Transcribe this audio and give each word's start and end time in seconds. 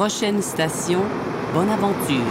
Prochaine 0.00 0.40
station, 0.42 1.00
bonne 1.52 1.70
aventure. 1.70 2.22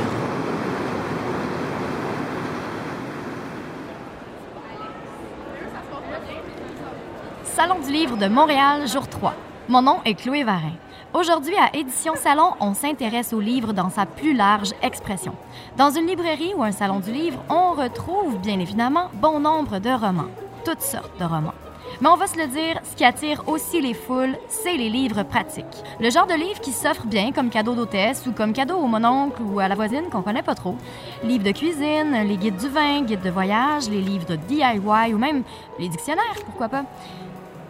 Salon 7.43 7.80
du 7.85 7.92
livre 7.92 8.16
de 8.16 8.27
Montréal, 8.27 8.88
jour 8.88 9.09
3. 9.09 9.34
Mon 9.68 9.82
nom 9.82 9.98
est 10.05 10.14
Chloé 10.14 10.45
Varin. 10.45 10.71
Aujourd'hui, 11.14 11.55
à 11.57 11.75
Édition 11.75 12.16
Salon, 12.16 12.54
on 12.61 12.73
s'intéresse 12.73 13.34
au 13.34 13.41
livre 13.41 13.73
dans 13.73 13.89
sa 13.89 14.05
plus 14.05 14.34
large 14.34 14.71
expression. 14.81 15.36
Dans 15.75 15.89
une 15.89 16.07
librairie 16.07 16.54
ou 16.55 16.63
un 16.63 16.71
salon 16.71 17.02
du 17.02 17.11
livre, 17.11 17.43
on 17.49 17.73
retrouve 17.73 18.38
bien 18.38 18.61
évidemment 18.61 19.09
bon 19.15 19.41
nombre 19.41 19.79
de 19.79 19.89
romans, 19.89 20.31
toutes 20.63 20.84
sortes 20.84 21.20
de 21.20 21.25
romans. 21.25 21.54
Mais 22.00 22.09
on 22.09 22.16
va 22.16 22.27
se 22.27 22.38
le 22.38 22.45
dire, 22.45 22.79
ce 22.84 22.95
qui 22.95 23.04
attire 23.04 23.41
aussi 23.48 23.82
les 23.82 23.95
foules, 23.95 24.38
c'est 24.50 24.77
les 24.77 24.89
livres 24.89 25.23
pratiques. 25.23 25.66
Le 26.00 26.12
genre 26.12 26.27
de 26.27 26.36
livre 26.36 26.59
qui 26.59 26.71
s'offre 26.71 27.07
bien 27.07 27.31
comme 27.31 27.50
cadeau 27.50 27.73
d'hôtesse 27.73 28.23
ou 28.27 28.34
comme 28.34 28.54
cadeau 28.54 28.77
au 28.77 28.86
mononcle 28.86 29.41
ou 29.41 29.59
à 29.59 29.67
la 29.67 29.73
voisine 29.73 30.09
qu'on 30.12 30.21
connaît 30.21 30.44
pas 30.44 30.54
trop. 30.54 30.76
Livres 31.23 31.44
de 31.44 31.52
cuisine, 31.52 32.23
les 32.27 32.38
guides 32.38 32.57
du 32.57 32.70
vin, 32.70 33.02
guides 33.02 33.23
de 33.23 33.31
voyage, 33.31 33.90
les 33.90 34.02
livres 34.02 34.27
de 34.27 34.35
DIY 34.35 35.13
ou 35.13 35.18
même 35.18 35.41
les 35.80 35.90
dictionnaires, 35.90 36.23
pourquoi 36.45 36.70
pas. 36.70 36.84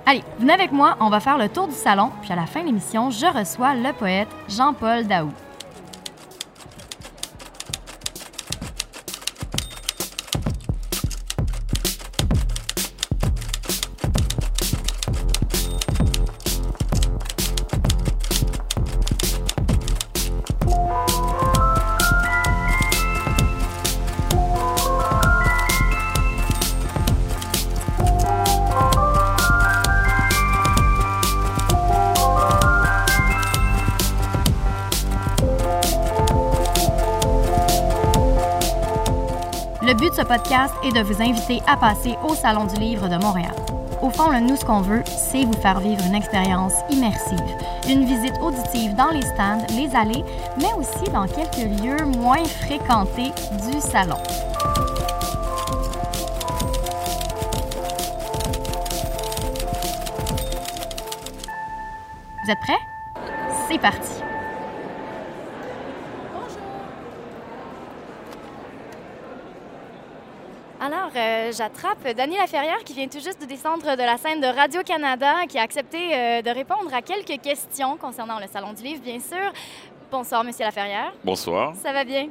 Allez, 0.06 0.24
venez 0.40 0.54
avec 0.54 0.74
moi, 0.74 0.98
on 1.00 1.10
va 1.10 1.22
faire 1.22 1.38
le 1.38 1.48
tour 1.48 1.68
du 1.68 1.76
salon, 1.76 2.12
puis 2.22 2.32
à 2.32 2.36
la 2.36 2.46
fin 2.46 2.62
de 2.62 2.66
l'émission, 2.66 3.10
je 3.10 3.26
reçois 3.26 3.76
le 3.76 3.94
poète 3.94 4.30
Jean-Paul 4.50 5.08
Daou. 5.08 5.32
Le 39.88 39.94
but 39.94 40.10
de 40.10 40.16
ce 40.16 40.22
podcast 40.22 40.74
est 40.84 40.92
de 40.92 41.00
vous 41.00 41.22
inviter 41.22 41.62
à 41.66 41.78
passer 41.78 42.18
au 42.22 42.36
Salon 42.36 42.66
du 42.66 42.76
Livre 42.76 43.08
de 43.08 43.16
Montréal. 43.16 43.56
Au 44.02 44.10
fond, 44.10 44.38
nous, 44.42 44.58
ce 44.58 44.66
qu'on 44.66 44.82
veut, 44.82 45.02
c'est 45.06 45.46
vous 45.46 45.54
faire 45.54 45.80
vivre 45.80 46.04
une 46.06 46.14
expérience 46.14 46.74
immersive. 46.90 47.40
Une 47.88 48.04
visite 48.04 48.34
auditive 48.42 48.96
dans 48.96 49.12
les 49.12 49.22
stands, 49.22 49.66
les 49.78 49.96
allées, 49.96 50.26
mais 50.58 50.74
aussi 50.78 51.10
dans 51.14 51.26
quelques 51.26 51.82
lieux 51.82 52.04
moins 52.18 52.44
fréquentés 52.44 53.32
du 53.72 53.80
salon. 53.80 54.18
Vous 62.44 62.52
êtes 62.52 62.60
prêts? 62.60 62.74
C'est 63.70 63.80
parti! 63.80 64.18
Alors, 70.80 71.07
euh, 71.18 71.52
j'attrape 71.52 72.08
Dany 72.16 72.38
Laferrière 72.38 72.84
qui 72.86 72.94
vient 72.94 73.08
tout 73.08 73.20
juste 73.20 73.42
de 73.42 73.46
descendre 73.46 73.96
de 73.96 74.04
la 74.04 74.18
scène 74.18 74.40
de 74.40 74.48
Radio-Canada, 74.48 75.46
qui 75.50 75.58
a 75.58 75.64
accepté 75.64 75.98
euh, 76.14 76.42
de 76.42 76.50
répondre 76.50 76.94
à 76.94 77.02
quelques 77.02 77.42
questions 77.42 77.98
concernant 77.98 78.40
le 78.40 78.46
Salon 78.48 78.74
du 78.74 78.84
Livre, 78.84 79.02
bien 79.02 79.20
sûr. 79.20 79.52
Bonsoir, 80.12 80.44
Monsieur 80.44 80.66
Laferrière. 80.66 81.14
Bonsoir. 81.24 81.74
Ça 81.82 81.92
va 81.92 82.04
bien? 82.04 82.28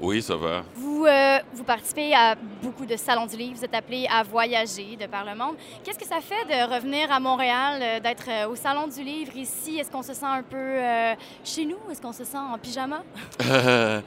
Oui, 0.00 0.22
ça 0.22 0.36
va. 0.36 0.62
Vous, 0.76 1.04
euh, 1.06 1.38
vous 1.52 1.64
participez 1.64 2.14
à 2.14 2.36
beaucoup 2.62 2.86
de 2.86 2.96
salons 2.96 3.26
du 3.26 3.36
livre, 3.36 3.56
vous 3.56 3.64
êtes 3.64 3.74
appelé 3.74 4.06
à 4.08 4.22
voyager 4.22 4.96
de 4.96 5.06
par 5.06 5.24
le 5.24 5.34
monde. 5.34 5.56
Qu'est-ce 5.82 5.98
que 5.98 6.06
ça 6.06 6.20
fait 6.20 6.44
de 6.46 6.72
revenir 6.72 7.10
à 7.10 7.18
Montréal, 7.18 8.00
d'être 8.00 8.48
au 8.48 8.54
salon 8.54 8.86
du 8.86 9.02
livre 9.02 9.36
ici? 9.36 9.78
Est-ce 9.78 9.90
qu'on 9.90 10.02
se 10.04 10.14
sent 10.14 10.24
un 10.24 10.44
peu 10.44 10.56
euh, 10.56 11.14
chez 11.42 11.64
nous? 11.64 11.78
Est-ce 11.90 12.00
qu'on 12.00 12.12
se 12.12 12.24
sent 12.24 12.38
en 12.38 12.56
pyjama? 12.58 13.02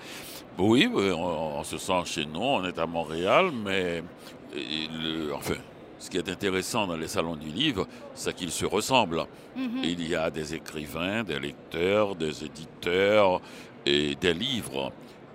oui, 0.62 0.90
on, 1.14 1.60
on 1.60 1.64
se 1.64 1.78
sent 1.78 2.02
chez 2.06 2.26
nous, 2.26 2.40
on 2.42 2.64
est 2.66 2.78
à 2.80 2.86
Montréal, 2.86 3.52
mais 3.54 4.04
le- 4.54 5.34
enfin, 5.34 5.56
ce 6.00 6.10
qui 6.10 6.18
est 6.18 6.30
intéressant 6.30 6.88
dans 6.88 6.98
les 6.98 7.08
salons 7.08 7.36
du 7.36 7.50
livre, 7.50 7.88
c'est 8.14 8.36
qu'ils 8.36 8.52
se 8.52 8.66
ressemblent. 8.66 9.26
Mhm. 9.56 9.82
Il 9.84 10.08
y 10.08 10.16
a 10.16 10.30
des 10.30 10.56
écrivains, 10.56 11.24
des 11.24 11.40
lecteurs, 11.40 12.16
des 12.16 12.44
éditeurs 12.44 13.42
et 13.86 14.16
des 14.16 14.34
livres. 14.34 14.92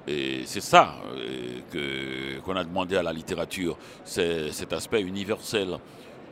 Et 0.08 0.42
c'est 0.44 0.60
ça 0.60 0.94
euh, 1.16 1.60
que- 1.72 2.40
qu'on 2.40 2.54
a 2.56 2.62
demandé 2.64 2.96
à 2.96 3.02
la 3.02 3.12
littérature, 3.12 3.76
c'est 4.04 4.52
cet 4.52 4.72
aspect 4.72 5.00
universel. 5.02 5.78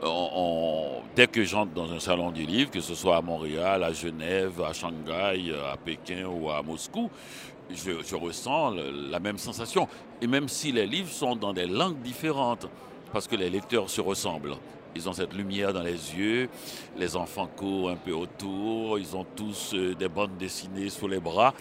On- 0.03 0.29
on- 0.35 1.03
dès 1.17 1.27
que 1.27 1.43
j'entre 1.45 1.73
dans 1.73 1.91
un 1.93 1.99
salon 1.99 2.31
du 2.31 2.45
livre, 2.45 2.71
que 2.71 2.81
ce 2.81 2.95
soit 2.95 3.17
à 3.17 3.21
Montréal, 3.23 3.83
à 3.83 3.93
Genève, 3.93 4.61
à 4.63 4.73
Shanghai, 4.73 5.53
à 5.73 5.77
Pékin 5.77 6.27
ou 6.27 6.51
à 6.51 6.63
Moscou, 6.63 7.11
je, 7.71 8.03
je 8.07 8.17
ressens 8.17 8.71
le- 8.71 9.11
la 9.11 9.21
même 9.21 9.39
sensation. 9.39 9.89
Et 10.21 10.27
même 10.27 10.49
si 10.49 10.73
les 10.73 10.87
livres 10.87 11.11
sont 11.11 11.37
dans 11.37 11.53
des 11.53 11.67
langues 11.67 12.01
différentes, 12.03 12.67
parce 13.13 13.27
que 13.29 13.37
les 13.37 13.51
lecteurs 13.51 13.89
se 13.91 14.01
ressemblent. 14.01 14.57
Ils 14.97 15.09
ont 15.09 15.13
cette 15.13 15.35
lumière 15.35 15.73
dans 15.73 15.83
les 15.83 16.15
yeux, 16.15 16.49
les 16.97 17.17
enfants 17.17 17.49
courent 17.57 17.91
un 17.91 17.97
peu 17.97 18.13
autour, 18.13 18.97
ils 18.97 19.17
ont 19.17 19.27
tous 19.35 19.73
euh, 19.75 19.93
des 19.97 20.07
bandes 20.09 20.37
dessinées 20.39 20.89
sous 20.89 21.09
les 21.09 21.19
bras. 21.19 21.53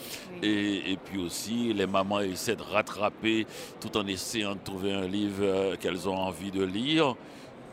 Et, 0.43 0.91
et 0.91 0.97
puis 0.97 1.19
aussi, 1.19 1.73
les 1.73 1.87
mamans 1.87 2.19
essaient 2.19 2.55
de 2.55 2.61
rattraper 2.61 3.47
tout 3.81 3.97
en 3.97 4.05
essayant 4.05 4.53
de 4.53 4.59
trouver 4.63 4.93
un 4.93 5.07
livre 5.07 5.41
euh, 5.41 5.75
qu'elles 5.77 6.07
ont 6.07 6.15
envie 6.15 6.51
de 6.51 6.63
lire. 6.63 7.15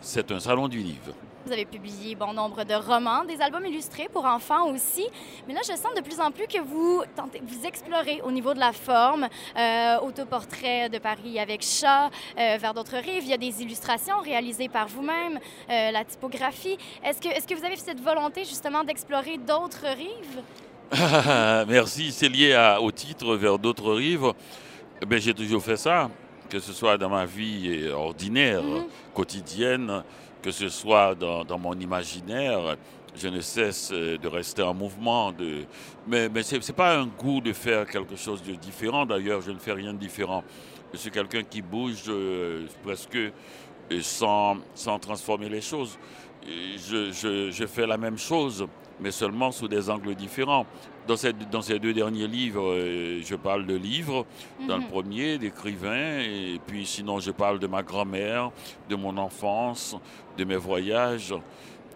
C'est 0.01 0.33
un 0.33 0.41
salon 0.41 0.67
du 0.67 0.79
livre. 0.79 1.13
Vous 1.47 1.53
avez 1.53 1.65
publié 1.65 2.15
bon 2.15 2.35
nombre 2.35 2.65
de 2.65 2.75
romans, 2.75 3.25
des 3.25 3.41
albums 3.41 3.65
illustrés 3.65 4.09
pour 4.13 4.27
enfants 4.27 4.67
aussi. 4.69 5.07
Mais 5.49 5.55
là, 5.55 5.61
je 5.63 5.73
sens 5.75 5.95
de 5.97 6.03
plus 6.03 6.21
en 6.21 6.31
plus 6.31 6.47
que 6.47 6.61
vous 6.61 7.03
tentez, 7.17 7.41
vous 7.43 7.65
explorez 7.67 8.21
au 8.23 8.31
niveau 8.31 8.53
de 8.53 8.59
la 8.59 8.73
forme. 8.73 9.27
Euh, 9.57 9.99
autoportrait 10.01 10.91
de 10.91 10.99
Paris 10.99 11.39
avec 11.41 11.63
chat, 11.63 12.11
euh, 12.39 12.59
vers 12.61 12.75
d'autres 12.75 12.97
rives. 12.99 13.23
Il 13.25 13.29
y 13.29 13.33
a 13.33 13.39
des 13.39 13.63
illustrations 13.63 14.21
réalisées 14.21 14.69
par 14.69 14.87
vous-même, 14.89 15.39
euh, 15.71 15.91
la 15.91 16.05
typographie. 16.05 16.77
Est-ce 17.03 17.21
que, 17.23 17.29
est-ce 17.29 17.47
que 17.47 17.55
vous 17.55 17.65
avez 17.65 17.77
cette 17.77 18.01
volonté 18.03 18.45
justement 18.45 18.85
d'explorer 18.85 19.39
d'autres 19.39 19.87
rives? 19.87 20.43
Merci, 21.69 22.13
c'est 22.13 22.29
lié 22.29 22.53
à- 22.53 22.83
au 22.83 22.93
titre 22.93 23.35
vers 23.37 23.59
d'autres 23.59 23.93
rives. 23.95 24.33
Eh 25.11 25.19
j'ai 25.21 25.33
toujours 25.33 25.63
fait 25.63 25.77
ça, 25.79 26.11
que 26.51 26.59
ce 26.59 26.73
soit 26.75 26.99
dans 26.99 27.09
ma 27.09 27.25
vie 27.25 27.89
ordinaire, 27.89 28.63
Mhm. 28.63 28.85
quotidienne, 29.15 30.03
que 30.43 30.51
ce 30.51 30.69
soit 30.69 31.15
dans, 31.15 31.59
mon 31.59 31.75
imaginaire. 31.75 32.77
Je 33.15 33.29
ne 33.29 33.41
cesse 33.41 33.91
euh, 33.93 34.17
de 34.19 34.29
rester 34.29 34.63
en 34.63 34.73
mouvement. 34.73 35.35
Mais, 36.07 36.29
ce 36.43 36.55
n'est 36.55 36.77
pas 36.77 36.97
un 36.97 37.07
goût 37.07 37.41
de 37.41 37.53
faire 37.53 37.87
quelque 37.87 38.17
chose 38.17 38.43
de 38.43 38.55
différent. 38.55 39.05
D'ailleurs, 39.05 39.41
je 39.41 39.51
ne 39.51 39.59
fais 39.59 39.73
rien 39.73 39.93
de 39.93 39.99
différent. 39.99 40.45
Je 40.93 40.99
suis 40.99 41.11
quelqu'un 41.11 41.43
qui 41.43 41.61
bouge 41.61 42.05
euh, 42.09 42.67
presque 42.85 43.17
euh, 43.17 43.33
sans, 44.01 44.59
transformer 45.01 45.49
les 45.49 45.61
choses. 45.61 45.99
Je 46.47 47.67
fais 47.69 47.87
la 47.87 47.99
même 47.99 48.17
chose, 48.17 48.67
mais 49.01 49.11
seulement 49.11 49.51
sous 49.51 49.69
des 49.69 49.91
angles 49.91 50.15
différents. 50.15 50.67
Dans, 51.11 51.17
cette- 51.17 51.51
dans 51.51 51.61
ces 51.61 51.81
deux 51.81 51.93
derniers 51.93 52.29
livres, 52.29 52.71
euh, 52.73 53.21
je 53.25 53.35
parle 53.35 53.67
de 53.67 53.75
livres. 53.75 54.25
Dans 54.69 54.77
le 54.77 54.83
Mhm. 54.85 54.89
premier, 54.91 55.39
d'écrivains. 55.39 56.21
Et 56.21 56.61
puis 56.65 56.87
sinon, 56.87 57.19
je 57.19 57.33
parle 57.33 57.59
de 57.59 57.67
ma 57.67 57.83
grand-mère, 57.83 58.53
de 58.89 58.95
mon 58.95 59.17
enfance, 59.17 59.97
de 60.39 60.45
mes 60.45 60.55
voyages. 60.55 61.35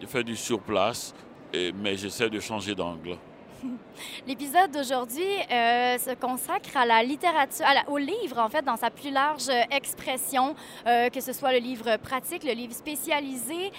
Je 0.01 0.05
fais 0.05 0.21
du 0.25 0.35
surplace, 0.35 1.15
mais 1.53 1.95
j'essaie 1.95 2.29
de 2.29 2.41
changer 2.41 2.75
d'angle. 2.75 3.15
L'épisode 4.27 4.71
d'aujourd'hui 4.71 5.23
euh, 5.49 5.97
se 5.97 6.13
consacre 6.15 6.75
à 6.75 6.85
la 6.85 7.01
littérature, 7.01 7.65
à 7.65 7.73
la- 7.73 7.89
au 7.89 7.97
livre 7.97 8.37
en 8.39 8.49
fait, 8.49 8.63
dans 8.65 8.75
sa 8.75 8.89
plus 8.91 9.11
large 9.11 9.47
expression, 9.71 10.55
euh, 10.87 11.07
que 11.09 11.21
ce 11.21 11.31
soit 11.31 11.53
le 11.53 11.59
livre 11.59 11.95
pratique, 11.97 12.43
le 12.43 12.51
livre 12.51 12.73
spécialisé. 12.73 13.71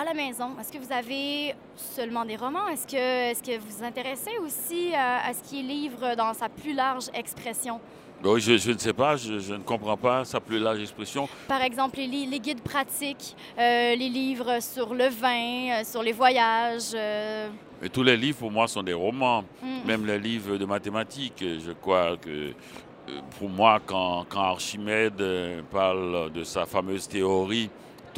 À 0.00 0.04
la 0.04 0.14
maison, 0.14 0.50
est-ce 0.60 0.70
que 0.70 0.78
vous 0.78 0.92
avez 0.92 1.56
seulement 1.74 2.24
des 2.24 2.36
romans? 2.36 2.68
Est-ce 2.68 2.86
que, 2.86 3.32
est 3.32 3.44
que 3.44 3.58
vous 3.58 3.78
vous 3.78 3.82
intéressez 3.84 4.30
aussi 4.44 4.94
à, 4.94 5.26
à 5.26 5.32
ce 5.34 5.42
qui 5.42 5.58
est 5.58 5.62
livre 5.64 6.14
dans 6.16 6.32
sa 6.34 6.48
plus 6.48 6.72
large 6.72 7.06
expression? 7.14 7.80
Ben 8.22 8.30
Oui, 8.30 8.40
je, 8.40 8.56
je 8.58 8.70
ne 8.70 8.78
sais 8.78 8.92
pas, 8.92 9.16
je, 9.16 9.40
je 9.40 9.54
ne 9.54 9.62
comprends 9.64 9.96
pas 9.96 10.24
sa 10.24 10.38
plus 10.38 10.60
large 10.60 10.80
expression. 10.82 11.28
Par 11.48 11.62
exemple, 11.62 11.96
les, 11.98 12.38
guides 12.38 12.60
pratiques, 12.60 13.34
euh, 13.58 13.96
les 13.96 14.08
livres 14.08 14.60
sur 14.62 14.94
le 14.94 15.08
vin, 15.08 15.80
euh, 15.80 15.84
sur 15.84 16.04
les 16.04 16.12
voyages. 16.12 16.92
euh, 16.94 17.48
Mais 17.82 17.88
tous 17.88 18.04
les 18.04 18.16
livres, 18.16 18.38
pour 18.38 18.52
moi, 18.52 18.68
sont 18.68 18.84
des 18.84 18.94
romans. 18.94 19.42
mm. 19.60 19.84
Même 19.84 20.06
les 20.06 20.20
livres 20.20 20.58
de 20.58 20.64
mathématiques, 20.64 21.42
je 21.42 21.72
crois 21.72 22.16
que 22.16 22.28
euh, 22.28 22.52
pour 23.36 23.48
moi, 23.48 23.80
quand, 23.84 24.26
quand 24.28 24.42
Archimède 24.42 25.20
euh, 25.20 25.60
parle 25.72 26.30
de 26.30 26.44
sa 26.44 26.66
fameuse 26.66 27.08
théorie, 27.08 27.68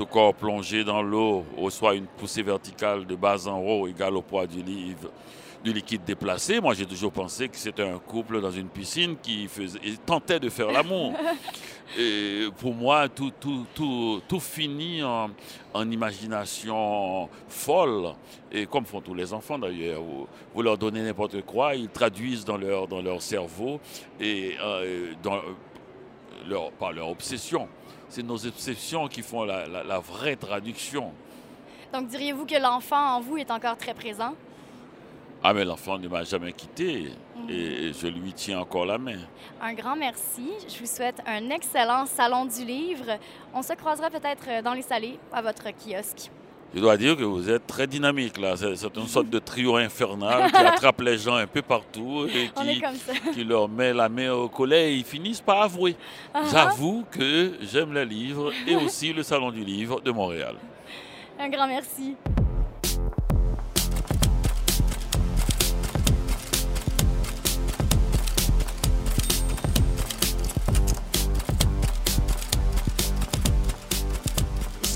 tout 0.01 0.07
corps 0.07 0.35
plongé 0.35 0.83
dans 0.83 1.03
l'eau 1.03 1.45
reçoit 1.59 1.95
une 1.95 2.07
poussée 2.07 2.43
verticale 2.43 3.05
de 3.05 3.15
bas 3.15 3.47
en 3.47 3.59
haut 3.59 3.87
égale 3.87 4.17
au 4.17 4.23
poids 4.23 4.47
du 4.47 4.63
livre. 4.63 5.11
du 5.63 5.75
liquide 5.75 6.05
déplacé. 6.07 6.59
Moi, 6.59 6.73
j'ai 6.73 6.87
toujours 6.87 7.13
pensé 7.13 7.51
que 7.51 7.57
c'était 7.59 7.87
un 7.87 7.99
couple 7.99 8.41
dans 8.41 8.51
une 8.51 8.69
piscine 8.69 9.19
qui 9.23 9.47
faisait, 9.47 9.79
tentait 10.07 10.41
de 10.41 10.49
faire 10.49 10.73
l'amour. 10.73 11.13
Et 11.99 12.47
pour 12.57 12.73
moi, 12.73 13.11
tout, 13.11 13.31
tout, 13.39 13.67
tout, 13.75 14.23
tout 14.27 14.41
finit 14.41 15.03
en, 15.03 15.29
imagination 15.91 17.29
folle, 17.49 18.15
et 18.51 18.65
comme 18.65 18.87
font 18.87 19.03
tous 19.03 19.13
les 19.13 19.35
enfants 19.35 19.59
d'ailleurs. 19.59 20.01
Vous, 20.55 20.63
leur 20.63 20.79
donnez 20.79 21.03
n'importe 21.03 21.43
quoi, 21.43 21.75
ils 21.75 21.91
traduisent 21.91 22.47
dans 22.47 22.57
leur, 22.57 22.89
dans 22.89 23.03
leur 23.03 23.21
cerveau 23.21 23.81
et 24.19 24.55
euh, 24.63 25.13
dans 25.23 25.43
leur, 26.49 26.71
par 26.73 26.93
leur 26.93 27.11
obsession. 27.11 27.69
C'est 28.11 28.23
nos 28.25 28.45
obsessions 28.45 29.09
qui 29.09 29.23
font 29.23 29.45
la, 29.45 29.67
la 29.67 29.99
vraie 30.01 30.37
traduction. 30.37 31.13
Donc 31.93 32.09
diriez-vous 32.09 32.45
que 32.45 32.61
l'enfant 32.61 33.17
en 33.17 33.21
vous 33.21 33.37
est 33.39 33.51
encore 33.51 33.77
très 33.77 33.95
présent? 33.95 34.35
Ah, 35.43 35.55
mais 35.55 35.65
l'enfant 35.65 35.97
ne 35.97 36.07
m'a 36.07 36.23
jamais 36.23 36.53
quitté 36.53 37.13
et 37.49 37.93
je 37.95 38.07
lui 38.09 38.33
tiens 38.35 38.61
encore 38.61 38.85
la 38.85 38.99
main. 38.99 39.21
Un 39.63 39.73
grand 39.73 39.97
merci. 39.97 40.51
Je 40.69 40.79
vous 40.81 40.87
souhaite 40.87 41.23
un 41.25 41.49
excellent 41.49 42.05
salon 42.05 42.45
du 42.45 42.65
livre. 42.65 43.19
On 43.55 43.63
se 43.63 43.73
croisera 43.73 44.11
peut-être 44.11 44.63
dans 44.63 44.75
les 44.75 44.83
salés 44.83 45.19
à 45.33 45.41
votre 45.41 45.71
kiosque. 45.71 46.31
Je 46.73 46.81
dois 46.81 46.97
dire 46.97 47.17
que 47.17 47.25
vous 47.25 47.51
êtes 47.51 47.67
très 47.67 47.87
dynamique 47.87 48.39
là. 48.39 48.55
C'est 48.57 48.97
une 48.97 49.09
sorte 49.09 49.29
de 49.29 49.39
trio 49.41 49.77
infernal 49.77 50.51
qui 50.51 50.57
attrape 50.57 51.01
les 51.01 51.19
gens 51.19 51.35
un 51.35 51.47
peu 51.47 51.63
partout 51.63 52.27
et 52.27 52.51
qui, 53.35 53.45
leur 53.45 53.69
met 53.69 53.93
la 53.93 54.09
main 54.09 54.33
au 54.33 54.49
collet 54.49 54.93
et 54.93 54.97
ils 54.97 55.05
finissent 55.05 55.41
par 55.41 55.63
avouer. 55.63 55.97
Uh-huh. 56.35 56.51
J'avoue 56.53 57.05
que 57.11 57.55
j'aime 57.63 57.93
le 57.93 58.05
livre 58.05 58.53
et 58.69 58.77
aussi 58.77 59.13
le 59.13 59.23
Salon 59.25 59.51
du 59.51 59.65
livre 59.65 60.01
de 60.01 60.13
Montréal. 60.13 60.55
Un 61.41 61.49
grand 61.49 61.67
merci. 61.67 62.15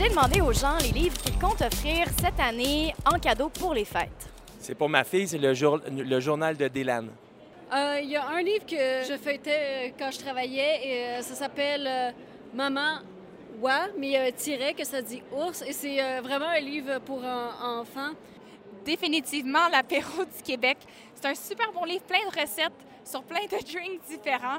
J'ai 0.05 0.11
demandé 0.11 0.43
aux 0.43 0.53
gens 0.53 0.77
les 0.83 0.91
livres 0.91 1.17
qu'ils 1.17 1.39
comptent 1.39 1.63
offrir 1.63 2.07
cette 2.21 2.39
année 2.39 2.95
en 3.11 3.19
cadeau 3.19 3.49
pour 3.49 3.73
les 3.73 3.87
fêtes. 3.87 4.29
C'est 4.61 4.75
pour 4.75 4.91
ma 4.91 5.03
fille, 5.03 5.27
c'est 5.27 5.39
le, 5.39 6.21
journal 6.21 6.59
de 6.59 6.69
Dylan. 6.69 7.09
Euh, 7.73 8.01
il 8.03 8.11
y 8.11 8.17
a 8.17 8.29
un 8.29 8.43
livre 8.43 8.67
que 8.67 8.77
je 8.77 9.17
feuilletais 9.17 9.61
euh, 9.63 9.91
quand 9.99 10.11
je 10.11 10.19
travaillait 10.19 10.81
et 10.85 11.05
euh, 11.07 11.23
ça 11.23 11.35
s'appelle 11.35 12.15
Maman 12.53 12.99
Ouais, 13.63 13.73
mais 13.97 14.09
il 14.09 14.13
y 14.13 14.17
a 14.19 14.25
un 14.25 14.31
tiret 14.31 14.75
que 14.75 14.85
ça 14.85 15.01
dit 15.01 15.23
ours 15.33 15.63
et 15.63 15.73
c'est 15.73 16.21
vraiment 16.21 16.51
un 16.51 16.61
livre 16.61 16.99
pour 16.99 17.23
enfants. 17.25 18.11
Définitivement 18.85 19.69
l'apéro 19.73 20.23
du 20.37 20.43
Québec. 20.45 20.77
C'est 21.15 21.29
un 21.29 21.35
super 21.35 21.73
bon 21.73 21.85
livre, 21.85 22.03
plein 22.03 22.29
de 22.31 22.41
recettes 22.43 22.73
sur 23.05 23.23
plein 23.23 23.45
de 23.45 23.73
drinks 23.73 24.03
différents. 24.07 24.59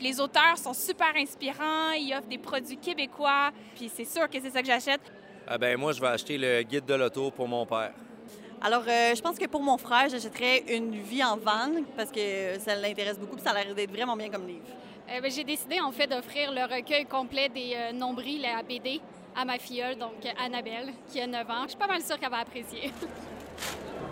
Les 0.00 0.18
auteurs 0.18 0.56
sont 0.56 0.72
super 0.72 1.14
inspirants, 1.14 1.92
ils 1.92 2.14
offrent 2.14 2.28
des 2.28 2.38
produits 2.38 2.78
québécois, 2.78 3.50
puis 3.74 3.90
c'est 3.94 4.06
sûr 4.06 4.28
que 4.30 4.40
c'est 4.40 4.50
ça 4.50 4.60
que 4.62 4.66
j'achète. 4.66 5.00
Ah 5.46 5.58
ben 5.58 5.76
moi, 5.76 5.92
je 5.92 6.00
vais 6.00 6.06
acheter 6.06 6.38
le 6.38 6.62
guide 6.62 6.86
de 6.86 6.94
l'auto 6.94 7.30
pour 7.30 7.46
mon 7.46 7.66
père. 7.66 7.92
Alors, 8.62 8.82
euh, 8.86 9.14
je 9.14 9.20
pense 9.20 9.38
que 9.38 9.46
pour 9.46 9.62
mon 9.62 9.78
frère, 9.78 10.08
j'achèterais 10.08 10.64
Une 10.68 10.94
vie 10.94 11.24
en 11.24 11.36
van 11.36 11.70
parce 11.96 12.10
que 12.10 12.58
ça 12.58 12.76
l'intéresse 12.76 13.18
beaucoup 13.18 13.36
et 13.36 13.40
ça 13.40 13.50
a 13.50 13.64
l'air 13.64 13.74
d'être 13.74 13.90
vraiment 13.90 14.16
bien 14.16 14.28
comme 14.28 14.46
livre. 14.46 14.66
Euh, 15.10 15.20
ben, 15.20 15.30
j'ai 15.30 15.44
décidé 15.44 15.80
en 15.80 15.92
fait 15.92 16.06
d'offrir 16.06 16.52
le 16.52 16.62
recueil 16.62 17.04
complet 17.06 17.48
des 17.48 17.72
euh, 17.74 17.92
nombrils 17.92 18.44
à 18.46 18.62
BD 18.62 19.00
à 19.34 19.44
ma 19.44 19.58
filleule, 19.58 19.96
donc 19.96 20.12
Annabelle, 20.44 20.92
qui 21.10 21.20
a 21.20 21.26
9 21.26 21.50
ans. 21.50 21.62
Je 21.64 21.68
suis 21.68 21.78
pas 21.78 21.86
mal 21.86 22.02
sûre 22.02 22.18
qu'elle 22.18 22.30
va 22.30 22.38
apprécier. 22.38 22.92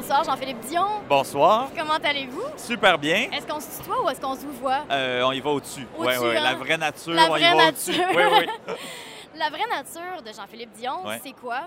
Bonsoir, 0.00 0.24
Jean-Philippe 0.24 0.60
Dion. 0.60 0.86
Bonsoir. 1.06 1.68
Comment 1.76 1.98
allez-vous? 2.02 2.42
Super 2.56 2.96
bien. 2.98 3.28
Est-ce 3.30 3.46
qu'on 3.46 3.60
se 3.60 3.78
tutoie 3.78 4.02
ou 4.02 4.08
est-ce 4.08 4.18
qu'on 4.18 4.34
se 4.34 4.46
vous 4.46 4.52
voit? 4.54 4.78
Euh, 4.90 5.22
on 5.24 5.32
y 5.32 5.40
va 5.40 5.50
au-dessus. 5.50 5.86
oui, 5.98 6.14
oui. 6.18 6.34
La 6.42 6.54
vraie 6.54 6.78
nature, 6.78 7.12
La 7.12 7.26
on 7.26 7.28
vraie 7.28 7.40
y 7.42 7.44
va 7.44 7.54
nature. 7.66 8.04
Oui, 8.16 8.22
oui. 8.38 8.74
La 9.38 9.50
vraie 9.50 9.66
nature 9.68 10.22
de 10.24 10.32
Jean-Philippe 10.34 10.72
Dion, 10.78 11.02
c'est 11.22 11.32
quoi? 11.32 11.60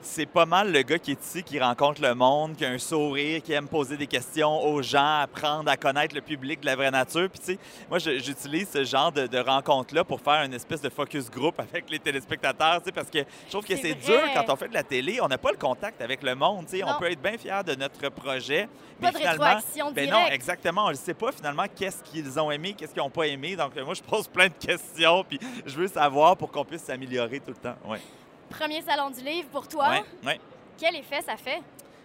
C'est 0.00 0.26
pas 0.26 0.46
mal 0.46 0.72
le 0.72 0.82
gars 0.82 0.98
qui 0.98 1.12
est 1.12 1.24
ici, 1.24 1.42
qui 1.42 1.58
rencontre 1.60 2.00
le 2.02 2.14
monde, 2.14 2.56
qui 2.56 2.64
a 2.64 2.70
un 2.70 2.78
sourire, 2.78 3.42
qui 3.42 3.52
aime 3.52 3.68
poser 3.68 3.96
des 3.96 4.06
questions 4.06 4.64
aux 4.64 4.82
gens, 4.82 5.20
apprendre 5.20 5.70
à 5.70 5.76
connaître 5.76 6.14
le 6.14 6.20
public 6.20 6.60
de 6.60 6.66
la 6.66 6.76
vraie 6.76 6.90
nature. 6.90 7.28
Puis, 7.30 7.40
tu 7.40 7.52
sais, 7.52 7.58
moi, 7.88 7.98
j'utilise 7.98 8.68
ce 8.70 8.84
genre 8.84 9.12
de, 9.12 9.26
de 9.26 9.38
rencontre-là 9.38 10.04
pour 10.04 10.20
faire 10.20 10.42
une 10.44 10.54
espèce 10.54 10.80
de 10.80 10.88
focus 10.88 11.30
group 11.30 11.58
avec 11.60 11.90
les 11.90 11.98
téléspectateurs, 11.98 12.78
tu 12.78 12.86
sais, 12.86 12.92
parce 12.92 13.10
que 13.10 13.18
je 13.18 13.50
trouve 13.50 13.64
que 13.64 13.76
c'est 13.76 13.94
dur 13.94 14.20
quand 14.34 14.52
on 14.52 14.56
fait 14.56 14.68
de 14.68 14.74
la 14.74 14.82
télé. 14.82 15.20
On 15.20 15.28
n'a 15.28 15.38
pas 15.38 15.50
le 15.50 15.58
contact 15.58 16.00
avec 16.00 16.22
le 16.22 16.34
monde, 16.34 16.66
tu 16.66 16.78
sais. 16.78 16.84
On 16.84 16.98
peut 16.98 17.10
être 17.10 17.22
bien 17.22 17.36
fier 17.36 17.62
de 17.64 17.74
notre 17.74 18.08
projet. 18.10 18.68
Pas 19.00 19.08
mais 19.08 19.12
de 19.12 19.16
finalement, 19.18 19.60
ben 19.92 20.10
non, 20.10 20.26
exactement. 20.26 20.86
On 20.86 20.90
ne 20.90 20.94
sait 20.94 21.14
pas 21.14 21.30
finalement 21.32 21.64
qu'est-ce 21.74 22.02
qu'ils 22.02 22.38
ont 22.38 22.50
aimé, 22.50 22.74
qu'est-ce 22.76 22.92
qu'ils 22.92 23.02
n'ont 23.02 23.10
pas 23.10 23.26
aimé. 23.26 23.56
Donc, 23.56 23.76
moi, 23.76 23.94
je 23.94 24.02
pose 24.02 24.26
plein 24.26 24.48
de 24.48 24.54
questions, 24.54 25.24
puis 25.24 25.38
je 25.64 25.76
veux 25.76 25.88
savoir 25.88 26.36
pour 26.36 26.50
qu'on 26.50 26.64
puisse 26.64 26.82
s'améliorer 26.82 27.40
tout 27.40 27.50
le 27.50 27.56
temps. 27.56 27.76
Ouais. 27.86 28.00
Premier 28.50 28.82
salon 28.82 29.10
du 29.10 29.20
livre 29.20 29.48
pour 29.48 29.68
toi. 29.68 29.88
Oui, 29.90 29.98
oui. 30.26 30.32
Quel 30.78 30.96
effet 30.96 31.22
ça 31.22 31.36
fait? 31.36 31.60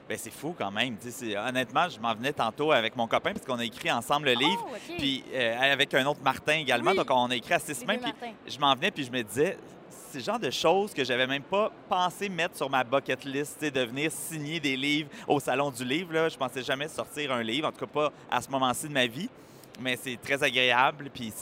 Bien, 0.07 0.17
c'est 0.17 0.33
fou 0.33 0.53
quand 0.57 0.71
même. 0.71 0.97
honnêtement, 1.47 1.87
je 1.87 1.99
m'en 1.99 2.13
venais 2.13 2.33
tantôt 2.33 2.71
avec 2.71 2.95
mon 2.95 3.07
copain 3.07 3.31
parce 3.33 3.45
qu'on 3.45 3.59
a 3.59 3.65
écrit 3.65 3.91
ensemble 3.91 4.25
le 4.25 4.33
livre. 4.33 4.67
Oh, 4.69 4.93
puis 4.97 5.23
euh, 5.33 5.71
avec 5.71 5.93
un 5.93 6.05
autre 6.05 6.19
Martin 6.21 6.55
également. 6.55 6.93
Donc, 6.93 7.07
on 7.09 7.29
a 7.29 7.35
écrit 7.35 7.53
à 7.53 7.59
six 7.59 7.85
mains. 7.85 7.97
Puis 7.97 8.33
je 8.47 8.59
m'en 8.59 8.75
venais 8.75 8.91
puis 8.91 9.05
je 9.05 9.11
me 9.11 9.23
disais, 9.23 9.57
c'est 9.89 10.17
le 10.17 10.23
genre 10.23 10.39
de 10.39 10.51
choses 10.51 10.93
que 10.93 11.03
j'avais 11.05 11.25
même 11.25 11.43
pas 11.43 11.71
pensé 11.87 12.27
mettre 12.27 12.57
sur 12.57 12.69
ma 12.69 12.83
bucket 12.83 13.23
list, 13.23 13.63
de 13.63 13.81
venir 13.81 14.11
signer 14.11 14.59
des 14.59 14.75
livres 14.75 15.09
au 15.27 15.39
Salon 15.39 15.71
du 15.71 15.85
Livre. 15.85 16.13
Là. 16.13 16.29
Je 16.29 16.37
pensais 16.37 16.63
jamais 16.63 16.89
sortir 16.89 17.31
un 17.31 17.41
livre, 17.41 17.69
en 17.69 17.71
tout 17.71 17.85
cas 17.85 17.91
pas 17.91 18.11
à 18.29 18.41
ce 18.41 18.49
moment-ci 18.49 18.89
de 18.89 18.93
ma 18.93 19.07
vie 19.07 19.29
mais 19.79 19.97
c'est 20.01 20.17
très 20.21 20.41
agréable. 20.43 21.09
Puis 21.13 21.33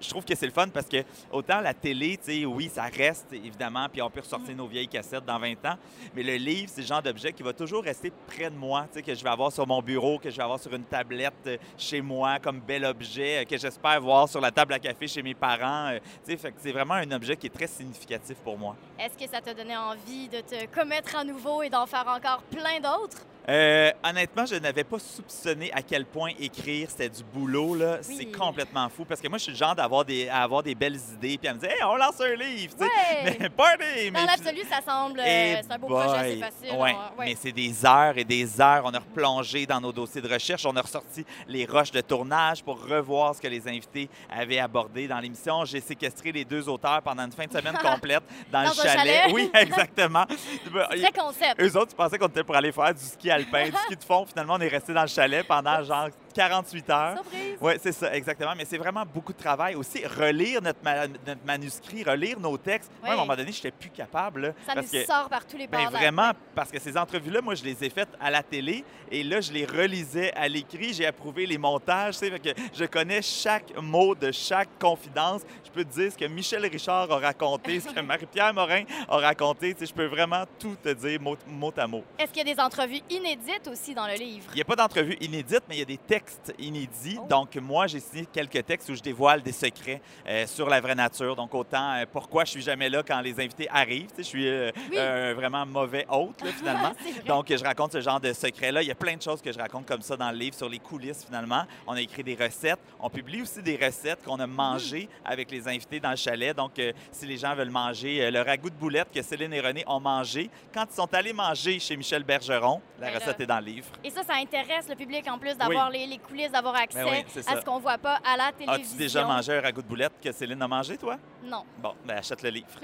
je 0.00 0.08
trouve 0.08 0.24
que 0.24 0.34
c'est 0.34 0.46
le 0.46 0.52
fun 0.52 0.68
parce 0.68 0.86
que 0.86 1.02
autant 1.30 1.60
la 1.60 1.74
télé, 1.74 2.16
tu 2.16 2.32
sais, 2.32 2.44
oui, 2.44 2.70
ça 2.72 2.84
reste 2.84 3.32
évidemment, 3.32 3.88
puis 3.90 4.02
on 4.02 4.10
peut 4.10 4.20
ressortir 4.20 4.54
nos 4.56 4.66
vieilles 4.66 4.88
cassettes 4.88 5.24
dans 5.24 5.38
20 5.38 5.52
ans, 5.66 5.76
mais 6.14 6.22
le 6.22 6.36
livre, 6.36 6.70
c'est 6.72 6.82
le 6.82 6.86
genre 6.86 7.02
d'objet 7.02 7.32
qui 7.32 7.42
va 7.42 7.52
toujours 7.52 7.82
rester 7.82 8.12
près 8.26 8.50
de 8.50 8.56
moi, 8.56 8.86
tu 8.88 8.98
sais, 8.98 9.02
que 9.02 9.14
je 9.14 9.22
vais 9.22 9.30
avoir 9.30 9.52
sur 9.52 9.66
mon 9.66 9.80
bureau, 9.82 10.18
que 10.18 10.30
je 10.30 10.36
vais 10.36 10.42
avoir 10.42 10.60
sur 10.60 10.72
une 10.74 10.84
tablette 10.84 11.32
euh, 11.46 11.56
chez 11.76 12.00
moi 12.00 12.38
comme 12.38 12.60
bel 12.60 12.84
objet, 12.84 13.42
euh, 13.42 13.44
que 13.44 13.56
j'espère 13.56 14.00
voir 14.00 14.28
sur 14.28 14.40
la 14.40 14.50
table 14.50 14.72
à 14.74 14.78
café 14.78 15.06
chez 15.08 15.22
mes 15.22 15.34
parents. 15.34 15.90
Euh, 15.92 15.98
tu 16.26 16.36
sais, 16.36 16.52
c'est 16.58 16.72
vraiment 16.72 16.94
un 16.94 17.10
objet 17.12 17.36
qui 17.36 17.46
est 17.46 17.50
très 17.50 17.66
significatif 17.66 18.36
pour 18.38 18.58
moi. 18.58 18.76
Est-ce 18.98 19.16
que 19.16 19.30
ça 19.30 19.40
t'a 19.40 19.54
donné 19.54 19.76
envie 19.76 20.28
de 20.28 20.40
te 20.40 20.66
commettre 20.66 21.16
à 21.16 21.24
nouveau 21.24 21.62
et 21.62 21.70
d'en 21.70 21.86
faire 21.86 22.06
encore 22.08 22.42
plein 22.42 22.80
d'autres? 22.80 23.26
Euh, 23.48 23.90
honnêtement, 24.04 24.46
je 24.46 24.54
n'avais 24.54 24.84
pas 24.84 24.98
soupçonné 24.98 25.72
à 25.72 25.82
quel 25.82 26.04
point 26.04 26.30
écrire, 26.38 26.88
c'était 26.88 27.08
du 27.08 27.24
boulot. 27.24 27.74
Là. 27.74 27.98
C'est 28.02 28.26
complètement 28.26 28.88
fou 28.88 29.04
parce 29.04 29.20
que 29.20 29.28
moi, 29.28 29.38
je 29.38 29.44
suis 29.44 29.52
le 29.52 29.58
genre 29.58 29.74
d'avoir 29.74 30.04
des, 30.04 30.28
à 30.28 30.42
avoir 30.42 30.62
des 30.62 30.74
belles 30.74 30.98
idées 31.14 31.38
puis 31.38 31.48
à 31.48 31.54
me 31.54 31.58
dire, 31.58 31.70
hey, 31.70 31.82
on 31.84 31.96
lance 31.96 32.20
un 32.20 32.34
livre. 32.34 32.74
Ouais. 32.78 32.88
Mais 33.40 33.48
party! 33.48 34.10
Dans 34.12 34.24
l'absolu, 34.24 34.60
ça 34.70 34.80
semble. 34.80 35.20
Euh, 35.20 35.56
c'est 35.60 35.72
un 35.72 35.78
beau 35.78 35.88
projet, 35.88 36.34
c'est 36.34 36.40
facile. 36.40 36.78
Ouais. 36.78 36.94
Mais 37.18 37.36
c'est 37.40 37.52
des 37.52 37.84
heures 37.84 38.16
et 38.16 38.24
des 38.24 38.60
heures. 38.60 38.82
On 38.84 38.94
a 38.94 38.98
replongé 39.00 39.66
dans 39.66 39.80
nos 39.80 39.92
dossiers 39.92 40.20
de 40.20 40.32
recherche. 40.32 40.64
On 40.64 40.76
a 40.76 40.82
ressorti 40.82 41.24
les 41.48 41.66
roches 41.66 41.90
de 41.90 42.00
tournage 42.00 42.62
pour 42.62 42.80
revoir 42.86 43.34
ce 43.34 43.40
que 43.40 43.48
les 43.48 43.66
invités 43.66 44.08
avaient 44.30 44.60
abordé 44.60 45.08
dans 45.08 45.18
l'émission. 45.18 45.64
J'ai 45.64 45.80
séquestré 45.80 46.30
les 46.30 46.44
deux 46.44 46.68
auteurs 46.68 47.02
pendant 47.02 47.24
une 47.24 47.32
fin 47.32 47.46
de 47.46 47.52
semaine 47.52 47.76
complète 47.82 48.22
dans, 48.52 48.62
le 48.62 48.74
chalet. 48.74 49.32
Oui, 49.32 49.50
exactement. 49.54 50.26
c'est 50.28 51.02
très 51.02 51.12
concept. 51.12 51.60
Eux 51.60 51.76
autres, 51.76 51.90
tu 51.90 51.96
pensais 51.96 52.18
qu'on 52.18 52.28
était 52.28 52.44
pour 52.44 52.54
aller 52.54 52.70
faire 52.70 52.94
du 52.94 53.00
ski 53.00 53.31
alpin, 53.32 53.64
du 53.66 53.76
ski 53.76 53.96
de 53.96 54.04
fond. 54.04 54.24
Finalement, 54.26 54.54
on 54.54 54.60
est 54.60 54.68
resté 54.68 54.92
dans 54.92 55.02
le 55.02 55.08
chalet 55.08 55.46
pendant 55.46 55.82
genre 55.82 56.08
48 56.32 56.90
heures. 56.90 57.22
Oui, 57.60 57.72
c'est 57.82 57.92
ça, 57.92 58.14
exactement. 58.14 58.52
Mais 58.56 58.64
c'est 58.64 58.78
vraiment 58.78 59.04
beaucoup 59.04 59.32
de 59.32 59.38
travail. 59.38 59.74
Aussi, 59.74 60.04
relire 60.06 60.60
notre, 60.62 60.80
notre 60.82 61.44
manuscrit, 61.44 62.02
relire 62.02 62.38
nos 62.40 62.56
textes. 62.56 62.90
Moi, 63.02 63.10
à 63.10 63.14
un 63.14 63.16
moment 63.16 63.36
donné, 63.36 63.52
je 63.52 63.58
n'étais 63.58 63.70
plus 63.70 63.90
capable. 63.90 64.54
ça 64.66 64.74
parce 64.74 64.92
nous 64.92 65.00
que, 65.00 65.06
sort 65.06 65.28
par 65.28 65.46
tous 65.46 65.56
les 65.56 65.66
ben, 65.66 65.88
Vraiment, 65.90 66.32
parce 66.54 66.70
que 66.70 66.80
ces 66.80 66.96
entrevues-là, 66.96 67.40
moi, 67.40 67.54
je 67.54 67.64
les 67.64 67.84
ai 67.84 67.90
faites 67.90 68.08
à 68.20 68.30
la 68.30 68.42
télé 68.42 68.84
et 69.10 69.22
là, 69.22 69.40
je 69.40 69.52
les 69.52 69.64
relisais 69.64 70.32
à 70.34 70.48
l'écrit. 70.48 70.92
J'ai 70.92 71.06
approuvé 71.06 71.46
les 71.46 71.58
montages. 71.58 72.16
Fait 72.16 72.38
que 72.38 72.50
je 72.72 72.84
connais 72.84 73.22
chaque 73.22 73.76
mot 73.80 74.14
de 74.14 74.32
chaque 74.32 74.78
confidence. 74.78 75.42
Je 75.64 75.70
peux 75.70 75.84
te 75.84 75.92
dire 75.92 76.12
ce 76.12 76.18
que 76.18 76.24
Michel 76.24 76.64
Richard 76.66 77.10
a 77.10 77.18
raconté, 77.18 77.80
ce 77.80 77.88
que 77.88 78.00
Marie-Pierre 78.12 78.54
Morin 78.54 78.84
a 79.08 79.16
raconté. 79.18 79.74
Je 79.78 79.92
peux 79.92 80.06
vraiment 80.06 80.44
tout 80.58 80.76
te 80.82 80.90
dire 80.90 81.20
mot, 81.20 81.36
mot 81.46 81.72
à 81.76 81.86
mot. 81.86 82.04
Est-ce 82.18 82.32
qu'il 82.32 82.46
y 82.46 82.50
a 82.50 82.54
des 82.54 82.60
entrevues 82.60 83.02
inédites 83.10 83.68
aussi 83.70 83.94
dans 83.94 84.06
le 84.06 84.14
livre? 84.14 84.46
Il 84.52 84.56
n'y 84.56 84.62
a 84.62 84.64
pas 84.64 84.76
d'entrevues 84.76 85.16
inédites, 85.20 85.62
mais 85.68 85.76
il 85.76 85.78
y 85.80 85.82
a 85.82 85.86
des 85.86 85.98
textes 85.98 86.21
textes 86.22 86.54
inédits. 86.58 87.18
Donc, 87.28 87.56
moi, 87.56 87.86
j'ai 87.86 88.00
signé 88.00 88.26
quelques 88.26 88.64
textes 88.64 88.88
où 88.88 88.94
je 88.94 89.02
dévoile 89.02 89.42
des 89.42 89.52
secrets 89.52 90.00
euh, 90.26 90.46
sur 90.46 90.68
la 90.68 90.80
vraie 90.80 90.94
nature. 90.94 91.36
Donc, 91.36 91.54
autant 91.54 91.92
euh, 91.94 92.04
pourquoi 92.10 92.44
je 92.44 92.50
suis 92.52 92.62
jamais 92.62 92.88
là 92.88 93.02
quand 93.02 93.20
les 93.20 93.38
invités 93.40 93.68
arrivent. 93.70 94.08
Tu 94.10 94.16
sais, 94.16 94.22
je 94.22 94.28
suis 94.28 94.48
euh, 94.48 94.70
Oui. 94.90 95.34
vraiment 95.34 95.66
mauvais 95.66 96.06
hôte, 96.08 96.42
là, 96.42 96.50
finalement. 96.52 96.92
Donc, 97.26 97.46
je 97.48 97.62
raconte 97.62 97.92
ce 97.92 98.00
genre 98.00 98.20
de 98.20 98.32
secrets-là. 98.32 98.82
Il 98.82 98.88
y 98.88 98.90
a 98.90 98.94
plein 98.96 99.16
de 99.16 99.22
choses 99.22 99.42
que 99.42 99.52
je 99.52 99.58
raconte 99.58 99.86
comme 99.86 100.02
ça 100.02 100.16
dans 100.16 100.30
le 100.30 100.36
livre, 100.36 100.54
sur 100.56 100.68
les 100.68 100.78
coulisses, 100.78 101.24
finalement. 101.24 101.64
On 101.86 101.92
a 101.94 102.00
écrit 102.00 102.22
des 102.22 102.34
recettes. 102.34 102.80
On 103.00 103.10
publie 103.10 103.42
aussi 103.42 103.62
des 103.62 103.76
recettes 103.76 104.22
qu'on 104.24 104.38
a 104.40 104.46
mangées 104.46 105.08
avec 105.24 105.50
les 105.50 105.66
invités 105.68 106.00
dans 106.00 106.10
le 106.10 106.16
chalet. 106.16 106.56
Donc, 106.56 106.78
euh, 106.78 106.92
si 107.10 107.26
les 107.26 107.36
gens 107.36 107.54
veulent 107.54 107.70
manger 107.70 108.30
le 108.30 108.40
ragoût 108.42 108.70
de 108.70 108.74
boulettes 108.74 109.10
que 109.12 109.22
Céline 109.22 109.52
et 109.52 109.60
René 109.60 109.84
ont 109.86 110.00
mangé, 110.00 110.50
quand 110.72 110.86
ils 110.90 110.94
sont 110.94 111.12
allés 111.14 111.32
manger 111.32 111.78
chez 111.78 111.96
Michel 111.96 112.22
Bergeron, 112.24 112.80
la 112.98 113.06
Ben 113.06 113.12
là. 113.14 113.18
recette 113.18 113.40
est 113.40 113.46
dans 113.46 113.58
le 113.58 113.66
livre. 113.66 113.88
Et 114.04 114.10
ça, 114.10 114.22
ça 114.22 114.34
intéresse 114.34 114.88
le 114.88 114.94
public 114.94 115.26
en 115.28 115.38
plus 115.38 115.56
d'avoir 115.56 115.90
les, 115.90 116.11
les 116.12 116.18
coulisses, 116.18 116.50
d'avoir 116.52 116.74
accès 116.76 117.02
Ben 117.04 117.10
oui, 117.10 117.24
c'est 117.28 117.48
à 117.48 117.60
ce 117.60 117.64
qu'on 117.64 117.78
voit 117.78 117.98
pas 117.98 118.20
à 118.24 118.36
la 118.36 118.52
télévision. 118.52 118.72
As-tu 118.92 118.96
déjà 118.96 119.24
mangé 119.24 119.56
un 119.56 119.60
ragoût 119.60 119.82
de 119.82 119.86
boulettes 119.88 120.20
que 120.22 120.32
Céline 120.32 120.60
a 120.62 120.68
mangé, 120.68 120.96
toi? 120.96 121.16
Non. 121.44 121.64
Bon, 121.78 121.94
ben 122.04 122.18
achète 122.18 122.42
le 122.42 122.50
livre. 122.50 122.68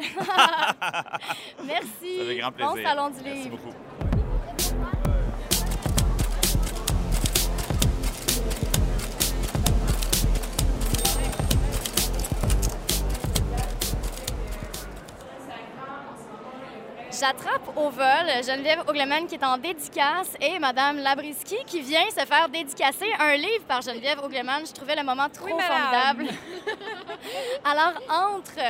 Merci. 1.65 2.19
Ça 2.19 2.25
fait 2.25 2.37
grand 2.37 2.53
plaisir. 2.53 2.75
Bon 2.75 2.83
salon 2.83 3.09
du 3.11 3.21
Merci 3.23 3.43
livre. 3.45 3.57
beaucoup. 3.57 4.08
J'attrape 17.19 17.77
au 17.77 17.91
vol 17.91 18.27
Geneviève 18.47 18.83
Ogleman 18.87 19.27
qui 19.27 19.35
est 19.35 19.45
en 19.45 19.59
dédicace 19.59 20.35
et 20.41 20.59
Madame 20.59 20.99
Labriski 20.99 21.57
qui 21.67 21.81
vient 21.81 22.09
se 22.11 22.25
faire 22.25 22.49
dédicacer 22.49 23.07
un 23.19 23.35
livre 23.35 23.65
par 23.67 23.83
Geneviève 23.83 24.21
Ogleman. 24.23 24.65
Je 24.67 24.73
trouvais 24.73 24.95
le 24.95 25.03
moment 25.03 25.29
trop 25.29 25.47
Oui, 25.47 25.61
formidable. 25.61 26.27
Alors, 27.65 27.95
entre 28.09 28.61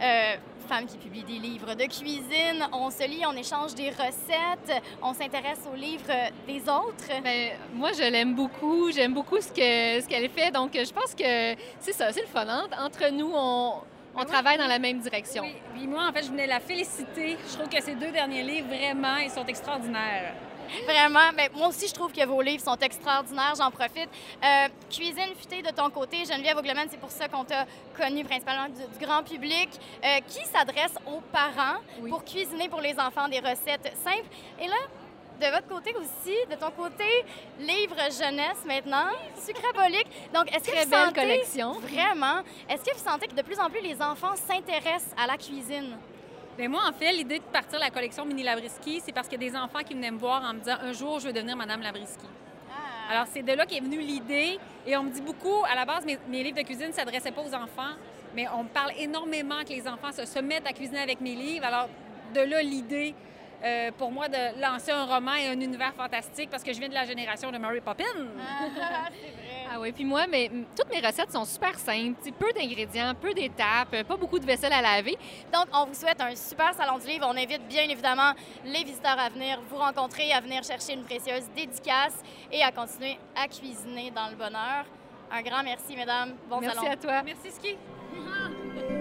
euh, 0.00 0.34
femmes 0.68 0.86
qui 0.86 0.96
publient 0.96 1.24
des 1.24 1.38
livres 1.38 1.74
de 1.74 1.84
cuisine, 1.84 2.66
on 2.72 2.90
se 2.90 3.06
lit, 3.06 3.22
on 3.26 3.36
échange 3.36 3.74
des 3.74 3.90
recettes, 3.90 4.82
on 5.02 5.12
s'intéresse 5.12 5.60
aux 5.70 5.76
livres 5.76 6.30
des 6.46 6.60
autres. 6.62 7.20
Ben, 7.22 7.50
moi, 7.74 7.90
je 7.92 8.10
l'aime 8.10 8.34
beaucoup. 8.34 8.90
J'aime 8.92 9.12
beaucoup 9.12 9.40
ce 9.40 9.48
que 9.48 10.02
ce 10.02 10.08
qu'elle 10.08 10.30
fait. 10.30 10.50
Donc, 10.50 10.70
je 10.72 10.92
pense 10.92 11.14
que 11.14 11.54
c'est 11.80 11.92
ça, 11.92 12.12
c'est 12.12 12.22
le 12.22 12.28
fun. 12.28 12.46
hein. 12.48 12.66
Entre 12.78 13.10
nous, 13.12 13.30
on, 13.34 13.74
on 14.16 14.24
travaille 14.24 14.58
dans 14.58 14.66
la 14.66 14.78
même 14.78 15.00
direction. 15.00 15.44
Oui, 15.44 15.54
puis 15.74 15.86
moi, 15.86 16.08
en 16.08 16.12
fait, 16.12 16.24
je 16.24 16.30
venais 16.30 16.46
la 16.46 16.60
féliciter. 16.60 17.36
Je 17.48 17.54
trouve 17.56 17.68
que 17.68 17.82
ces 17.82 17.94
deux 17.94 18.10
derniers 18.10 18.42
livres, 18.42 18.68
vraiment, 18.68 19.16
ils 19.16 19.30
sont 19.30 19.46
extraordinaires. 19.46 20.34
Vraiment, 20.84 21.30
ben, 21.36 21.48
moi 21.56 21.68
aussi, 21.68 21.88
je 21.88 21.94
trouve 21.94 22.12
que 22.12 22.24
vos 22.24 22.40
livres 22.42 22.62
sont 22.62 22.76
extraordinaires. 22.76 23.54
J'en 23.56 23.70
profite. 23.70 24.08
Euh, 24.44 24.68
Cuisine 24.88 25.34
futée 25.36 25.62
de 25.62 25.70
ton 25.70 25.90
côté, 25.90 26.24
Geneviève 26.24 26.56
Ogleman, 26.58 26.86
c'est 26.88 27.00
pour 27.00 27.10
ça 27.10 27.28
qu'on 27.28 27.44
t'a 27.44 27.66
connu 27.96 28.24
principalement 28.24 28.68
du, 28.68 28.98
du 28.98 29.04
grand 29.04 29.22
public, 29.22 29.68
euh, 30.04 30.20
qui 30.28 30.44
s'adresse 30.46 30.94
aux 31.06 31.20
parents 31.32 31.80
pour 32.08 32.24
cuisiner 32.24 32.68
pour 32.68 32.80
les 32.80 32.98
enfants 32.98 33.28
des 33.28 33.40
recettes 33.40 33.92
simples? 34.04 34.28
Et 34.60 34.68
là, 34.68 34.76
de 35.40 35.46
votre 35.46 35.66
côté 35.66 35.94
aussi, 35.96 36.36
de 36.50 36.54
ton 36.54 36.70
côté, 36.70 37.04
livre 37.58 37.96
jeunesse 37.96 38.62
maintenant, 38.66 39.08
sucrabolique. 39.36 40.06
Donc, 40.34 40.54
est-ce 40.54 40.70
que 40.70 40.84
vous 40.84 40.90
belle 40.90 41.06
sentez 41.06 41.20
collection. 41.20 41.72
vraiment, 41.80 42.42
est-ce 42.68 42.84
que 42.84 42.94
vous 42.94 43.02
sentez 43.02 43.26
que 43.26 43.34
de 43.34 43.42
plus 43.42 43.58
en 43.58 43.70
plus 43.70 43.80
les 43.80 44.00
enfants 44.02 44.36
s'intéressent 44.36 45.14
à 45.16 45.26
la 45.26 45.38
cuisine? 45.38 45.96
Bien, 46.58 46.68
moi, 46.68 46.82
en 46.86 46.92
fait, 46.92 47.12
l'idée 47.12 47.38
de 47.38 47.44
partir 47.44 47.78
la 47.78 47.90
collection 47.90 48.26
Mini 48.26 48.42
Labriski, 48.42 49.00
c'est 49.00 49.12
parce 49.12 49.28
qu'il 49.28 49.42
y 49.42 49.46
a 49.46 49.50
des 49.50 49.56
enfants 49.56 49.80
qui 49.86 49.94
venaient 49.94 50.10
me 50.10 50.18
voir 50.18 50.44
en 50.44 50.52
me 50.52 50.58
disant 50.58 50.76
un 50.82 50.92
jour, 50.92 51.18
je 51.20 51.28
veux 51.28 51.32
devenir 51.32 51.56
Madame 51.56 51.80
Labriski. 51.80 52.26
Alors, 53.10 53.24
c'est 53.32 53.42
de 53.42 53.52
là 53.52 53.66
qu'est 53.66 53.80
venue 53.80 54.00
l'idée. 54.00 54.58
Et 54.86 54.96
on 54.96 55.02
me 55.02 55.10
dit 55.10 55.22
beaucoup, 55.22 55.64
à 55.68 55.74
la 55.74 55.84
base, 55.84 56.04
mes, 56.04 56.18
mes 56.28 56.44
livres 56.44 56.58
de 56.58 56.62
cuisine 56.62 56.88
ne 56.88 56.92
s'adressaient 56.92 57.32
pas 57.32 57.40
aux 57.40 57.54
enfants, 57.54 57.94
mais 58.36 58.46
on 58.54 58.62
me 58.64 58.68
parle 58.68 58.92
énormément 58.98 59.64
que 59.64 59.70
les 59.70 59.88
enfants 59.88 60.12
se, 60.12 60.26
se 60.26 60.38
mettent 60.38 60.66
à 60.66 60.72
cuisiner 60.72 61.00
avec 61.00 61.20
mes 61.20 61.34
livres. 61.34 61.64
Alors, 61.64 61.88
de 62.34 62.40
là, 62.40 62.62
l'idée 62.62 63.14
euh, 63.62 63.90
pour 63.96 64.10
moi 64.10 64.28
de 64.28 64.60
lancer 64.60 64.90
un 64.90 65.04
roman 65.04 65.34
et 65.34 65.48
un 65.48 65.60
univers 65.60 65.92
fantastique 65.94 66.50
parce 66.50 66.62
que 66.62 66.72
je 66.72 66.78
viens 66.78 66.88
de 66.88 66.94
la 66.94 67.04
génération 67.04 67.50
de 67.50 67.58
Mary 67.58 67.80
Poppins. 67.80 68.04
Ah 69.72 69.78
oui, 69.78 69.92
puis 69.92 70.04
moi, 70.04 70.26
mais, 70.28 70.50
toutes 70.76 70.90
mes 70.90 70.98
recettes 70.98 71.30
sont 71.30 71.44
super 71.44 71.78
simples. 71.78 72.18
Peu 72.36 72.52
d'ingrédients, 72.52 73.14
peu 73.14 73.32
d'étapes, 73.32 73.94
euh, 73.94 74.02
pas 74.02 74.16
beaucoup 74.16 74.40
de 74.40 74.44
vaisselle 74.44 74.72
à 74.72 74.82
laver. 74.82 75.16
Donc, 75.52 75.66
on 75.72 75.86
vous 75.86 75.94
souhaite 75.94 76.20
un 76.20 76.34
super 76.34 76.74
salon 76.74 76.98
du 76.98 77.06
livre. 77.06 77.24
On 77.30 77.36
invite 77.36 77.62
bien 77.68 77.84
évidemment 77.84 78.32
les 78.64 78.82
visiteurs 78.82 79.16
à 79.16 79.28
venir 79.28 79.60
vous 79.70 79.76
rencontrer, 79.76 80.32
à 80.32 80.40
venir 80.40 80.64
chercher 80.64 80.94
une 80.94 81.04
précieuse 81.04 81.44
dédicace 81.54 82.20
et 82.50 82.64
à 82.64 82.72
continuer 82.72 83.16
à 83.36 83.46
cuisiner 83.46 84.10
dans 84.10 84.28
le 84.28 84.34
bonheur. 84.34 84.86
Un 85.30 85.42
grand 85.42 85.62
merci, 85.62 85.94
mesdames. 85.94 86.34
Bon 86.48 86.60
Merci 86.60 86.76
salon. 86.76 86.90
à 86.90 86.96
toi. 86.96 87.22
Merci, 87.22 87.52
Ski. 87.52 87.76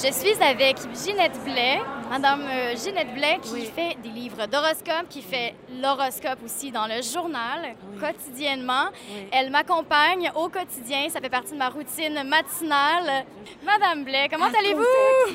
Je 0.00 0.12
suis 0.12 0.40
avec 0.40 0.76
Ginette 0.94 1.42
Blais, 1.42 1.80
Madame 2.08 2.42
euh, 2.48 2.76
Ginette 2.76 3.12
Blais, 3.14 3.40
qui 3.42 3.66
fait 3.66 3.96
des 4.00 4.10
livres 4.10 4.46
d'horoscope, 4.46 5.08
qui 5.10 5.22
fait 5.22 5.56
l'horoscope 5.82 6.38
aussi 6.44 6.70
dans 6.70 6.86
le 6.86 7.02
journal 7.02 7.74
quotidiennement. 7.98 8.90
Elle 9.32 9.50
m'accompagne 9.50 10.30
au 10.36 10.48
quotidien, 10.48 11.08
ça 11.08 11.20
fait 11.20 11.28
partie 11.28 11.52
de 11.52 11.58
ma 11.58 11.68
routine 11.68 12.22
matinale. 12.22 13.24
Madame 13.66 14.04
Blais, 14.04 14.28
comment 14.30 14.46
allez-vous? 14.46 14.84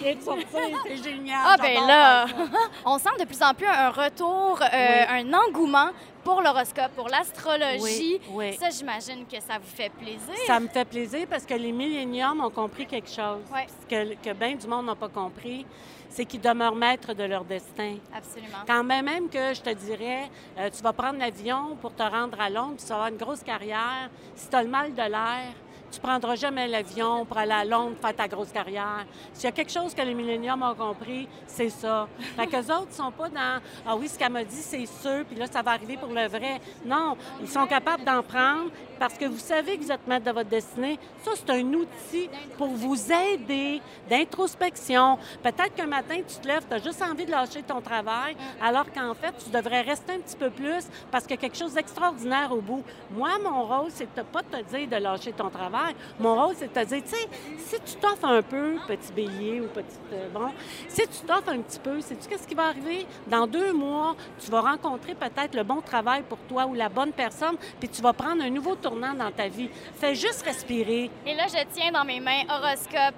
C'est 0.02 1.12
génial. 1.12 1.42
Ah 1.46 1.56
ben 1.62 1.86
là, 1.86 2.26
on 2.86 2.98
sent 2.98 3.10
de 3.20 3.26
plus 3.26 3.44
en 3.44 3.54
plus 3.54 3.68
un 3.68 3.90
retour, 3.90 4.60
euh, 4.62 5.04
un 5.10 5.34
engouement 5.34 5.90
pour 6.24 6.42
l'horoscope, 6.42 6.92
pour 6.96 7.10
l'astrologie. 7.10 7.80
Oui, 7.82 8.22
oui. 8.30 8.58
Ça, 8.58 8.70
j'imagine 8.70 9.26
que 9.26 9.40
ça 9.40 9.58
vous 9.58 9.76
fait 9.76 9.90
plaisir. 9.90 10.34
Ça 10.48 10.60
me 10.60 10.68
fait 10.68 10.86
plaisir 10.86 11.28
parce 11.30 11.46
que 11.46 11.54
les 11.54 11.72
milléniums 11.72 12.42
ont 12.44 12.50
compris 12.50 12.86
quelque 12.86 13.10
chose. 13.10 13.42
Ce 13.82 13.88
que, 13.88 14.16
que 14.16 14.34
bien 14.34 14.56
du 14.56 14.68
monde 14.68 14.86
n'a 14.86 14.96
pas 14.96 15.10
compris, 15.10 15.66
c'est 16.10 16.26
qu'ils 16.26 16.42
demeurent 16.42 16.76
maîtres 16.76 17.14
de 17.14 17.24
leur 17.24 17.44
destin. 17.44 17.96
Absolument. 18.16 18.60
Quand 18.68 18.84
même, 18.84 19.06
même 19.06 19.30
que 19.30 19.54
je 19.54 19.62
te 19.62 19.72
dirais, 19.72 20.30
euh, 20.58 20.70
tu 20.70 20.82
vas 20.84 20.94
prendre 20.94 21.18
l'avion 21.20 21.76
pour 21.82 21.94
te 21.94 22.04
rendre 22.04 22.40
à 22.40 22.50
Londres, 22.50 22.76
puis 22.78 22.86
tu 22.86 22.90
vas 22.90 22.96
avoir 22.96 23.10
une 23.10 23.18
grosse 23.18 23.44
carrière. 23.44 24.10
Si 24.36 24.48
tu 24.48 24.56
as 24.56 24.64
le 24.64 24.70
mal 24.70 24.94
de 24.94 25.02
l'air, 25.02 25.54
tu 25.94 26.00
prendras 26.00 26.36
jamais 26.36 26.68
l'avion 26.68 27.24
pour 27.24 27.38
aller 27.38 27.52
à 27.52 27.64
Londres 27.64 27.96
faire 28.02 28.16
ta 28.16 28.28
grosse 28.28 28.52
carrière. 28.52 29.06
S'il 29.32 29.46
y 29.46 29.48
a 29.48 29.52
quelque 29.52 29.72
chose 29.72 29.94
que 29.94 30.02
les 30.02 30.16
milléniums 30.16 30.64
ont 30.64 30.74
compris, 30.74 31.28
c'est 31.46 31.70
ça. 31.70 32.08
Fait 32.36 32.48
qu'eux 32.48 32.74
autres 32.74 32.90
ne 32.90 32.96
sont 32.96 33.12
pas 33.12 33.30
dans 33.30 33.62
«Ah 33.86 33.96
oui, 33.96 34.08
ce 34.08 34.18
qu'elle 34.18 34.32
m'a 34.32 34.44
dit, 34.44 34.56
c'est 34.56 34.88
sûr, 34.88 35.24
puis 35.30 35.38
là, 35.38 35.46
ça 35.46 35.62
va 35.62 35.72
arriver 35.72 35.98
pour 35.98 36.10
le 36.10 36.28
vrai.» 36.28 36.60
Non, 36.86 37.16
ils 37.42 37.50
sont 37.50 37.68
capables 37.68 38.04
d'en 38.04 38.24
prendre 38.24 38.72
parce 39.00 39.18
que 39.18 39.26
vous 39.26 39.40
savez 39.40 39.78
que 39.78 39.84
vous 39.84 39.92
êtes 39.92 40.08
maître 40.08 40.26
de 40.26 40.32
votre 40.32 40.50
destinée. 40.50 40.98
Ça, 41.24 41.32
c'est 41.36 41.50
un 41.52 41.74
outil 41.74 42.30
pour 42.58 42.70
vous 42.70 42.98
aider 43.12 43.82
d'introspection. 44.10 45.18
Peut-être 45.44 45.76
qu'un 45.76 45.88
matin, 45.88 46.16
tu 46.28 46.36
te 46.38 46.48
lèves, 46.48 46.64
tu 46.68 46.74
as 46.74 46.82
juste 46.82 47.02
envie 47.02 47.26
de 47.26 47.32
lâcher 47.32 47.62
ton 47.64 47.82
travail, 47.82 48.36
alors 48.62 48.86
qu'en 48.92 49.14
fait, 49.14 49.34
tu 49.44 49.50
devrais 49.52 49.82
rester 49.82 50.14
un 50.14 50.20
petit 50.20 50.38
peu 50.38 50.50
plus 50.50 50.88
parce 51.12 51.26
qu'il 51.26 51.36
y 51.36 51.40
a 51.40 51.42
quelque 51.42 51.58
chose 51.58 51.74
d'extraordinaire 51.74 52.52
au 52.52 52.62
bout. 52.62 52.84
Moi, 53.12 53.32
mon 53.44 53.64
rôle, 53.66 53.90
c'est 53.90 54.08
de 54.16 54.22
pas 54.22 54.42
te 54.42 54.62
dire 54.76 54.88
de 54.88 55.04
lâcher 55.04 55.34
ton 55.34 55.50
travail. 55.50 55.83
Mon 56.20 56.36
rôle, 56.36 56.56
c'est 56.58 56.74
de 56.74 56.80
te 56.80 56.86
dire, 56.86 57.04
tu 57.04 57.10
sais, 57.10 57.28
si 57.58 57.76
tu 57.82 57.96
t'offres 58.00 58.26
un 58.26 58.42
peu, 58.42 58.76
petit 58.88 59.12
bélier 59.14 59.62
ou 59.62 59.68
petit... 59.68 59.98
euh, 60.14 60.30
bon, 60.34 60.50
si 60.88 61.02
tu 61.02 61.26
t'offres 61.26 61.50
un 61.50 61.60
petit 61.60 61.80
peu, 61.80 62.00
sais-tu 62.02 62.28
qu'est-ce 62.28 62.48
qui 62.48 62.56
va 62.56 62.68
arriver? 62.68 63.06
Dans 63.28 63.48
deux 63.48 63.74
mois, 63.74 64.16
tu 64.44 64.50
vas 64.52 64.62
rencontrer 64.62 65.16
peut-être 65.16 65.56
le 65.56 65.64
bon 65.64 65.82
travail 65.82 66.24
pour 66.24 66.40
toi 66.50 66.66
ou 66.66 66.74
la 66.74 66.90
bonne 66.90 67.12
personne, 67.12 67.56
puis 67.80 67.90
tu 67.90 68.02
vas 68.02 68.14
prendre 68.14 68.44
un 68.44 68.50
nouveau 68.50 68.76
tournant 68.76 69.14
dans 69.14 69.32
ta 69.32 69.48
vie. 69.48 69.70
Fais 69.96 70.16
juste 70.16 70.44
respirer. 70.46 71.10
Et 71.26 71.36
là, 71.36 71.46
je 71.48 71.64
tiens 71.74 71.92
dans 71.92 72.06
mes 72.06 72.20
mains 72.20 72.44
Horoscope 72.50 73.16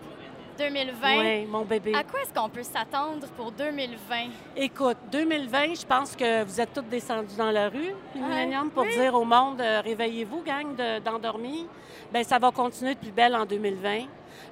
2020. 0.57 1.17
Oui, 1.19 1.45
mon 1.45 1.63
bébé. 1.65 1.93
À 1.95 2.03
quoi 2.03 2.21
est-ce 2.21 2.33
qu'on 2.33 2.50
peut 2.50 2.63
s'attendre 2.63 3.27
pour 3.38 3.51
2020? 3.51 4.29
Écoute, 4.55 4.97
2020, 5.12 5.75
je 5.75 5.85
pense 5.85 6.15
que 6.15 6.43
vous 6.43 6.62
êtes 6.62 6.74
tous 6.74 6.81
descendus 6.83 7.35
dans 7.38 7.51
la 7.51 7.69
rue, 7.69 7.93
Ouais. 8.15 8.50
pour 8.74 8.83
Oui. 8.83 8.89
dire 8.97 9.13
au 9.15 9.25
monde, 9.25 9.59
euh, 9.62 9.81
réveillez-vous, 9.83 10.41
gang 10.43 10.75
de- 10.75 11.00
d'endormis. 11.00 11.67
Bien, 12.12 12.24
ça 12.24 12.39
va 12.39 12.51
continuer 12.51 12.93
de 12.95 13.00
plus 13.00 13.12
belle 13.12 13.35
en 13.35 13.45
2020. 13.45 14.05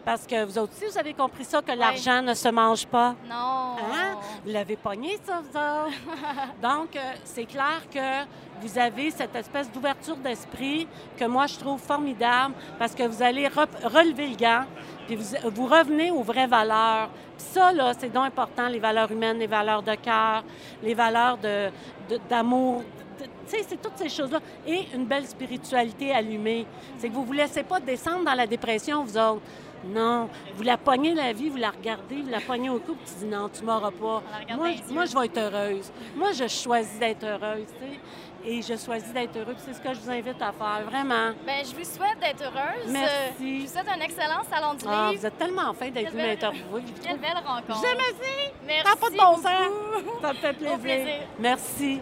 Parce 0.06 0.26
que 0.28 0.44
vous 0.46 0.58
autres 0.58 0.74
aussi, 0.76 0.92
vous 0.92 0.98
avez 0.98 1.14
compris 1.14 1.46
ça, 1.46 1.62
que 1.62 1.72
l'argent 1.72 2.22
ne 2.22 2.34
se 2.34 2.50
mange 2.50 2.86
pas. 2.88 3.16
Non. 3.30 3.76
Hein? 3.94 4.18
Vous 4.46 4.52
l'avez 4.52 4.76
pogné, 4.76 5.18
ça, 5.24 5.42
vous 5.42 5.58
autres? 5.58 5.98
Donc, 6.62 6.96
euh, 6.96 7.00
c'est 7.24 7.46
clair 7.46 7.82
que 7.94 8.26
vous 8.62 8.78
avez 8.78 9.12
cette 9.12 9.36
espèce 9.36 9.72
d'ouverture 9.72 10.16
d'esprit 10.18 10.88
que 11.18 11.26
moi, 11.26 11.48
je 11.48 11.58
trouve 11.58 11.80
formidable 11.80 12.54
parce 12.80 12.94
que 12.96 13.04
vous 13.04 13.22
allez 13.24 13.48
re- 13.48 13.68
relever 13.86 14.28
le 14.28 14.36
gant, 14.36 14.66
puis 15.08 15.16
vous, 15.16 15.26
vous 15.52 15.66
revenez 15.68 16.12
aux 16.12 16.24
vraies 16.24 16.48
valeurs. 16.48 17.10
Puis 17.38 17.48
ça, 17.54 17.72
là, 17.74 17.92
c'est 17.98 18.10
donc 18.12 18.26
important, 18.26 18.68
les 18.68 18.80
valeurs 18.80 19.12
humaines, 19.12 19.40
les 19.40 19.48
valeurs 19.48 19.82
de 19.84 19.96
cœur, 19.96 20.44
les 20.82 20.94
valeurs 20.94 21.38
de- 21.38 21.70
de- 22.10 22.20
d'amour, 22.30 22.80
de, 23.20 23.26
Tu 23.26 23.58
sais, 23.58 23.66
c'est 23.68 23.82
toutes 23.82 23.98
ces 23.98 24.10
choses-là. 24.10 24.40
Et 24.66 24.88
une 24.94 25.06
belle 25.06 25.26
spiritualité 25.28 26.14
allumée. 26.14 26.66
C'est 26.98 27.10
que 27.10 27.14
vous 27.14 27.22
ne 27.22 27.26
vous 27.28 27.34
laissez 27.34 27.64
pas 27.64 27.80
descendre 27.80 28.24
dans 28.26 28.34
la 28.34 28.48
dépression, 28.48 29.04
vous 29.04 29.18
autres. 29.18 29.42
Non. 29.86 30.30
Vous 30.56 30.64
la 30.64 30.78
pognez 30.78 31.14
la 31.14 31.34
vie, 31.34 31.50
vous 31.50 31.58
la 31.58 31.72
regardez, 31.72 32.22
vous 32.22 32.30
la 32.30 32.40
pognez 32.42 32.70
au 32.70 32.80
cou, 32.80 32.96
puis 32.96 33.06
tu 33.14 33.26
dis 33.26 33.32
non, 33.32 33.50
tu 33.50 33.64
m'auras 33.64 33.92
pas. 33.92 34.24
Moi, 34.56 34.70
moi, 34.92 35.06
je 35.06 35.18
vais 35.18 35.26
être 35.26 35.38
heureuse. 35.38 35.92
Moi, 36.16 36.32
je 36.32 36.48
choisis 36.48 36.98
d'être 37.00 37.24
heureuse, 37.26 37.66
tu 37.80 37.86
sais. 37.88 38.00
Et 38.46 38.62
je 38.62 38.76
choisis 38.78 39.14
d'être 39.14 39.38
heureuse. 39.38 39.56
C'est 39.60 39.74
ce 39.74 39.80
que 39.80 39.94
je 39.94 40.00
vous 40.02 40.10
invite 40.12 40.42
à 40.42 40.52
faire, 40.52 40.82
vraiment. 40.90 41.32
Bien, 41.46 41.60
je 41.64 41.74
vous 41.76 41.84
souhaite 41.86 42.20
d'être 42.20 42.44
heureuse. 42.44 42.90
Merci. 42.92 43.62
Je 43.62 43.66
vous 43.66 43.72
souhaite 43.72 43.88
un 43.90 44.02
excellent 44.02 44.44
salon 44.50 44.74
du 44.74 44.84
Ah, 44.88 45.08
livre. 45.12 45.22
vous 45.22 45.26
êtes 45.28 45.38
tellement 45.38 45.74
fin 45.74 45.90
d'être 45.90 46.12
venu 46.12 46.24
m'interviewer. 46.24 46.84
Quelle 47.04 47.20
belle 47.20 47.38
rencontre. 47.46 47.80
Je 47.82 47.96
merci. 47.96 48.54
Merci 48.68 48.84
T'as 48.84 48.96
pas 48.98 49.10
de 49.10 49.18
bon 49.18 49.30
beaucoup. 49.30 49.42
sens. 49.44 50.22
Ça 50.22 50.30
me 50.30 50.38
fait 50.38 50.54
plaisir. 50.54 50.76
Au 50.76 50.78
plaisir. 50.78 51.14
Merci. 51.40 52.02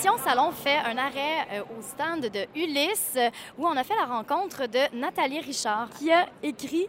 Édition 0.00 0.16
Salon 0.24 0.50
fait 0.50 0.78
un 0.78 0.96
arrêt 0.96 1.46
euh, 1.52 1.60
au 1.78 1.82
stand 1.82 2.22
de 2.22 2.46
Ulysse 2.58 3.16
euh, 3.18 3.28
où 3.58 3.66
on 3.66 3.76
a 3.76 3.84
fait 3.84 3.94
la 3.96 4.06
rencontre 4.06 4.66
de 4.66 4.96
Nathalie 4.96 5.40
Richard 5.40 5.90
qui 5.98 6.10
a 6.10 6.24
écrit 6.42 6.86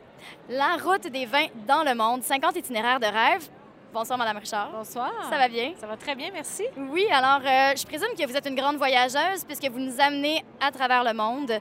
La 0.47 0.77
route 0.81 1.07
des 1.11 1.25
vins 1.25 1.47
dans 1.67 1.83
le 1.83 1.93
monde, 1.93 2.23
50 2.23 2.55
itinéraires 2.55 3.01
de 3.01 3.07
rêve. 3.07 3.49
Bonsoir, 3.93 4.17
Madame 4.17 4.37
Richard. 4.37 4.71
Bonsoir. 4.71 5.11
Ça 5.29 5.37
va 5.37 5.49
bien? 5.49 5.73
Ça 5.77 5.87
va 5.87 5.97
très 5.97 6.15
bien, 6.15 6.29
merci. 6.31 6.63
Oui, 6.77 7.05
alors 7.11 7.41
euh, 7.45 7.75
je 7.75 7.85
présume 7.85 8.15
que 8.17 8.25
vous 8.25 8.37
êtes 8.37 8.47
une 8.47 8.55
grande 8.55 8.77
voyageuse 8.77 9.43
puisque 9.45 9.69
vous 9.69 9.79
nous 9.79 9.99
amenez 9.99 10.45
à 10.61 10.71
travers 10.71 11.03
le 11.03 11.11
monde. 11.11 11.51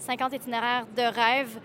50 0.00 0.34
itinéraires 0.34 0.84
de 0.94 1.04
rêve. 1.04 1.58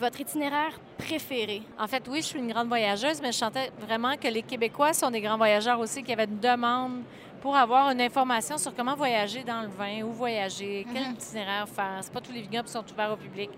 Votre 0.00 0.22
itinéraire 0.22 0.80
préféré? 0.96 1.60
En 1.78 1.86
fait, 1.86 2.02
oui, 2.08 2.22
je 2.22 2.28
suis 2.28 2.38
une 2.38 2.50
grande 2.50 2.68
voyageuse, 2.68 3.20
mais 3.20 3.32
je 3.32 3.38
sentais 3.38 3.70
vraiment 3.78 4.16
que 4.16 4.28
les 4.28 4.42
Québécois 4.42 4.94
sont 4.94 5.10
des 5.10 5.20
grands 5.20 5.36
voyageurs 5.36 5.80
aussi, 5.80 6.00
qu'il 6.00 6.10
y 6.10 6.12
avait 6.12 6.24
une 6.24 6.38
demande 6.38 7.02
pour 7.40 7.56
avoir 7.56 7.90
une 7.90 8.00
information 8.00 8.58
sur 8.58 8.74
comment 8.74 8.94
voyager 8.94 9.42
dans 9.44 9.62
le 9.62 9.68
vin, 9.68 10.02
où 10.04 10.12
voyager, 10.12 10.86
quel 10.92 11.04
Mhm. 11.04 11.12
itinéraire 11.12 11.68
faire. 11.68 11.98
C'est 12.00 12.12
pas 12.12 12.20
tous 12.20 12.32
les 12.32 12.42
vignobles 12.42 12.66
qui 12.66 12.72
sont 12.72 12.84
ouverts 12.92 13.12
au 13.12 13.16
public. 13.16 13.50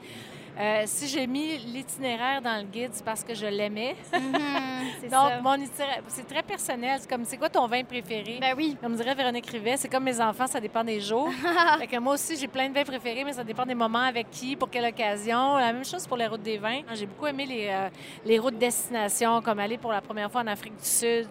Euh, 0.61 0.83
si 0.87 1.07
j'ai 1.07 1.25
mis 1.29 1.57
l'itinéraire 1.59 2.43
dans 2.43 2.57
le 2.57 2.65
guide, 2.65 2.91
c'est 2.93 3.05
parce 3.05 3.23
que 3.23 3.33
je 3.33 3.47
l'aimais. 3.47 3.95
c'est 4.11 4.19
Donc, 5.09 5.31
ça. 5.31 5.41
mon 5.41 5.55
itinéraire, 5.55 6.03
c'est 6.09 6.27
très 6.27 6.43
personnel. 6.43 6.99
C'est 7.01 7.09
comme, 7.09 7.25
c'est 7.25 7.37
quoi 7.37 7.49
ton 7.49 7.65
vin 7.69 7.85
préféré? 7.85 8.39
Ben 8.41 8.55
oui. 8.57 8.77
Comme 8.83 8.97
dirait 8.97 9.15
Véronique 9.15 9.47
Rivet, 9.47 9.77
c'est 9.77 9.89
comme 9.89 10.03
mes 10.03 10.21
enfants, 10.21 10.49
ça 10.49 10.59
dépend 10.59 10.83
des 10.83 11.01
jours. 11.01 11.31
fait 11.79 11.87
que 11.87 11.97
moi 11.99 12.15
aussi, 12.15 12.37
j'ai 12.37 12.49
plein 12.49 12.69
de 12.69 12.75
vins 12.75 12.83
préférés, 12.83 13.23
mais 13.23 13.35
ça 13.35 13.45
dépend 13.45 13.65
des 13.67 13.77
moments, 13.77 14.01
avec 14.03 14.33
qui, 14.33 14.57
pour 14.57 14.69
quelle 14.69 14.87
occasion. 14.87 15.59
La 15.59 15.73
même 15.73 15.85
chose 15.85 16.09
pour 16.09 16.17
les 16.17 16.27
routes 16.27 16.43
des 16.43 16.59
vins. 16.59 16.81
J'ai 16.93 17.07
beaucoup 17.07 17.29
aimé 17.29 17.47
les, 17.47 17.69
euh, 17.71 17.89
les 18.25 18.41
routes 18.41 18.59
destination, 18.59 19.41
comme 19.41 19.61
aller 19.61 19.79
pour 19.79 19.93
la 19.93 20.01
première 20.01 20.29
fois 20.33 20.41
en 20.41 20.47
Afrique 20.49 20.77
du 20.77 20.85
Sud. 20.85 21.29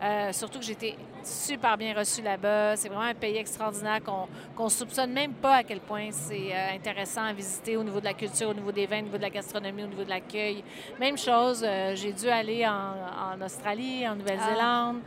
Euh, 0.00 0.32
surtout 0.32 0.60
que 0.60 0.70
été 0.70 0.96
super 1.28 1.76
bien 1.76 1.94
reçue 1.94 2.22
là-bas. 2.22 2.76
C'est 2.76 2.88
vraiment 2.88 3.02
un 3.04 3.14
pays 3.14 3.36
extraordinaire 3.36 4.02
qu'on 4.02 4.26
qu'on 4.56 4.68
soupçonne 4.68 5.12
même 5.12 5.32
pas 5.34 5.56
à 5.56 5.62
quel 5.62 5.80
point 5.80 6.08
c'est 6.10 6.52
euh, 6.52 6.74
intéressant 6.74 7.22
à 7.24 7.32
visiter 7.32 7.76
au 7.76 7.84
niveau 7.84 8.00
de 8.00 8.04
la 8.06 8.14
culture, 8.14 8.48
au 8.50 8.54
niveau 8.54 8.72
des 8.72 8.86
vins, 8.86 8.98
au 9.00 9.02
niveau 9.02 9.16
de 9.18 9.22
la 9.22 9.30
gastronomie, 9.30 9.84
au 9.84 9.88
niveau 9.88 10.04
de 10.04 10.10
l'accueil. 10.10 10.64
Même 10.98 11.16
chose, 11.18 11.64
euh, 11.66 11.94
j'ai 11.94 12.12
dû 12.12 12.28
aller 12.28 12.66
en, 12.66 12.72
en 13.40 13.44
Australie, 13.44 14.06
en 14.08 14.16
Nouvelle-Zélande. 14.16 15.00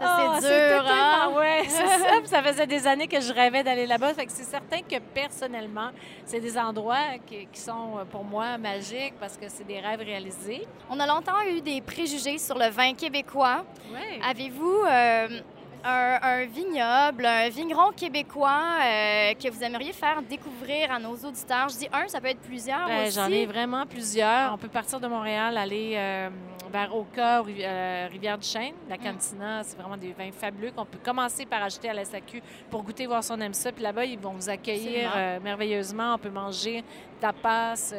Ça, 0.00 0.16
c'est 0.16 0.26
Ah, 0.28 0.38
dur, 0.40 0.84
tellement- 0.84 1.36
ouais, 1.40 1.62
c'est 1.66 1.86
ça. 1.86 2.08
Ça 2.24 2.42
faisait 2.42 2.68
des 2.68 2.86
années 2.86 3.08
que 3.08 3.20
je 3.20 3.32
rêvais 3.32 3.64
d'aller 3.64 3.84
là-bas. 3.84 4.14
Fait 4.14 4.26
que 4.26 4.32
c'est 4.32 4.44
certain 4.44 4.78
que 4.82 4.96
personnellement, 5.12 5.90
c'est 6.24 6.38
des 6.38 6.56
endroits 6.56 7.18
qui, 7.26 7.48
qui 7.52 7.60
sont 7.60 7.98
euh, 7.98 8.04
pour 8.04 8.22
moi 8.22 8.58
magiques 8.58 9.14
parce 9.18 9.36
que 9.36 9.48
c'est 9.48 9.66
des 9.66 9.80
rêves 9.80 9.98
réalisés. 10.00 10.62
On 10.88 11.00
a 11.00 11.06
longtemps 11.06 11.40
eu 11.48 11.60
des 11.60 11.80
préjugés 11.80 12.38
sur 12.38 12.56
le 12.56 12.68
vin 12.70 12.94
québécois. 12.94 13.64
Ouais. 13.92 14.20
Avez-vous 14.24 14.82
euh, 14.88 15.40
un, 15.84 16.18
un 16.22 16.44
vignoble, 16.46 17.26
un 17.26 17.48
vigneron 17.48 17.92
québécois 17.92 18.62
euh, 18.82 19.34
que 19.34 19.50
vous 19.50 19.62
aimeriez 19.62 19.92
faire 19.92 20.22
découvrir 20.22 20.90
à 20.92 20.98
nos 20.98 21.14
auditeurs? 21.16 21.68
Je 21.68 21.76
dis 21.78 21.88
un, 21.92 22.08
ça 22.08 22.20
peut 22.20 22.28
être 22.28 22.40
plusieurs 22.40 22.86
Ben, 22.86 23.06
aussi. 23.06 23.12
J'en 23.16 23.30
ai 23.30 23.46
vraiment 23.46 23.86
plusieurs. 23.86 24.52
On 24.52 24.58
peut 24.58 24.68
partir 24.68 25.00
de 25.00 25.06
Montréal, 25.06 25.56
aller 25.56 25.94
euh, 25.96 26.28
vers 26.72 26.94
Oka, 26.94 27.40
euh, 27.40 28.08
Rivière-du-Chêne. 28.10 28.74
La 28.88 28.96
Mm. 28.96 29.02
cantina, 29.02 29.62
c'est 29.64 29.78
vraiment 29.78 29.96
des 29.96 30.12
vins 30.12 30.30
fabuleux 30.32 30.70
qu'on 30.72 30.84
peut 30.84 30.98
commencer 31.02 31.46
par 31.46 31.62
acheter 31.62 31.88
à 31.88 31.94
la 31.94 32.04
SAQ 32.04 32.42
pour 32.70 32.82
goûter, 32.82 33.06
voir 33.06 33.22
si 33.24 33.32
on 33.32 33.40
aime 33.40 33.54
ça. 33.54 33.72
Puis 33.72 33.82
là-bas, 33.82 34.04
ils 34.04 34.18
vont 34.18 34.32
vous 34.32 34.48
accueillir 34.48 35.10
merveilleusement. 35.42 36.14
On 36.14 36.18
peut 36.18 36.30
manger 36.30 36.84
tapas. 37.20 37.92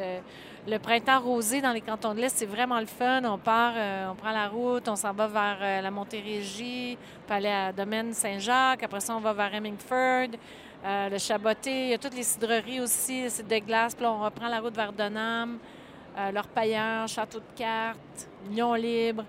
Le 0.68 0.78
printemps 0.78 1.20
rosé 1.20 1.60
dans 1.60 1.72
les 1.72 1.80
cantons 1.80 2.14
de 2.14 2.20
l'Est, 2.20 2.36
c'est 2.36 2.46
vraiment 2.46 2.80
le 2.80 2.86
fun. 2.86 3.22
On 3.24 3.38
part, 3.38 3.72
euh, 3.76 4.10
on 4.10 4.14
prend 4.14 4.30
la 4.30 4.48
route, 4.48 4.88
on 4.88 4.96
s'en 4.96 5.12
va 5.12 5.26
vers 5.26 5.58
euh, 5.60 5.80
la 5.80 5.90
Montérégie, 5.90 6.98
on 7.24 7.28
peut 7.28 7.34
aller 7.34 7.48
à 7.48 7.72
Domaine 7.72 8.12
Saint-Jacques. 8.12 8.82
Après 8.82 9.00
ça, 9.00 9.16
on 9.16 9.20
va 9.20 9.32
vers 9.32 9.54
Hemingford. 9.54 10.36
Euh, 10.84 11.08
le 11.08 11.18
Chaboté, 11.18 11.84
il 11.84 11.90
y 11.90 11.94
a 11.94 11.98
toutes 11.98 12.14
les 12.14 12.22
cidreries 12.22 12.80
aussi, 12.80 13.22
les 13.22 13.30
cidres 13.30 13.48
de 13.48 13.58
glace. 13.58 13.94
Puis 13.94 14.04
on 14.04 14.20
reprend 14.20 14.48
la 14.48 14.60
route 14.60 14.74
vers 14.74 14.92
Donham, 14.92 15.58
l'Orpailleur, 16.32 17.08
Château 17.08 17.38
de 17.38 17.58
Cartes, 17.58 18.28
Union 18.50 18.74
Libre, 18.74 19.24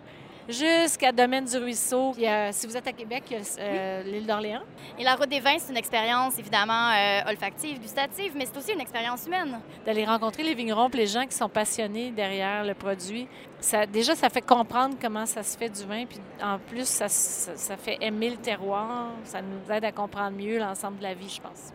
jusqu'à 0.49 1.12
Domaine 1.12 1.45
du 1.45 1.58
Ruisseau. 1.58 2.12
Puis, 2.13 2.27
euh, 2.27 2.49
si 2.51 2.67
vous 2.67 2.75
êtes 2.75 2.88
à 2.88 2.91
Québec, 2.91 3.23
il 3.32 3.38
y 3.38 3.39
a 3.39 3.43
euh, 3.60 4.04
l'île 4.04 4.25
d'Orléans. 4.25 4.62
Et 4.99 5.04
la 5.04 5.15
route 5.15 5.30
des 5.30 5.39
vins, 5.39 5.58
c'est 5.58 5.71
une 5.71 5.77
expérience 5.77 6.38
évidemment 6.39 6.89
euh, 6.91 7.30
olfactive, 7.30 7.80
gustative, 7.80 8.34
mais 8.36 8.45
c'est 8.45 8.58
aussi 8.58 8.71
une 8.73 8.82
expérience 8.82 9.25
humaine. 9.25 9.60
D'aller 9.86 10.06
rencontrer 10.06 10.43
les 10.43 10.54
vignerons 10.54 10.89
puis 10.89 10.99
les 10.99 11.08
gens 11.08 11.25
qui 11.25 11.36
sont 11.36 11.49
passionnés 11.49 12.12
derrière 12.12 12.63
le 12.63 12.73
produit. 12.73 13.27
Ça, 13.60 13.86
déjà, 13.86 14.15
ça 14.15 14.30
fait 14.30 14.41
comprendre 14.41 14.95
comment 15.01 15.25
ça 15.25 15.43
se 15.43 15.58
fait 15.58 15.69
du 15.69 15.84
vin. 15.86 16.06
Puis 16.06 16.19
en 16.43 16.58
plus, 16.58 16.88
ça, 16.88 17.08
ça- 17.08 17.56
ça 17.56 17.77
fait 17.77 17.97
aimer 18.01 18.30
le 18.32 18.38
terroir. 18.38 19.08
Ça 19.23 19.41
nous 19.41 19.71
aide 19.73 19.86
à 19.86 19.91
comprendre 19.91 20.36
mieux 20.38 20.58
l'ensemble 20.58 20.97
de 20.97 21.04
la 21.04 21.13
vie, 21.13 21.30
je 21.30 21.41
pense. 21.41 21.71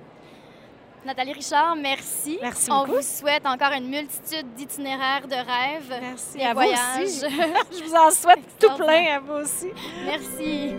Nathalie 1.07 1.35
Richard, 1.35 1.77
merci. 1.77 2.37
Merci 2.43 2.69
On 2.69 2.81
beaucoup. 2.81 2.97
vous 2.97 3.03
souhaite 3.03 3.47
encore 3.47 3.71
une 3.71 3.89
multitude 3.89 4.53
d'itinéraires 4.57 5.29
de 5.29 5.37
rêves. 5.37 6.01
Merci 6.01 6.43
à 6.43 6.49
vous 6.49 6.55
voyages. 6.55 7.03
aussi. 7.05 7.31
Je 7.79 7.85
vous 7.85 7.95
en 7.95 8.11
souhaite 8.11 8.41
tout 8.59 8.75
plein 8.77 9.15
à 9.15 9.21
vous 9.21 9.35
aussi. 9.35 9.69
Merci. 10.05 10.75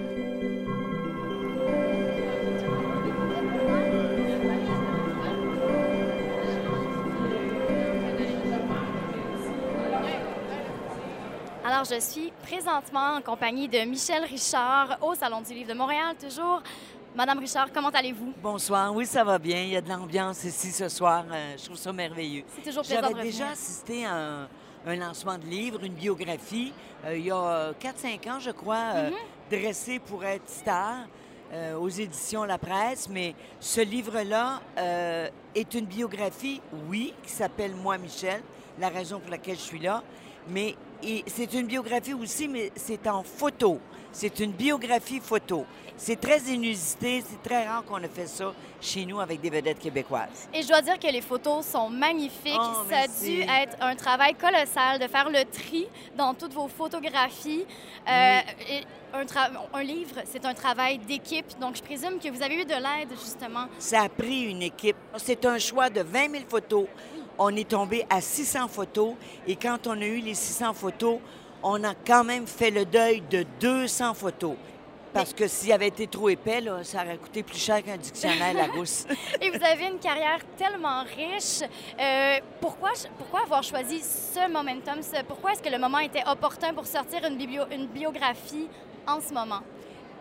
Alors, 11.63 11.83
je 11.83 11.99
suis 11.99 12.31
présentement 12.43 13.15
en 13.17 13.21
compagnie 13.21 13.67
de 13.67 13.79
Michel 13.79 14.23
Richard 14.23 14.97
au 15.01 15.15
Salon 15.15 15.41
du 15.41 15.53
Livre 15.53 15.69
de 15.69 15.77
Montréal, 15.77 16.15
toujours. 16.19 16.61
Madame 17.17 17.39
Richard, 17.39 17.69
comment 17.73 17.89
allez-vous? 17.89 18.31
Bonsoir, 18.43 18.93
oui, 18.93 19.07
ça 19.07 19.23
va 19.23 19.39
bien. 19.39 19.63
Il 19.63 19.69
y 19.69 19.75
a 19.75 19.81
de 19.81 19.89
l'ambiance 19.89 20.43
ici 20.43 20.71
ce 20.71 20.87
soir. 20.87 21.25
Euh, 21.31 21.55
je 21.57 21.65
trouve 21.65 21.75
ça 21.77 21.91
merveilleux. 21.91 22.43
C'est 22.55 22.61
toujours 22.69 22.83
plaisant 22.83 23.01
de 23.09 23.15
J'avais 23.15 23.23
déjà 23.23 23.49
assisté 23.49 24.05
à 24.05 24.13
un, 24.15 24.47
un 24.85 24.95
lancement 24.95 25.35
de 25.39 25.45
livre, 25.45 25.83
une 25.83 25.95
biographie, 25.95 26.71
euh, 27.05 27.17
il 27.17 27.25
y 27.25 27.31
a 27.31 27.73
4-5 27.81 28.29
ans, 28.29 28.39
je 28.39 28.51
crois, 28.51 28.83
euh, 28.93 29.09
Mhm. 29.09 29.15
dressé 29.59 29.97
pour 29.97 30.23
être 30.25 30.47
star 30.47 31.07
euh, 31.53 31.73
aux 31.79 31.89
éditions 31.89 32.43
La 32.43 32.59
Presse. 32.59 33.09
Mais 33.09 33.33
ce 33.59 33.81
livre-là 33.81 34.61
euh, 34.77 35.27
est 35.55 35.73
une 35.73 35.85
biographie, 35.87 36.61
oui, 36.87 37.15
qui 37.23 37.31
s'appelle 37.31 37.73
Moi, 37.73 37.97
Michel, 37.97 38.43
la 38.79 38.89
raison 38.89 39.19
pour 39.19 39.31
laquelle 39.31 39.55
je 39.55 39.61
suis 39.61 39.79
là. 39.79 40.03
Mais 40.49 40.75
c'est 41.25 41.51
une 41.55 41.65
biographie 41.65 42.13
aussi, 42.13 42.47
mais 42.47 42.71
c'est 42.75 43.07
en 43.07 43.23
photo. 43.23 43.79
C'est 44.11 44.39
une 44.39 44.51
biographie 44.51 45.19
photo. 45.19 45.65
C'est 45.97 46.19
très 46.21 46.39
inusité, 46.41 47.23
c'est 47.27 47.41
très 47.41 47.67
rare 47.67 47.83
qu'on 47.83 47.97
ait 47.97 48.07
fait 48.07 48.27
ça 48.27 48.53
chez 48.79 49.03
nous 49.05 49.19
avec 49.19 49.41
des 49.41 49.49
vedettes 49.49 49.79
québécoises. 49.79 50.47
Et 50.53 50.61
je 50.61 50.67
dois 50.67 50.81
dire 50.81 50.99
que 50.99 51.11
les 51.11 51.21
photos 51.21 51.65
sont 51.65 51.89
magnifiques. 51.89 52.53
Oh, 52.55 52.85
Ça 52.87 52.99
a 52.99 53.07
dû 53.07 53.41
être 53.41 53.75
un 53.81 53.95
travail 53.95 54.35
colossal 54.35 54.99
de 54.99 55.07
faire 55.07 55.29
le 55.29 55.43
tri 55.45 55.87
dans 56.15 56.35
toutes 56.35 56.53
vos 56.53 56.67
photographies. 56.67 57.65
Euh, 58.07 58.39
et 58.69 58.83
un, 59.13 59.25
un 59.73 59.83
livre, 59.83 60.21
c'est 60.25 60.45
un 60.45 60.53
travail 60.53 60.99
d'équipe. 60.99 61.57
Donc, 61.59 61.75
je 61.77 61.81
présume 61.81 62.19
que 62.19 62.29
vous 62.29 62.43
avez 62.43 62.61
eu 62.61 62.65
de 62.65 62.69
l'aide, 62.73 63.09
justement. 63.19 63.65
Ça 63.79 64.01
a 64.03 64.09
pris 64.09 64.43
une 64.51 64.61
équipe. 64.61 64.97
C'est 65.17 65.45
un 65.45 65.57
choix 65.57 65.89
de 65.89 66.01
20 66.01 66.31
000 66.31 66.43
photos. 66.47 66.85
On 67.39 67.55
est 67.55 67.67
tombé 67.69 68.05
à 68.09 68.21
600 68.21 68.67
photos. 68.67 69.15
Et 69.47 69.55
quand 69.55 69.87
on 69.87 69.99
a 69.99 70.05
eu 70.05 70.19
les 70.19 70.35
600 70.35 70.73
photos, 70.73 71.19
on 71.63 71.83
a 71.83 71.95
quand 71.95 72.23
même 72.23 72.45
fait 72.45 72.69
le 72.69 72.85
deuil 72.85 73.23
de 73.31 73.45
200 73.59 74.13
photos. 74.13 74.55
Parce 75.13 75.33
que 75.33 75.47
s'il 75.47 75.71
avait 75.71 75.87
été 75.87 76.07
trop 76.07 76.29
épais, 76.29 76.61
là, 76.61 76.83
ça 76.83 77.03
aurait 77.03 77.17
coûté 77.17 77.41
plus 77.43 77.57
cher 77.57 77.83
qu'un 77.83 77.97
dictionnaire 77.97 78.53
Larousse. 78.53 79.05
Et 79.41 79.49
vous 79.49 79.63
avez 79.63 79.85
une 79.85 79.99
carrière 79.99 80.39
tellement 80.57 81.03
riche. 81.03 81.61
Euh, 81.99 82.39
pourquoi, 82.61 82.91
pourquoi 83.17 83.41
avoir 83.41 83.63
choisi 83.63 84.01
ce 84.01 84.51
momentum? 84.51 85.01
ce- 85.01 85.23
pourquoi 85.23 85.53
est-ce 85.53 85.63
que 85.63 85.69
le 85.69 85.79
moment 85.79 85.99
était 85.99 86.23
opportun 86.27 86.73
pour 86.73 86.85
sortir 86.85 87.21
une, 87.25 87.87
biographie 87.87 88.67
en 89.07 89.19
ce 89.21 89.33
moment? 89.33 89.61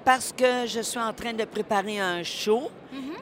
Parce 0.06 0.32
que 0.32 0.68
je 0.68 0.82
suis 0.82 1.00
en 1.00 1.12
train 1.12 1.32
de 1.32 1.44
préparer 1.44 1.98
un 1.98 2.22
show 2.22 2.70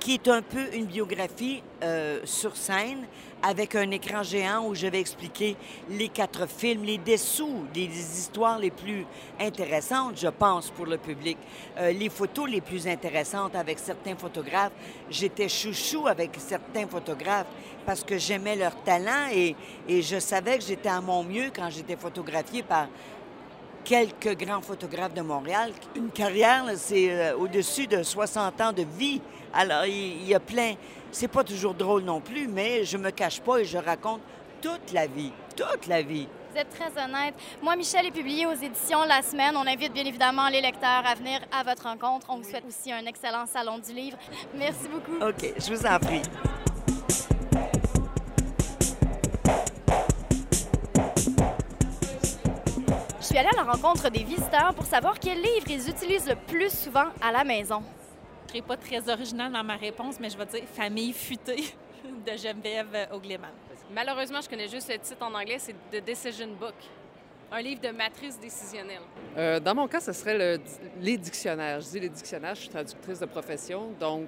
qui 0.01 0.13
est 0.13 0.29
un 0.29 0.43
peu 0.43 0.75
une 0.75 0.85
biographie 0.85 1.63
euh, 1.83 2.21
sur 2.25 2.55
scène 2.55 3.07
avec 3.43 3.75
un 3.75 3.91
écran 3.91 4.23
géant 4.23 4.67
où 4.67 4.75
je 4.75 4.87
vais 4.89 5.01
expliquer 5.01 5.57
les 5.89 6.09
quatre 6.09 6.47
films, 6.47 6.85
les 6.85 6.99
dessous, 6.99 7.65
les, 7.75 7.87
les 7.87 8.19
histoires 8.19 8.59
les 8.59 8.71
plus 8.71 9.07
intéressantes, 9.41 10.19
je 10.19 10.29
pense, 10.29 10.71
pour 10.71 10.85
le 10.85 10.99
public, 10.99 11.39
Euh, 11.79 11.91
les 11.91 12.11
photos 12.11 12.51
les 12.51 12.61
plus 12.61 12.87
intéressantes 12.87 13.57
avec 13.57 13.79
certains 13.79 14.17
photographes. 14.17 14.73
J'étais 15.11 15.49
chouchou 15.49 16.07
avec 16.07 16.33
certains 16.37 16.87
photographes 16.87 17.49
parce 17.87 18.05
que 18.05 18.19
j'aimais 18.19 18.57
leur 18.57 18.77
talent 18.85 19.29
et, 19.33 19.57
et 19.89 20.03
je 20.03 20.19
savais 20.21 20.59
que 20.59 20.65
j'étais 20.65 20.91
à 20.91 21.01
mon 21.01 21.25
mieux 21.25 21.51
quand 21.57 21.71
j'étais 21.71 21.97
photographiée 21.97 22.63
par 22.63 22.89
quelques 23.85 24.37
grands 24.37 24.63
photographes 24.63 25.15
de 25.15 25.21
Montréal. 25.21 25.73
Une 25.95 26.11
carrière, 26.11 26.65
c'est 26.77 27.11
euh, 27.11 27.37
au-dessus 27.37 27.87
de 27.87 28.03
60 28.03 28.61
ans 28.61 28.73
de 28.73 28.85
vie. 28.99 29.21
Alors, 29.53 29.85
il 29.85 30.23
il 30.23 30.29
y, 30.29 30.35
a 30.35 30.41
plein... 30.41 30.75
C'est 31.13 31.29
pas 31.29 31.45
toujours 31.45 31.75
drôle 31.75 32.03
non 32.03 32.21
plus, 32.21 32.49
mais 32.49 32.85
je 32.85 32.97
me 32.97 33.11
cache 33.11 33.41
pas 33.41 33.59
et 33.59 33.65
je 33.65 33.79
raconte 33.79 34.21
toute 34.61 34.93
la 34.93 35.07
vie, 35.07 35.31
toute 35.55 35.87
la 35.87 36.03
vie. 36.03 36.27
Vous 36.53 36.61
êtes 36.61 36.71
très 36.71 37.05
honnête. 37.05 37.35
Moi, 37.63 37.77
Michel 37.77 38.07
est 38.07 38.11
publié 38.11 38.47
aux 38.47 38.55
éditions 38.55 39.05
La 39.05 39.23
Semaine. 39.23 39.55
On 39.57 39.67
invite 39.67 39.93
bien 39.93 40.05
évidemment 40.05 40.49
les 40.49 40.61
lecteurs 40.61 41.05
à 41.05 41.15
venir 41.15 41.41
à 41.53 41.63
votre 41.63 41.85
rencontre. 41.85 42.27
On 42.31 42.39
vous 42.39 42.49
souhaite 42.49 42.65
aussi 42.67 42.93
un 42.93 43.05
excellent 43.07 43.47
salon 43.47 43.79
du 43.79 43.93
livre. 43.93 44.17
Merci 44.55 44.89
beaucoup. 44.89 45.25
OK, 45.25 45.53
je 45.59 45.75
vous 45.75 45.87
en 45.87 45.99
prie. 45.99 46.23
Allée 53.47 53.59
à 53.59 53.65
la 53.65 53.73
rencontre 53.73 54.11
des 54.11 54.25
visiteurs 54.25 54.73
pour 54.75 54.87
savoir 54.87 55.19
quel 55.21 55.37
livre 55.37 55.67
ils 55.69 55.91
utilisent 55.91 56.27
le 56.29 56.35
plus 56.37 56.71
souvent 56.73 57.09
à 57.21 57.31
la 57.31 57.45
maison. 57.45 57.83
Je 58.47 58.53
serai 58.53 58.63
pas 58.63 58.77
très 58.79 59.07
originale 59.11 59.53
dans 59.53 59.63
ma 59.63 59.77
réponse, 59.77 60.19
mais 60.19 60.31
je 60.31 60.39
vais 60.39 60.47
dire 60.47 60.63
Famille 60.75 61.13
futée 61.13 61.63
de 62.05 62.37
Geneviève 62.39 63.09
Ogleman. 63.13 63.51
Malheureusement, 63.95 64.41
je 64.41 64.49
connais 64.49 64.69
juste 64.69 64.89
le 64.91 64.99
titre 64.99 65.23
en 65.23 65.35
anglais, 65.35 65.59
c'est 65.59 65.75
The 65.93 66.03
Decision 66.07 66.49
Book, 66.59 66.73
un 67.53 67.61
livre 67.61 67.83
de 67.83 67.91
matrice 67.91 68.39
décisionnelle. 68.41 69.03
Euh, 69.37 69.61
dans 69.61 69.75
mon 69.75 69.89
cas, 69.89 70.01
ce 70.01 70.13
serait 70.15 70.39
le- 70.39 70.63
les 71.03 71.19
dictionnaires. 71.19 71.81
Je 71.83 71.89
dis 71.91 72.01
les 72.01 72.09
dictionnaires, 72.09 72.55
je 72.55 72.61
suis 72.61 72.71
traductrice 72.71 73.19
de 73.21 73.27
profession, 73.27 73.91
donc 74.01 74.27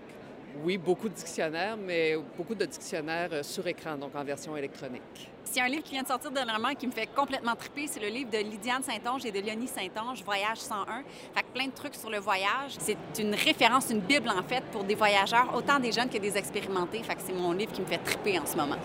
oui, 0.65 0.79
beaucoup 0.79 1.09
de 1.09 1.15
dictionnaires, 1.15 1.77
mais 1.77 2.17
beaucoup 2.37 2.55
de 2.55 2.65
dictionnaires 2.65 3.31
euh, 3.33 3.43
sur 3.43 3.67
écran, 3.67 3.97
donc 3.97 4.15
en 4.15 4.25
version 4.25 4.57
électronique. 4.57 5.31
A 5.59 5.65
un 5.65 5.69
livre 5.69 5.85
qui 5.85 5.93
vient 5.93 6.03
de 6.03 6.09
sortir 6.09 6.31
dernièrement 6.31 6.75
qui 6.75 6.87
me 6.87 6.93
fait 6.93 7.07
complètement 7.07 7.57
triper, 7.57 7.87
c'est 7.87 8.01
le 8.01 8.09
livre 8.09 8.31
de 8.31 8.37
Lydiane 8.37 8.83
Saint-Onge 8.83 9.25
et 9.25 9.31
de 9.33 9.41
Léonie 9.41 9.69
Saint-Onge, 9.69 10.23
Voyage 10.23 10.59
101. 10.59 11.03
Fait 11.35 11.43
que 11.43 11.47
plein 11.55 11.67
de 11.67 11.73
trucs 11.73 11.95
sur 11.95 12.11
le 12.11 12.19
voyage. 12.19 12.77
C'est 12.79 12.99
une 13.19 13.35
référence, 13.35 13.89
une 13.91 14.01
bible 14.01 14.29
en 14.29 14.43
fait 14.43 14.63
pour 14.71 14.85
des 14.85 14.95
voyageurs, 14.95 15.55
autant 15.55 15.79
des 15.79 15.93
jeunes 15.93 16.11
que 16.11 16.19
des 16.19 16.37
expérimentés. 16.37 17.03
Fait 17.03 17.15
que 17.15 17.23
c'est 17.25 17.33
mon 17.33 17.53
livre 17.53 17.73
qui 17.73 17.81
me 17.81 17.87
fait 17.87 17.99
triper 17.99 18.39
en 18.39 18.45
ce 18.45 18.57
moment. 18.57 18.77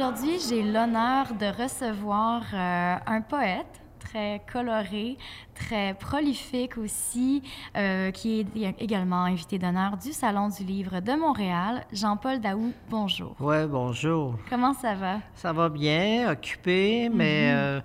Aujourd'hui, 0.00 0.38
j'ai 0.48 0.62
l'honneur 0.62 1.26
de 1.34 1.46
recevoir 1.60 2.42
euh, 2.54 2.94
un 3.04 3.20
poète 3.20 3.80
très 3.98 4.40
coloré, 4.52 5.18
très 5.56 5.92
prolifique 5.94 6.78
aussi, 6.78 7.42
euh, 7.76 8.12
qui 8.12 8.40
est 8.40 8.76
également 8.80 9.24
invité 9.24 9.58
d'honneur 9.58 9.96
du 9.96 10.12
Salon 10.12 10.50
du 10.50 10.62
Livre 10.62 11.00
de 11.00 11.12
Montréal, 11.18 11.84
Jean-Paul 11.92 12.38
Daou. 12.38 12.72
Bonjour. 12.88 13.34
Ouais, 13.40 13.66
bonjour. 13.66 14.36
Comment 14.48 14.72
ça 14.72 14.94
va? 14.94 15.16
Ça 15.34 15.52
va 15.52 15.68
bien, 15.68 16.30
occupé, 16.30 17.08
mais 17.12 17.48
Mhm. 17.50 17.56
euh, 17.56 17.80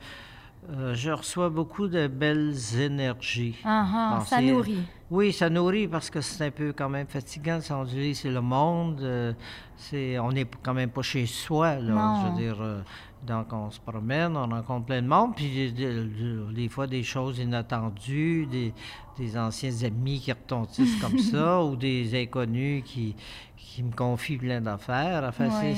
euh, 0.72 0.96
je 0.96 1.12
reçois 1.12 1.50
beaucoup 1.50 1.88
de 1.88 2.08
belles 2.08 2.56
énergies. 2.80 3.56
Ah, 3.64 4.18
ah, 4.20 4.26
ça 4.26 4.42
nourrit. 4.42 4.84
Oui, 5.12 5.32
ça 5.34 5.50
nourrit 5.50 5.88
parce 5.88 6.10
que 6.10 6.22
c'est 6.22 6.46
un 6.46 6.52
peu 6.52 6.74
quand 6.74 6.90
même 6.90 7.08
fatigant. 7.08 7.58
de 7.58 7.62
s'en 7.64 7.84
dire, 7.84 8.16
c'est 8.16 8.32
le 8.32 8.42
monde. 8.42 9.02
euh, 9.02 9.34
c'est, 9.76 10.18
on 10.20 10.32
n'est 10.32 10.46
quand 10.64 10.74
même 10.74 10.90
pas 10.90 11.02
chez 11.02 11.26
soi. 11.26 11.76
Là, 11.76 11.94
Non. 11.94 12.22
Je 12.22 12.28
veux 12.32 12.38
dire, 12.42 12.62
euh, 12.62 12.82
donc 13.28 13.52
on 13.54 13.70
se 13.72 13.80
promène, 13.80 14.36
on 14.38 14.48
rencontre 14.48 14.86
plein 14.86 15.02
de 15.02 15.08
monde, 15.08 15.36
puis 15.36 15.50
des, 15.50 15.72
des- 15.72 16.54
des 16.54 16.70
fois 16.70 16.88
des 16.88 17.04
choses 17.04 17.40
inattendues, 17.40 18.46
des, 18.48 18.74
des 19.18 19.38
anciens 19.38 19.84
amis 19.84 20.20
qui 20.20 20.32
retentissent 20.32 21.00
comme 21.02 21.18
ça, 21.20 21.64
ou 21.64 21.76
des 21.76 22.20
inconnus 22.22 22.84
qui, 22.86 23.16
qui 23.58 23.84
me 23.84 23.92
confient 23.92 24.38
plein 24.38 24.62
d'affaires. 24.62 25.24
Enfin, 25.28 25.50
Ouais. 25.50 25.76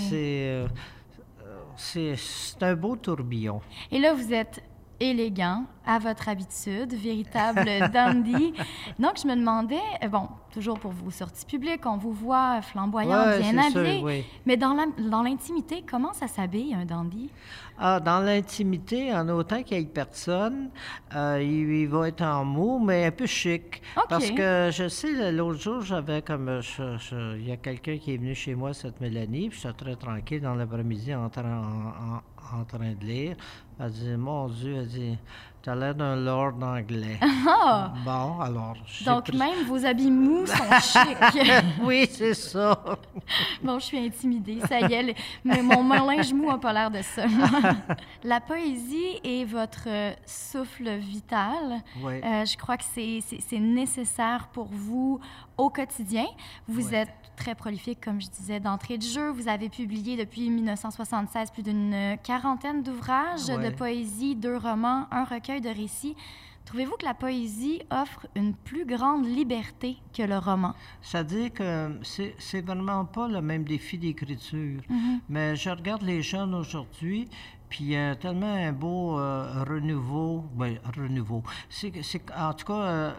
c'est, 1.77 2.15
c'est 2.15 2.63
un 2.63 2.75
beau 2.75 2.95
tourbillon. 2.95 3.61
Et 3.91 3.99
là, 3.99 4.13
vous 4.13 4.33
êtes 4.33 4.63
élégant, 4.99 5.65
à 5.85 5.99
votre 5.99 6.29
habitude, 6.29 6.93
véritable 6.93 7.65
dandy. 7.93 8.53
Donc, 8.99 9.19
je 9.21 9.27
me 9.27 9.35
demandais, 9.35 9.75
euh, 10.03 10.07
bon, 10.07 10.27
toujours 10.53 10.79
pour 10.79 10.91
vos 10.91 11.11
sorties 11.11 11.45
publiques, 11.45 11.85
on 11.85 11.97
vous 11.97 12.11
voit 12.13 12.61
flamboyant, 12.61 13.25
Ouais, 13.25 13.39
bien 13.39 13.57
habillé. 13.57 14.01
oui. 14.03 14.23
Mais 14.45 14.57
dans 14.57 14.73
l'intimité, 15.23 15.83
comment 15.87 16.13
ça 16.13 16.27
s'habille, 16.27 16.73
un 16.73 16.85
dandy? 16.85 17.29
Ah, 17.77 17.99
dans 17.99 18.21
l'intimité, 18.21 19.13
en 19.13 19.27
autant 19.29 19.61
qu'il 19.61 19.77
y 19.77 19.81
ait 19.81 19.85
personne, 19.85 20.69
euh, 21.13 21.39
il, 21.43 21.69
il 21.81 21.87
va 21.89 22.07
être 22.07 22.21
en 22.23 22.45
mou, 22.45 22.79
mais 22.79 23.05
un 23.05 23.11
peu 23.11 23.25
chic. 23.25 23.81
Parce 24.07 24.31
que 24.31 24.69
je 24.71 24.87
sais, 24.87 25.31
l'autre 25.33 25.59
jour, 25.59 25.81
j'avais 25.81 26.21
comme. 26.21 26.47
euh, 26.47 26.61
Il 27.37 27.45
y 27.45 27.51
a 27.51 27.57
quelqu'un 27.57 27.97
qui 27.97 28.13
est 28.13 28.17
venu 28.17 28.33
chez 28.33 28.55
moi, 28.55 28.73
cette 28.73 29.01
Mélanie, 29.01 29.49
puis 29.49 29.59
j'étais 29.61 29.73
très 29.73 29.95
tranquille 29.97 30.41
dans 30.41 30.55
l'après-midi 30.55 31.13
en, 31.13 31.29
train- 31.29 31.43
en- 31.43 32.15
en- 32.15 32.21
en 32.53 32.65
train 32.65 32.93
de 32.93 33.05
lire. 33.05 33.35
Elle 33.79 33.91
dit 33.91 34.15
Mon 34.15 34.47
Dieu, 34.47 34.75
elle 34.75 34.87
dit 34.87 35.17
T'as 35.65 35.73
l'air 35.73 35.95
d'un 35.95 36.15
lord 36.15 36.53
anglais. 36.61 37.19
Ah! 37.47 37.93
Bon, 38.03 38.39
alors. 38.39 38.75
Donc, 39.05 39.25
pris- 39.25 39.37
même 39.37 39.63
vos 39.67 39.83
habits 39.85 40.11
mous 40.11 40.45
sont 40.45 40.53
chics. 40.81 41.43
oui, 41.83 42.07
c'est 42.11 42.33
ça. 42.35 42.79
bon, 43.63 43.79
je 43.79 43.85
suis 43.85 43.97
intimidée, 43.99 44.59
ça 44.67 44.79
y 44.81 44.93
est. 44.93 45.15
Mais 45.43 45.61
mon, 45.63 45.81
linge 46.05 46.33
mou 46.33 46.47
n'a 46.51 46.57
pas 46.57 46.73
l'air 46.73 46.91
de 46.91 47.01
ça. 47.01 47.23
La 48.23 48.39
poésie 48.41 49.19
est 49.23 49.45
votre 49.45 49.87
euh, 49.87 50.13
souffle 50.25 50.89
vital. 50.97 51.81
Ouais. 52.01 52.21
Euh, 52.23 52.45
je 52.45 52.57
crois 52.57 52.77
que 52.77 52.83
c'est- 52.83 53.59
nécessaire 53.59 54.49
pour 54.53 54.67
vous 54.71 55.19
au 55.57 55.69
quotidien. 55.69 56.25
Vous 56.67 56.93
êtes 56.93 57.09
très 57.35 57.55
prolifique, 57.55 57.99
comme 58.03 58.21
je 58.21 58.27
disais, 58.29 58.59
d'entrée 58.59 58.97
de 58.97 59.03
jeu. 59.03 59.29
Vous 59.29 59.47
avez 59.47 59.69
publié 59.69 60.15
depuis 60.17 60.49
1976 60.49 61.51
plus 61.51 61.63
d'une 61.63 62.17
quarantaine 62.23 62.81
d'ouvrages 62.83 63.47
de 63.47 63.69
poésie, 63.69 64.35
deux 64.35 64.57
romans, 64.57 65.05
un 65.11 65.23
recueil 65.25 65.54
de 65.61 65.69
récits. 65.69 66.15
Trouvez-vous 66.65 66.95
que 66.97 67.05
la 67.05 67.13
poésie 67.13 67.81
offre 67.91 68.25
une 68.35 68.55
plus 68.55 68.85
grande 68.85 69.25
liberté 69.25 69.97
que 70.11 70.23
le 70.23 70.39
roman? 70.39 70.73
C'est-à-dire 71.01 71.53
que 71.53 71.99
c'est 72.01 72.61
vraiment 72.65 73.05
pas 73.05 73.27
le 73.27 73.39
même 73.41 73.63
défi 73.63 73.99
d'écriture. 73.99 74.81
Mhm. 74.89 75.19
Mais 75.29 75.55
je 75.55 75.69
regarde 75.69 76.01
les 76.01 76.23
jeunes 76.23 76.55
aujourd'hui, 76.55 77.27
puis 77.69 77.85
il 77.85 77.91
y 77.91 77.95
a 77.95 78.15
tellement 78.15 78.55
un 78.55 78.71
beau 78.71 79.19
euh, 79.19 79.63
renouveau. 79.63 80.43
Ben, 80.55 80.79
renouveau. 80.97 81.43
C'est 81.69 81.93
en 82.35 82.53
tout 82.53 82.65
cas, 82.65 82.73
euh, 82.73 83.11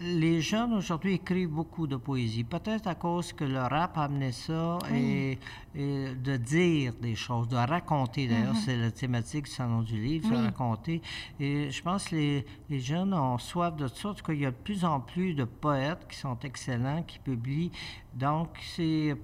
les 0.00 0.40
jeunes 0.40 0.74
aujourd'hui 0.74 1.14
écrivent 1.14 1.48
beaucoup 1.50 1.86
de 1.88 1.96
poésie. 1.96 2.44
Peut-être 2.44 2.86
à 2.86 2.94
cause 2.94 3.32
que 3.32 3.44
le 3.44 3.58
rap 3.60 3.98
a 3.98 4.04
amené 4.04 4.30
ça 4.32 4.78
et, 4.94 5.38
et 5.74 6.14
de 6.14 6.36
dire 6.36 6.92
des 7.00 7.16
choses, 7.16 7.48
de 7.48 7.56
raconter. 7.56 8.28
D'ailleurs, 8.28 8.54
Mhm. 8.54 8.60
c'est 8.64 8.76
la 8.76 8.90
thématique 8.92 9.46
du 9.46 9.50
Salon 9.50 9.82
du 9.82 10.00
Livre, 10.00 10.30
de 10.30 10.36
Oui. 10.36 10.42
raconter. 10.42 11.02
Et 11.40 11.70
je 11.70 11.82
pense 11.82 12.04
que 12.08 12.14
les, 12.16 12.46
les 12.70 12.80
jeunes 12.80 13.12
ont 13.12 13.38
soif 13.38 13.74
de 13.76 13.88
ça. 13.88 14.10
En 14.10 14.14
tout 14.14 14.22
cas, 14.24 14.32
il 14.32 14.40
y 14.40 14.46
a 14.46 14.50
de 14.52 14.56
plus 14.56 14.84
en 14.84 15.00
plus 15.00 15.34
de 15.34 15.44
poètes 15.44 16.06
qui 16.08 16.16
sont 16.16 16.38
excellents, 16.44 17.02
qui 17.02 17.18
publient. 17.18 17.72
Donc, 18.14 18.48
c'est 18.76 19.16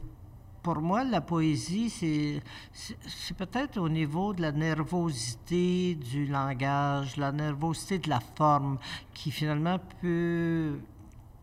pour 0.64 0.80
moi, 0.80 1.04
la 1.04 1.20
poésie, 1.20 1.90
c'est, 1.90 3.34
peut-être 3.36 3.78
au 3.78 3.88
niveau 3.90 4.32
de 4.32 4.40
la 4.40 4.50
nervosité 4.50 5.94
du 5.94 6.26
langage, 6.26 7.18
la 7.18 7.32
nervosité 7.32 7.98
de 7.98 8.08
la 8.08 8.20
forme, 8.20 8.78
qui 9.12 9.30
finalement 9.30 9.78
peut... 10.00 10.80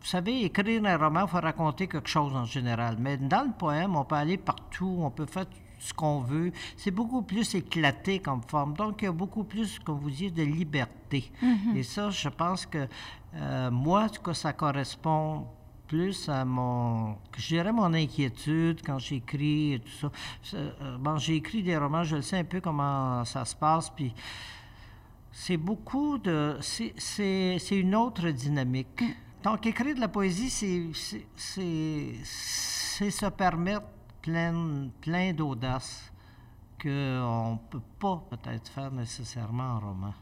Vous 0.01 0.07
savez, 0.07 0.43
écrire 0.45 0.83
un 0.83 0.97
roman, 0.97 1.21
il 1.21 1.29
faut 1.29 1.39
raconter 1.39 1.85
quelque 1.87 2.09
chose 2.09 2.35
en 2.35 2.45
général. 2.45 2.97
Mais 2.99 3.17
dans 3.17 3.43
le 3.43 3.53
poème, 3.55 3.95
on 3.95 4.03
peut 4.03 4.15
aller 4.15 4.37
partout, 4.37 4.97
on 4.99 5.11
peut 5.11 5.27
faire 5.27 5.45
ce 5.77 5.93
qu'on 5.93 6.21
veut. 6.21 6.51
C'est 6.75 6.89
beaucoup 6.89 7.21
plus 7.21 7.53
éclaté 7.53 8.17
comme 8.17 8.41
forme. 8.41 8.73
Donc, 8.73 9.03
il 9.03 9.05
y 9.05 9.07
a 9.07 9.11
beaucoup 9.11 9.43
plus, 9.43 9.77
comme 9.77 9.99
vous 9.99 10.09
dites, 10.09 10.33
de 10.33 10.41
liberté. 10.41 11.31
Mhm. 11.43 11.75
Et 11.75 11.83
ça, 11.83 12.09
je 12.09 12.29
pense 12.29 12.65
que 12.65 12.87
euh, 13.35 13.69
moi, 13.69 14.05
en 14.05 14.09
tout 14.09 14.23
cas, 14.23 14.33
ça 14.33 14.51
correspond 14.53 15.45
plus 15.91 16.29
à 16.29 16.45
mon, 16.45 17.17
je 17.37 17.57
mon 17.73 17.93
inquiétude 17.93 18.79
quand 18.85 18.97
j'écris 18.97 19.73
et 19.73 19.79
tout 19.81 19.91
ça. 19.91 20.09
Euh, 20.53 20.97
Bon, 20.97 21.17
j'ai 21.17 21.35
écrit 21.35 21.61
des 21.63 21.75
romans, 21.75 22.05
je 22.05 22.15
le 22.15 22.21
sais 22.21 22.37
un 22.37 22.45
peu 22.45 22.61
comment 22.61 23.25
ça 23.25 23.43
se 23.43 23.53
passe, 23.53 23.89
puis 23.89 24.13
c'est 25.33 25.57
beaucoup 25.57 26.17
de, 26.17 26.55
c'est- 26.61 26.93
une 27.77 27.93
autre 27.93 28.29
dynamique. 28.29 29.03
Donc, 29.43 29.65
écrire 29.65 29.93
de 29.95 29.99
la 29.99 30.07
poésie, 30.07 30.49
c'est 31.35 32.13
se 33.11 33.25
permettre 33.29 33.87
plein, 34.21 34.87
plein 35.01 35.33
d'audace 35.33 36.10
qu'on 36.81 37.51
ne 37.53 37.69
peut 37.69 37.81
pas 37.99 38.23
peut-être 38.29 38.69
faire 38.69 38.91
nécessairement 38.91 39.75
en 39.75 39.79
roman. 39.79 40.13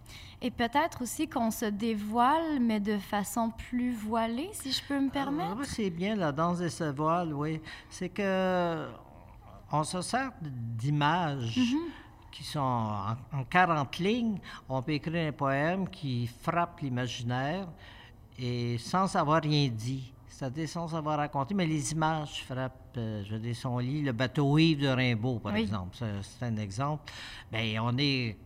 Et 0.42 0.52
peut-être 0.52 1.02
aussi 1.02 1.28
qu'on 1.28 1.52
se 1.52 1.66
dévoile, 1.66 2.60
mais 2.60 2.80
de 2.80 2.98
façon 2.98 3.52
plus 3.52 3.94
voilée, 3.94 4.50
si 4.54 4.72
je 4.72 4.84
peux 4.84 5.00
me 5.00 5.10
permettre? 5.10 5.58
Ah, 5.62 5.66
c'est 5.66 5.90
bien 5.90 6.16
la 6.16 6.32
danse 6.32 6.60
des 6.60 6.70
se 6.70 6.84
voiles, 6.84 7.34
oui. 7.34 7.62
C'est 7.90 8.10
que 8.10 8.88
on 9.72 9.84
se 9.84 10.02
sert 10.02 10.32
d'images. 10.42 11.58
Mm-hmm. 11.58 11.92
qui 12.32 12.44
sont 12.44 12.60
en, 12.60 13.16
en 13.34 13.44
40 13.44 13.98
lignes, 13.98 14.40
on 14.68 14.82
peut 14.82 14.94
écrire 14.94 15.28
un 15.28 15.32
poème 15.32 15.90
qui 15.90 16.28
frappe 16.28 16.80
l'imaginaire 16.80 17.68
et 18.38 18.78
sans 18.78 19.14
avoir 19.16 19.42
rien 19.42 19.68
dit 19.68 20.14
c'est-à-dire 20.30 20.70
sans 20.70 20.96
avoir 20.96 21.18
raconté, 21.18 21.54
mais 21.54 21.66
les 21.66 21.92
images 21.92 22.44
frappent. 22.46 22.96
euh, 22.98 23.24
je 23.26 23.34
veux 23.34 23.40
dire, 23.40 23.56
si 23.56 23.66
on 23.66 23.78
lit 23.80 24.02
Le 24.02 24.12
bateau 24.14 24.58
ivre 24.58 24.82
de 24.84 24.88
Rimbaud, 24.88 25.40
par 25.40 25.54
Oui. 25.54 25.62
exemple, 25.62 25.96
c'est 26.22 26.46
un 26.46 26.56
exemple, 26.58 27.12
bien, 27.52 27.82
on 27.84 27.98
est 27.98 28.38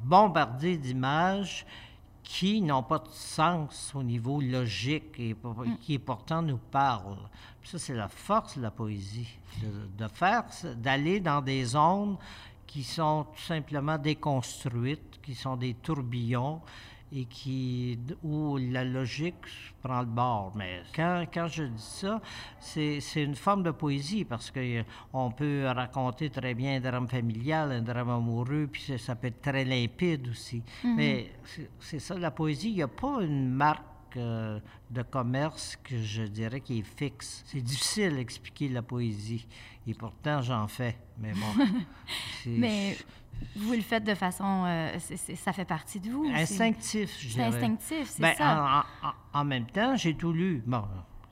bombardé 0.00 0.76
d'images 0.78 1.66
qui 2.22 2.60
n'ont 2.60 2.82
pas 2.82 2.98
de 2.98 3.08
sens 3.10 3.92
au 3.94 4.02
niveau 4.02 4.40
logique 4.40 5.18
et 5.18 5.34
pour- 5.34 5.64
qui 5.80 5.98
pourtant 5.98 6.42
nous 6.42 6.58
parlent. 6.58 7.28
Puis 7.60 7.70
ça, 7.70 7.78
c'est 7.78 7.94
la 7.94 8.08
force 8.08 8.56
de 8.56 8.62
la 8.62 8.70
poésie, 8.70 9.28
de, 9.62 10.04
de 10.04 10.08
faire, 10.08 10.44
d'aller 10.76 11.20
dans 11.20 11.40
des 11.40 11.64
zones 11.64 12.16
qui 12.66 12.84
sont 12.84 13.24
tout 13.34 13.42
simplement 13.42 13.98
déconstruites, 13.98 15.20
qui 15.22 15.34
sont 15.34 15.56
des 15.56 15.74
tourbillons 15.74 16.60
et 17.12 17.24
qui, 17.24 17.98
où 18.22 18.56
la 18.56 18.84
logique 18.84 19.34
prend 19.82 20.00
le 20.00 20.06
bord. 20.06 20.52
Mais 20.54 20.82
quand, 20.94 21.24
quand 21.32 21.48
je 21.48 21.64
dis 21.64 21.82
ça, 21.82 22.20
c'est 22.58 23.00
une 23.16 23.34
forme 23.34 23.62
de 23.62 23.70
poésie 23.70 24.24
parce 24.24 24.50
qu'on 24.50 25.30
peut 25.30 25.66
raconter 25.66 26.30
très 26.30 26.54
bien 26.54 26.76
un 26.76 26.80
drame 26.80 27.08
familial, 27.08 27.72
un 27.72 27.82
drame 27.82 28.10
amoureux, 28.10 28.68
puis 28.70 28.98
ça, 28.98 29.14
peut 29.14 29.28
être 29.28 29.40
très 29.40 29.64
limpide 29.64 30.28
aussi. 30.28 30.62
Mhm. 30.84 30.94
Mais 30.96 31.32
c'est 31.80 31.98
ça, 31.98 32.18
la 32.18 32.30
poésie, 32.30 32.70
il 32.70 32.76
n'y 32.76 32.82
a 32.82 32.88
pas 32.88 33.22
une 33.22 33.50
marque 33.50 33.84
euh, 34.16 34.58
de 34.90 35.02
commerce 35.02 35.76
que 35.82 36.00
je 36.02 36.22
dirais 36.22 36.60
qui 36.60 36.78
est 36.80 36.82
fixe. 36.98 37.42
C'est 37.46 37.60
difficile 37.60 38.16
d'expliquer 38.16 38.68
la 38.68 38.82
poésie. 38.82 39.46
Et 39.86 39.94
pourtant, 39.94 40.42
j'en 40.42 40.66
fais. 40.68 40.96
Mais 41.18 41.32
bon. 41.32 41.64
c'est- 42.44 42.50
Mais 42.50 42.96
vous 43.56 43.72
le 43.72 43.80
faites 43.80 44.04
de 44.04 44.14
façon. 44.14 44.64
euh, 44.66 44.96
c'est- 44.98 45.16
c'est- 45.16 45.36
ça 45.36 45.52
fait 45.52 45.64
partie 45.64 45.98
de 46.00 46.10
vous. 46.10 46.26
c'est- 46.26 46.42
Instinctif, 46.42 47.16
je 47.18 47.28
C'est 47.28 47.34
dirais. 47.34 47.46
instinctif, 47.46 48.08
c'est 48.08 48.22
Ben, 48.22 48.34
ça. 48.36 48.84
En, 49.02 49.08
en- 49.08 49.40
en 49.40 49.44
même 49.44 49.66
temps, 49.66 49.96
j'ai 49.96 50.14
tout 50.14 50.32
lu. 50.32 50.62
Bon, 50.66 50.84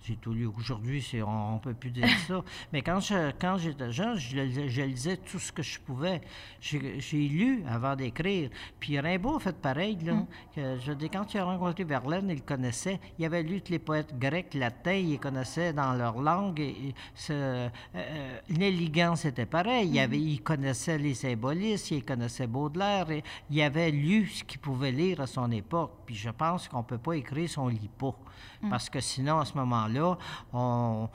j'ai 0.09 0.17
tout 0.17 0.33
lu. 0.33 0.47
Aujourd'hui, 0.47 1.05
on 1.27 1.55
ne 1.55 1.59
peut 1.59 1.75
plus 1.75 1.91
dire 1.91 2.09
ça. 2.27 2.43
Mais 2.73 2.81
quand 2.83 3.01
je- 3.01 3.31
quand 3.39 3.59
j'étais 3.59 3.93
jeune, 3.93 4.17
je, 4.17 4.83
lisais 4.83 5.19
tout 5.19 5.39
ce 5.39 5.53
que 5.53 5.63
je 5.63 5.79
pouvais. 5.81 6.23
J'ai 6.61 7.29
lu 7.29 7.63
avant 7.69 7.95
d'écrire. 7.95 8.49
Puis 8.81 8.99
Rimbaud 8.99 9.37
a 9.37 9.41
fait 9.41 9.57
pareil. 9.57 9.99
Là, 10.05 10.15
Mm. 10.15 10.27
que, 10.57 10.79
je 10.81 10.93
dis, 10.93 11.11
quand 11.11 11.33
il 11.35 11.39
a 11.39 11.45
rencontré 11.45 11.85
Verlaine, 11.85 12.31
il 12.31 12.43
connaissait. 12.43 12.99
Il 13.19 13.25
avait 13.27 13.43
lu 13.43 13.61
tous 13.61 13.73
les 13.73 13.79
poètes 13.79 14.19
grecs, 14.19 14.55
latins, 14.55 14.93
il 14.93 15.19
connaissait 15.21 15.73
dans 15.75 15.93
leur 15.93 16.21
langue. 16.21 16.59
Et, 16.61 16.95
ce, 17.15 17.33
euh, 17.33 17.69
euh, 17.95 18.39
Nelligan, 18.51 19.15
c'était 19.17 19.47
pareil. 19.47 19.89
Il, 19.91 19.99
avait, 20.01 20.19
il 20.19 20.41
connaissait 20.43 20.97
les 20.99 21.15
symbolistes, 21.15 21.91
il 21.91 22.05
connaissait 22.05 22.47
Baudelaire. 22.47 23.11
et 23.11 23.23
il 23.51 23.61
avait 23.63 23.91
lu 23.91 24.27
ce 24.29 24.43
qu'il 24.45 24.61
pouvait 24.61 24.93
lire 24.93 25.21
à 25.21 25.27
son 25.27 25.51
époque. 25.51 25.93
Puis 26.07 26.15
je 26.15 26.31
pense 26.31 26.67
qu'on 26.69 26.79
ne 26.79 26.83
peut 26.85 26.99
pas 26.99 27.13
écrire 27.15 27.49
si 27.49 27.59
on 27.59 27.67
ne 27.67 27.73
lit 27.73 27.91
pas. 27.99 28.15
Mm. 28.63 28.71
Parce 28.71 28.89
que 28.91 29.01
sinon, 29.01 29.39
à 29.41 29.45
ce 29.45 29.55
moment-là, 29.59 29.98
on, 30.01 30.17
on- 30.53 31.09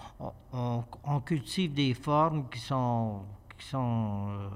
on- 0.53 0.83
on 1.03 1.19
cultive 1.19 1.73
des 1.73 1.93
formes 1.93 2.47
qui 2.49 2.59
sont, 2.59 3.21
qui 3.57 3.67
sont 3.67 4.27
euh, 4.29 4.49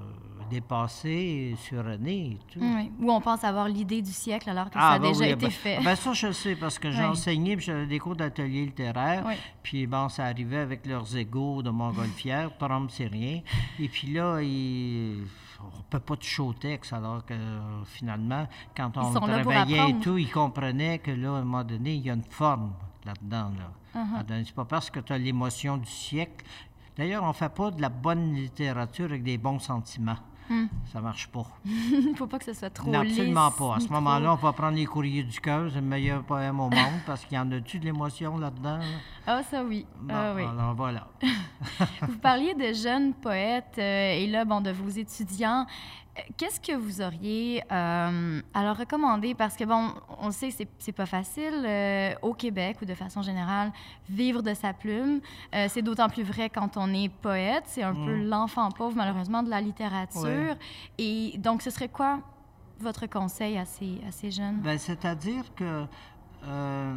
dépassées, 0.50 1.54
surannées 1.58 2.32
et 2.32 2.38
tout. 2.52 2.60
Oui. 2.60 2.90
Ou 3.00 3.10
on 3.10 3.20
pense 3.20 3.44
avoir 3.44 3.68
l'idée 3.68 4.02
du 4.02 4.10
siècle 4.12 4.50
alors 4.50 4.66
que 4.70 4.76
Ah, 4.76 4.80
ça 4.80 4.92
a 4.94 4.98
ben 4.98 5.08
déjà 5.12 5.24
oui, 5.24 5.30
été 5.30 5.46
ben- 5.46 5.50
fait. 5.50 5.80
ben 5.84 5.94
ça, 5.96 6.12
je 6.12 6.32
sais, 6.32 6.56
parce 6.56 6.78
que 6.78 6.90
j'ai 6.90 7.02
Oui. 7.02 7.08
enseigné, 7.08 7.56
puis 7.56 7.66
j'avais 7.66 7.86
des 7.86 7.98
cours 7.98 8.16
d'atelier 8.16 8.66
littéraire. 8.66 9.24
Oui. 9.26 9.34
Puis 9.62 9.86
bon, 9.86 10.08
ça 10.08 10.24
arrivait 10.24 10.58
avec 10.58 10.86
leurs 10.86 11.16
égaux 11.16 11.62
de 11.62 11.70
montgolfière. 11.70 12.50
Trump, 12.58 12.90
c'est 12.92 13.06
rien. 13.06 13.40
Et 13.78 13.88
puis 13.88 14.08
là, 14.12 14.40
il... 14.40 15.24
on 15.60 15.76
ne 15.78 15.82
peut 15.90 16.00
pas 16.00 16.16
toucher 16.16 16.42
au 16.42 16.52
texte, 16.52 16.92
alors 16.92 17.24
que 17.24 17.34
euh, 17.34 17.84
finalement, 17.84 18.46
quand 18.76 18.96
on 18.96 19.12
travaillait 19.12 19.90
et 19.90 19.94
tout, 20.00 20.16
ils 20.18 20.30
comprenaient 20.30 20.98
que 20.98 21.10
là, 21.10 21.30
à 21.34 21.36
un 21.38 21.44
moment 21.44 21.64
donné, 21.64 21.94
il 21.94 22.06
y 22.06 22.10
a 22.10 22.14
une 22.14 22.22
forme 22.22 22.72
là-dedans. 23.04 23.50
Là. 23.58 23.70
Uh-huh. 23.94 24.00
Ah, 24.18 24.22
C'est 24.44 24.54
pas 24.54 24.64
parce 24.64 24.90
que 24.90 25.00
tu 25.00 25.12
as 25.12 25.18
l'émotion 25.18 25.76
du 25.76 25.90
siècle? 25.90 26.44
D'ailleurs, 26.96 27.22
on 27.24 27.28
ne 27.28 27.32
fait 27.32 27.48
pas 27.48 27.70
de 27.70 27.80
la 27.80 27.88
bonne 27.88 28.34
littérature 28.34 29.06
avec 29.06 29.22
des 29.22 29.38
bons 29.38 29.58
sentiments. 29.60 30.16
Hmm. 30.50 30.64
Ça 30.92 31.00
marche 31.02 31.28
pas. 31.28 31.44
Il 31.66 32.08
ne 32.12 32.16
faut 32.16 32.26
pas 32.26 32.38
que 32.38 32.44
ce 32.46 32.54
soit 32.54 32.70
trop 32.70 32.90
Non, 32.90 33.00
absolument 33.00 33.48
lisse, 33.48 33.58
pas. 33.58 33.76
À 33.76 33.80
ce 33.80 33.88
moment-là, 33.88 34.32
on 34.32 34.36
va 34.36 34.52
prendre 34.52 34.76
les 34.78 34.86
courriers 34.86 35.22
du 35.22 35.38
cœur, 35.40 35.68
c'est 35.68 35.76
le 35.76 35.82
meilleur 35.82 36.22
poème 36.22 36.58
au 36.58 36.70
monde, 36.70 37.00
parce 37.06 37.24
qu'il 37.26 37.36
y 37.36 37.38
en 37.38 37.52
a-tu 37.52 37.78
de 37.78 37.84
l'émotion 37.84 38.38
là-dedans? 38.38 38.78
là? 38.78 38.84
Ah, 39.26 39.42
ça 39.42 39.62
oui. 39.62 39.84
Bon, 40.00 40.14
Ah, 40.16 40.32
oui. 40.34 40.42
alors 40.44 40.74
voilà. 40.74 41.06
Vous 42.08 42.18
parliez 42.18 42.54
de 42.54 42.72
jeunes 42.72 43.12
poètes 43.12 43.76
euh, 43.78 44.12
et 44.14 44.26
là, 44.26 44.44
bon, 44.46 44.60
de 44.62 44.70
vos 44.70 44.88
étudiants. 44.88 45.66
Qu'est-ce 46.36 46.60
que 46.60 46.72
vous 46.76 47.00
auriez 47.00 47.62
euh, 47.70 48.40
à 48.54 48.62
leur 48.62 48.76
recommander? 48.76 49.34
Parce 49.34 49.56
que, 49.56 49.64
bon, 49.64 49.92
on 50.20 50.30
sait, 50.30 50.50
c'est, 50.50 50.68
c'est 50.78 50.92
pas 50.92 51.06
facile 51.06 51.64
euh, 51.64 52.14
au 52.22 52.34
Québec 52.34 52.78
ou 52.82 52.84
de 52.84 52.94
façon 52.94 53.22
générale, 53.22 53.72
vivre 54.08 54.42
de 54.42 54.54
sa 54.54 54.72
plume. 54.72 55.20
Euh, 55.54 55.66
c'est 55.68 55.82
d'autant 55.82 56.08
plus 56.08 56.22
vrai 56.24 56.50
quand 56.50 56.76
on 56.76 56.92
est 56.94 57.08
poète. 57.08 57.64
C'est 57.66 57.82
un 57.82 57.92
Mm. 57.92 58.04
peu 58.06 58.16
l'enfant 58.24 58.70
pauvre, 58.70 58.94
malheureusement, 58.96 59.42
de 59.42 59.50
la 59.50 59.60
littérature. 59.60 60.22
Ouais. 60.22 60.58
Et 60.98 61.38
donc, 61.38 61.62
ce 61.62 61.70
serait 61.70 61.88
quoi 61.88 62.20
votre 62.80 63.06
conseil 63.06 63.58
à 63.58 63.64
ces, 63.64 64.00
à 64.06 64.10
ces 64.12 64.30
jeunes? 64.30 64.58
Ben, 64.60 64.78
c'est-à-dire 64.78 65.44
que 65.54 65.84
euh, 66.44 66.96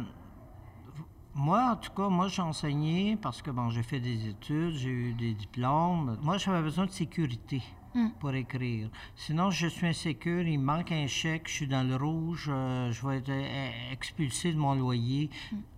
moi, 1.34 1.70
en 1.72 1.76
tout 1.76 1.90
cas, 1.92 2.08
moi, 2.08 2.28
j'ai 2.28 2.42
enseigné 2.42 3.16
parce 3.16 3.40
que 3.42 3.50
bon, 3.50 3.70
j'ai 3.70 3.82
fait 3.82 4.00
des 4.00 4.28
études, 4.28 4.74
j'ai 4.74 4.90
eu 4.90 5.12
des 5.14 5.32
diplômes. 5.34 6.18
Moi, 6.22 6.36
j'avais 6.38 6.62
besoin 6.62 6.86
de 6.86 6.90
sécurité 6.90 7.62
Mm. 7.94 8.08
pour 8.20 8.32
écrire. 8.34 8.88
Sinon, 9.16 9.50
je 9.50 9.66
suis 9.66 9.86
insécure, 9.86 10.42
il 10.46 10.58
me 10.58 10.64
manque 10.64 10.92
un 10.92 11.06
chèque, 11.06 11.46
je 11.48 11.52
suis 11.52 11.66
dans 11.66 11.86
le 11.86 11.96
rouge, 11.96 12.48
euh, 12.50 12.90
je 12.90 13.06
vais 13.06 13.18
être 13.18 13.28
euh, 13.30 13.92
expulsé 13.92 14.52
de 14.52 14.58
mon 14.58 14.74
loyer. 14.74 15.28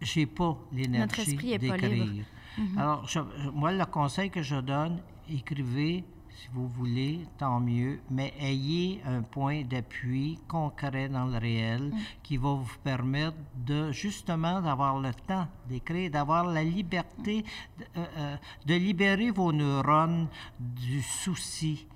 J'ai 0.01 0.27
pas 0.27 0.57
l'énergie 0.73 1.35
d'écrire. 1.37 1.91
libre. 1.91 2.27
Mhm. 2.57 2.79
Alors, 2.79 3.09
je- 3.09 3.51
moi, 3.53 3.73
le 3.73 3.85
conseil 3.87 4.31
que 4.31 4.43
je 4.43 4.57
donne, 4.57 5.01
écrivez 5.29 6.05
si 6.37 6.49
vous 6.53 6.67
voulez, 6.69 7.21
tant 7.39 7.61
mieux, 7.61 8.01
mais 8.11 8.35
ayez 8.41 9.01
un 9.07 9.23
point 9.23 9.63
d'appui 9.63 10.37
concret 10.49 11.09
dans 11.09 11.27
le 11.27 11.39
réel 11.39 11.93
qui 12.25 12.37
va 12.37 12.55
vous 12.55 12.77
permettre 12.83 13.37
de 13.57 13.93
justement 13.93 14.61
d'avoir 14.61 14.99
le 15.01 15.13
temps 15.15 15.47
d'écrire, 15.69 16.11
d'avoir 16.11 16.45
la 16.45 16.63
liberté 16.65 17.43
de, 17.79 17.85
euh, 17.97 18.05
euh, 18.19 18.37
de 18.67 18.75
libérer 18.75 19.31
vos 19.31 19.53
neurones 19.53 20.27
du 20.59 21.01
souci 21.03 21.87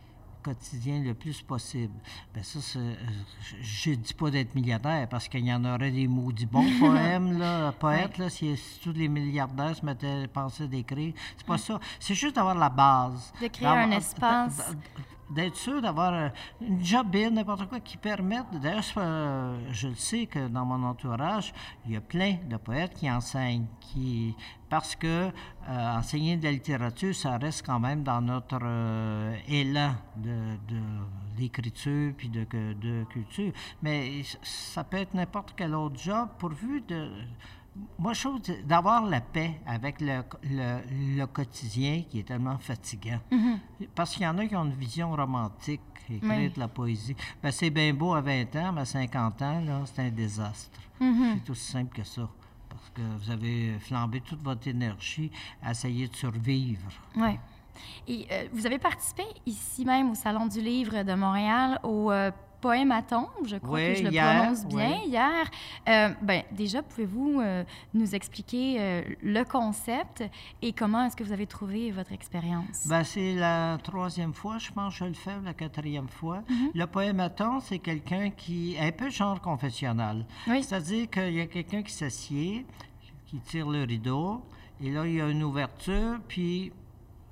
quotidien 0.48 1.00
le 1.02 1.14
plus 1.14 1.42
possible. 1.42 1.92
Ben 2.34 2.42
ça, 2.42 2.58
euh, 2.78 2.94
je 3.60 3.90
ne 3.90 3.94
dis 3.96 4.14
pas 4.14 4.30
d'être 4.30 4.54
milliardaire 4.54 5.08
parce 5.08 5.28
qu'il 5.28 5.44
y 5.44 5.52
en 5.52 5.64
aurait 5.64 5.90
des 5.90 6.08
maudits 6.08 6.46
bons 6.46 6.66
poèmes, 6.80 7.38
là, 7.38 7.72
poètes, 7.72 8.18
là, 8.18 8.28
si, 8.30 8.56
si 8.56 8.80
tous 8.80 8.92
les 8.92 9.08
milliardaires 9.08 9.76
se 9.76 9.84
mettaient 9.84 10.24
à 10.24 10.28
penser 10.28 10.66
d'écrire. 10.68 11.12
C'est 11.36 11.46
pas 11.46 11.58
ça. 11.58 11.78
C'est 12.00 12.14
juste 12.14 12.36
d'avoir 12.36 12.54
la 12.54 12.68
base. 12.70 13.32
De 13.40 13.48
créer 13.48 13.68
un 13.68 13.90
espace. 13.90 14.56
d- 14.56 14.74
d- 14.74 15.02
D'être 15.30 15.56
sûr 15.56 15.82
d'avoir 15.82 16.14
euh, 16.14 16.28
une 16.60 16.82
job 16.82 17.14
in, 17.14 17.30
n'importe 17.30 17.68
quoi 17.68 17.80
qui 17.80 17.96
permette. 17.98 18.46
D'ailleurs, 18.62 18.84
euh, 18.96 19.58
je 19.70 19.88
le 19.88 19.94
sais 19.94 20.26
que 20.26 20.48
dans 20.48 20.64
mon 20.64 20.82
entourage, 20.88 21.52
il 21.84 21.92
y 21.92 21.96
a 21.96 22.00
plein 22.00 22.36
de 22.48 22.56
poètes 22.56 22.94
qui 22.94 23.10
enseignent, 23.10 23.66
qui 23.80 24.34
parce 24.70 24.96
que 24.96 25.06
euh, 25.06 25.30
enseigner 25.68 26.36
de 26.36 26.44
la 26.44 26.52
littérature, 26.52 27.14
ça 27.14 27.36
reste 27.36 27.64
quand 27.64 27.80
même 27.80 28.02
dans 28.02 28.20
notre 28.20 28.62
élan 29.48 29.94
de, 30.16 30.56
de 30.68 30.80
l'écriture 31.38 32.12
puis 32.16 32.28
de, 32.28 32.44
de 32.50 33.04
culture. 33.04 33.52
Mais 33.82 34.22
ça 34.42 34.84
peut 34.84 34.98
être 34.98 35.14
n'importe 35.14 35.54
quel 35.56 35.74
autre 35.74 35.98
job 35.98 36.28
pourvu 36.38 36.82
de 36.82 37.10
moi, 37.98 38.12
je 38.12 38.20
trouve 38.28 38.40
d'avoir 38.64 39.04
la 39.04 39.20
paix 39.20 39.60
avec 39.66 40.00
le, 40.00 40.22
le- 40.44 41.16
le 41.16 41.26
quotidien 41.26 42.02
qui 42.08 42.20
est 42.20 42.22
tellement 42.22 42.58
fatigant. 42.58 43.20
Mhm. 43.30 43.58
Parce 43.94 44.12
qu'il 44.14 44.22
y 44.22 44.26
en 44.26 44.38
a 44.38 44.46
qui 44.46 44.54
ont 44.56 44.64
une 44.64 44.72
vision 44.74 45.10
romantique, 45.14 45.80
écrire 46.10 46.30
Oui. 46.36 46.50
de 46.50 46.58
la 46.60 46.68
poésie. 46.68 47.14
Ben, 47.42 47.50
c'est 47.50 47.70
bien 47.70 47.92
beau 47.92 48.14
à 48.14 48.20
20 48.20 48.54
ans, 48.56 48.72
mais 48.72 48.80
à 48.82 48.84
50 48.84 49.42
ans, 49.42 49.60
là, 49.60 49.80
c'est 49.84 50.02
un 50.02 50.10
désastre. 50.10 50.78
Mhm. 51.00 51.40
C'est 51.44 51.50
aussi 51.50 51.70
simple 51.72 51.94
que 51.94 52.04
ça. 52.04 52.28
Parce 52.68 52.90
que 52.94 53.00
vous 53.02 53.30
avez 53.30 53.78
flambé 53.80 54.20
toute 54.20 54.42
votre 54.42 54.66
énergie 54.68 55.30
à 55.62 55.72
essayer 55.72 56.08
de 56.08 56.14
survivre. 56.16 56.90
Oui. 57.16 57.38
Et 58.08 58.26
euh, 58.32 58.48
vous 58.52 58.66
avez 58.66 58.78
participé 58.78 59.22
ici 59.46 59.84
même 59.84 60.10
au 60.10 60.14
Salon 60.14 60.46
du 60.46 60.60
Livre 60.60 61.02
de 61.04 61.14
Montréal 61.14 61.78
au 61.84 62.10
euh, 62.10 62.30
Poématon, 62.60 63.28
je 63.44 63.56
crois 63.56 63.78
Oui, 63.78 63.86
que 63.92 63.94
je 63.98 64.02
le 64.04 64.10
hier, 64.10 64.36
prononce 64.40 64.66
bien, 64.66 64.90
oui. 65.04 65.08
hier. 65.10 65.44
Euh, 65.88 66.08
ben, 66.22 66.42
déjà, 66.50 66.82
pouvez-vous 66.82 67.40
euh, 67.40 67.62
nous 67.94 68.14
expliquer 68.14 68.76
euh, 68.80 69.02
le 69.22 69.44
concept 69.44 70.24
et 70.60 70.72
comment 70.72 71.04
est-ce 71.06 71.14
que 71.16 71.22
vous 71.22 71.32
avez 71.32 71.46
trouvé 71.46 71.92
votre 71.92 72.12
expérience? 72.12 72.86
Ben, 72.88 73.04
c'est 73.04 73.34
la 73.34 73.78
troisième 73.82 74.34
fois, 74.34 74.58
je 74.58 74.70
pense 74.72 74.94
que 74.94 74.98
je 75.00 75.04
le 75.04 75.14
fais, 75.14 75.34
la 75.44 75.54
quatrième 75.54 76.08
fois. 76.08 76.42
Mhm. 76.48 76.70
Le 76.74 76.86
poématon, 76.86 77.60
c'est 77.60 77.78
quelqu'un 77.78 78.30
qui 78.30 78.74
est 78.74 78.80
un 78.88 78.92
peu 78.92 79.08
genre 79.08 79.40
confessionnal. 79.40 80.24
Oui. 80.48 80.62
C'est-à-dire 80.64 81.08
qu'il 81.10 81.34
y 81.34 81.40
a 81.40 81.46
quelqu'un 81.46 81.82
qui 81.82 81.92
s'assied, 81.92 82.66
qui 83.26 83.38
tire 83.38 83.68
le 83.68 83.84
rideau, 83.84 84.42
et 84.82 84.90
là, 84.90 85.06
il 85.06 85.14
y 85.14 85.20
a 85.20 85.28
une 85.28 85.42
ouverture, 85.44 86.18
puis, 86.26 86.72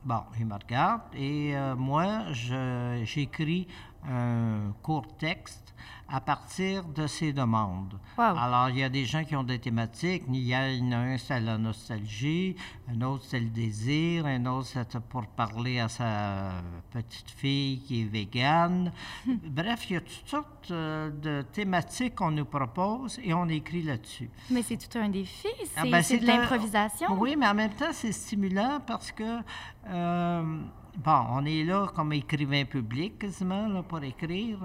bon, 0.04 0.20
il 0.38 0.46
me 0.46 0.54
regarde, 0.54 1.00
et 1.16 1.56
euh, 1.56 1.74
moi, 1.74 2.32
je- 2.32 3.02
j'écris 3.04 3.66
un 4.08 4.72
court 4.82 5.16
texte 5.16 5.66
à 6.08 6.20
partir 6.20 6.84
de 6.84 7.06
ses 7.06 7.32
demandes. 7.32 7.98
Wow. 8.16 8.36
Alors, 8.38 8.68
il 8.70 8.78
y 8.78 8.84
a 8.84 8.88
des 8.88 9.04
gens 9.04 9.24
qui 9.24 9.34
ont 9.34 9.42
des 9.42 9.58
thématiques. 9.58 10.22
Il 10.28 10.36
y 10.36 10.54
a 10.54 10.70
il 10.70 10.84
y 10.84 10.88
en 10.88 10.92
a 10.92 10.96
un, 10.98 11.18
c'est 11.18 11.40
la 11.40 11.58
nostalgie, 11.58 12.54
un 12.88 13.00
autre, 13.02 13.24
c'est 13.26 13.40
le 13.40 13.48
désir, 13.48 14.26
un 14.26 14.46
autre, 14.46 14.68
c'est 14.68 15.00
pour 15.00 15.26
parler 15.26 15.80
à 15.80 15.88
sa 15.88 16.52
petite 16.92 17.30
fille 17.30 17.80
qui 17.80 18.02
est 18.02 18.04
végane. 18.04 18.92
Bref, 19.26 19.90
il 19.90 19.94
y 19.94 19.96
a 19.96 20.00
toutes 20.00 20.28
sortes 20.28 20.70
euh, 20.70 21.10
de 21.10 21.42
thématiques 21.52 22.14
qu'on 22.14 22.30
nous 22.30 22.44
propose 22.44 23.18
et 23.24 23.34
on 23.34 23.48
écrit 23.48 23.82
là-dessus. 23.82 24.30
Mais 24.50 24.62
c'est 24.62 24.76
tout 24.76 24.98
un 24.98 25.08
défi, 25.08 25.48
c'est 25.64 25.70
Ah 25.76 25.82
ben, 25.82 26.02
de 26.02 26.26
l'improvisation. 26.26 27.18
Oui, 27.18 27.34
mais 27.36 27.48
en 27.48 27.54
même 27.54 27.74
temps, 27.74 27.92
c'est 27.92 28.12
stimulant 28.12 28.80
parce 28.86 29.10
que, 29.10 29.40
euh, 29.88 30.58
bon, 31.04 31.24
on 31.30 31.44
est 31.44 31.64
là 31.64 31.86
comme 31.94 32.12
écrivain 32.12 32.64
public 32.64 33.18
quasiment 33.18 33.68
là, 33.68 33.82
pour 33.82 34.02
écrire. 34.02 34.58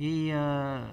Et 0.00 0.30
euh, 0.32 0.84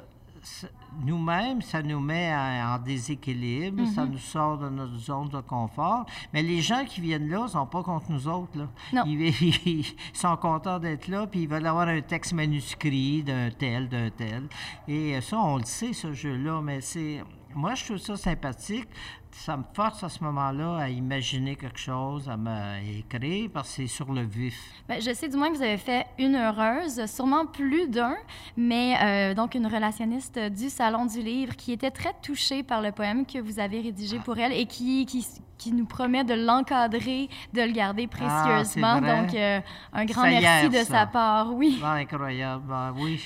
nous-mêmes, 1.03 1.61
ça 1.61 1.81
nous 1.81 1.99
met 1.99 2.33
en, 2.33 2.77
déséquilibre, 2.79 3.85
ça 3.87 4.05
Mhm. 4.05 4.11
nous 4.11 4.17
sort 4.19 4.57
de 4.57 4.69
notre 4.69 4.97
zone 4.97 5.29
de 5.29 5.41
confort. 5.41 6.05
Mais 6.33 6.41
les 6.41 6.61
gens 6.61 6.85
qui 6.85 7.01
viennent 7.01 7.29
là 7.29 7.43
ne 7.43 7.47
sont 7.47 7.65
pas 7.65 7.83
contre 7.83 8.11
nous 8.11 8.27
autres. 8.27 8.57
Là. 8.57 9.03
Ils, 9.05 9.21
ils 9.65 9.95
sont 10.13 10.37
contents 10.37 10.79
d'être 10.79 11.07
là, 11.07 11.27
puis 11.27 11.41
ils 11.43 11.49
veulent 11.49 11.65
avoir 11.65 11.87
un 11.87 12.01
texte 12.01 12.33
manuscrit 12.33 13.23
d'un 13.23 13.49
tel, 13.51 13.89
d'un 13.89 14.09
tel. 14.09 14.43
Et 14.87 15.15
euh, 15.15 15.21
ça, 15.21 15.37
on 15.39 15.57
le 15.57 15.65
sait, 15.65 15.93
ce 15.93 16.13
jeu-là, 16.13 16.61
mais 16.61 16.81
c'est... 16.81 17.23
Moi, 17.55 17.73
je 17.75 17.85
trouve 17.85 17.97
ça 17.97 18.17
sympathique. 18.17 18.87
Ça 19.37 19.57
me 19.57 19.63
force 19.73 20.01
à 20.01 20.07
ce 20.07 20.23
moment-là 20.23 20.77
à 20.77 20.89
imaginer 20.89 21.57
quelque 21.57 21.77
chose, 21.77 22.29
à 22.29 22.37
m'écrire, 22.37 23.49
parce 23.53 23.67
que 23.67 23.75
c'est 23.75 23.87
sur 23.87 24.11
le 24.13 24.21
vif. 24.21 24.57
Ben, 24.87 25.01
je 25.01 25.13
sais 25.13 25.27
du 25.27 25.35
moins 25.35 25.51
que 25.51 25.57
vous 25.57 25.61
avez 25.61 25.77
fait 25.77 26.05
une 26.17 26.35
heureuse, 26.35 27.05
sûrement 27.05 27.45
plus 27.45 27.89
d'un, 27.89 28.15
mais 28.55 28.95
euh, 29.03 29.33
donc 29.33 29.53
une 29.55 29.67
relationniste 29.67 30.39
du 30.39 30.69
Salon 30.69 31.05
du 31.05 31.21
Livre 31.21 31.55
qui 31.57 31.73
était 31.73 31.91
très 31.91 32.13
touchée 32.23 32.63
par 32.63 32.81
le 32.81 32.93
poème 32.93 33.25
que 33.25 33.37
vous 33.39 33.59
avez 33.59 33.81
rédigé 33.81 34.19
pour 34.19 34.37
elle 34.39 34.53
et 34.53 34.65
qui, 34.67 35.05
qui, 35.05 35.27
qui 35.57 35.73
nous 35.73 35.85
promet 35.85 36.23
de 36.23 36.33
l'encadrer, 36.33 37.27
de 37.53 37.61
le 37.61 37.71
garder 37.73 38.07
Ah, 38.21 38.45
précieusement. 38.61 39.01
donc, 39.01 39.33
euh, 39.35 39.59
un 39.91 40.05
grand 40.05 40.23
merci 40.23 40.41
hier, 40.43 40.69
de 40.69 40.77
ça. 40.77 40.83
sa 41.01 41.05
part, 41.07 41.53
oui. 41.53 41.77
Ah, 41.83 41.95
incroyable. 41.95 42.63
Ben 42.69 42.93
oui, 42.97 43.21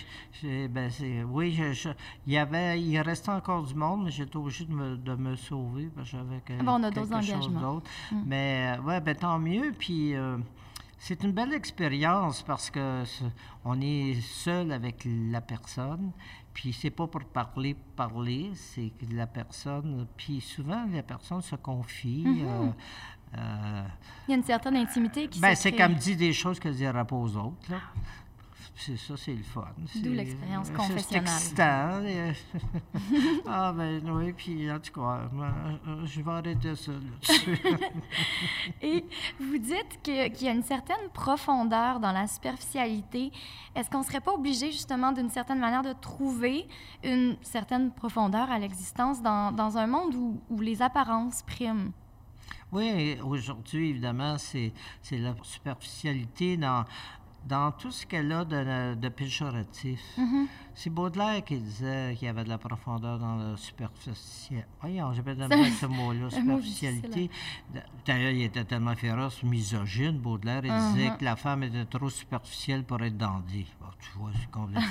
ben 0.69 0.89
oui 1.32 1.52
je- 1.52 1.74
je- 1.74 1.89
il, 2.26 2.34
y 2.34 2.38
avait, 2.38 2.82
il 2.82 3.00
restait 3.00 3.30
encore 3.30 3.62
du 3.63 3.76
monde, 3.76 4.06
mais 4.06 4.12
j'étais 4.12 4.38
obligé 4.38 4.65
de 4.65 4.74
me, 4.74 4.98
de 4.98 5.15
me 5.15 5.36
sauver 5.36 5.89
parce 6.00 6.12
que 6.12 6.18
j'avais 6.18 6.40
que- 6.42 6.54
Ah 6.60 6.64
bon, 6.64 6.72
on 6.74 6.84
a 6.84 6.92
d'autres 6.92 7.10
quelque 7.10 7.26
chose 7.26 7.36
engagements. 7.36 7.74
d'autre. 7.74 7.90
Mm. 8.12 8.24
Mais 8.26 8.76
euh, 8.78 8.82
ouais, 8.84 9.02
ben, 9.02 9.16
tant 9.16 9.40
mieux. 9.40 9.72
Puis 9.78 10.16
euh, 10.16 10.38
c'est 10.98 11.24
une 11.24 11.32
belle 11.32 11.54
expérience 11.54 12.42
parce 12.42 12.70
que 12.70 13.04
c'est- 13.06 13.26
on 13.66 13.80
est 13.82 14.20
seul 14.22 14.72
avec 14.72 15.06
la 15.06 15.42
personne. 15.42 16.12
Puis 16.54 16.74
c'est 16.74 16.90
pas 16.90 17.08
pour 17.08 17.24
parler, 17.26 17.76
parler, 17.96 18.52
c'est 18.56 18.92
que 19.00 19.14
la 19.14 19.28
personne. 19.28 20.08
Puis 20.18 20.42
souvent, 20.42 20.86
la 20.92 21.04
personne 21.04 21.42
se 21.42 21.56
confie. 21.56 22.24
Mhm. 22.26 22.46
euh, 22.48 22.70
euh, 23.38 23.84
Il 24.28 24.32
y 24.32 24.34
a 24.34 24.38
une 24.38 24.44
certaine 24.44 24.76
intimité 24.76 25.28
qui 25.28 25.40
ben, 25.40 25.56
se 25.56 25.62
c'est 25.64 25.72
qu'elle 25.72 25.92
me 25.92 25.96
dit 26.00 26.16
des 26.16 26.34
choses 26.34 26.60
qu'elle 26.60 26.72
ne 26.72 26.78
dira 26.78 27.06
pas 27.06 27.16
aux 27.16 27.36
autres. 27.38 27.70
Là. 27.72 27.78
C'est 28.82 28.96
ça, 28.96 29.18
c'est 29.18 29.34
le 29.34 29.44
fun. 29.44 29.65
D'où 29.96 30.13
l'expérience 30.13 30.68
c'est- 30.68 30.74
confessionnelle. 30.74 31.28
C'est 31.28 31.42
excitant. 31.42 32.02
euh. 32.02 32.32
ah, 33.46 33.74
ben 33.76 34.02
oui, 34.10 34.32
puis 34.32 34.72
en 34.72 34.80
tout 34.80 34.94
cas, 34.94 35.30
euh, 35.36 36.06
je 36.06 36.22
vais 36.22 36.32
arrêter 36.32 36.76
ça 36.78 36.94
là-dessus. 36.94 37.60
Et 38.82 39.04
vous 39.38 39.58
dites 39.58 40.00
qu'il 40.02 40.42
y 40.44 40.48
a 40.48 40.52
une 40.52 40.63
certaine 40.63 41.10
profondeur 41.13 42.00
dans 42.00 42.13
la 42.13 42.26
superficialité. 42.26 43.34
Est-ce 43.76 43.89
qu'on 43.89 44.00
ne 44.00 44.06
serait 44.06 44.22
pas 44.22 44.32
obligé 44.34 44.72
justement 44.72 45.12
d'une 45.12 45.30
certaine 45.30 45.60
manière 45.60 45.84
de 45.84 45.94
trouver 45.94 46.65
une 47.04 47.36
certaine 47.42 47.92
profondeur 47.92 48.50
à 48.50 48.60
l'existence 48.60 49.22
dans, 49.22 49.52
dans 49.52 49.78
un 49.78 49.88
monde 49.88 50.15
où, 50.15 50.39
où 50.50 50.62
les 50.62 50.82
apparences 50.82 51.44
priment? 51.44 51.92
Oui, 52.72 53.18
aujourd'hui, 53.26 53.89
évidemment, 53.89 54.38
c'est 54.38 54.72
la 55.12 55.34
superficialité 55.42 56.56
dans, 56.56 56.86
dans 57.50 57.72
tout 57.72 57.92
ce 57.92 58.06
qu'elle 58.06 58.32
a 58.32 58.46
de, 58.46 58.94
de 58.96 59.10
péjoratif. 59.10 60.00
Mhm. 60.18 60.48
C'est 60.76 60.90
Baudelaire 60.92 61.44
qui 61.44 61.58
disait 61.58 62.16
qu'il 62.18 62.28
y 62.28 62.30
avait 62.30 62.44
de 62.44 62.50
la 62.50 62.58
profondeur 62.58 63.18
dans 63.20 63.36
la 63.36 63.58
superficialité. 63.58 64.66
Voyons, 64.80 65.12
j'ai 65.14 65.24
pas 65.24 65.36
de 65.36 65.42
ce 65.82 65.86
mot-là, 65.88 66.20
mot 66.22 66.30
superficialité. 66.30 67.30
D'ailleurs, 68.06 68.32
il 68.32 68.44
était 68.44 68.64
tellement 68.64 68.96
féroce, 68.96 69.44
misogyne, 69.44 70.20
Baudelaire. 70.20 70.62
Il 70.64 70.72
disait 70.94 71.10
Mhm. 71.10 71.18
que 71.18 71.26
la 71.26 71.36
femme 71.36 71.64
était 71.64 71.86
trop 71.86 72.10
superficielle 72.10 72.84
pour 72.84 73.02
être 73.02 73.18
dandy. 73.18 73.66
Bon, 73.82 73.88
tu 74.00 74.12
vois, 74.18 74.32
c'est 74.40 74.52
complètement... 74.52 74.84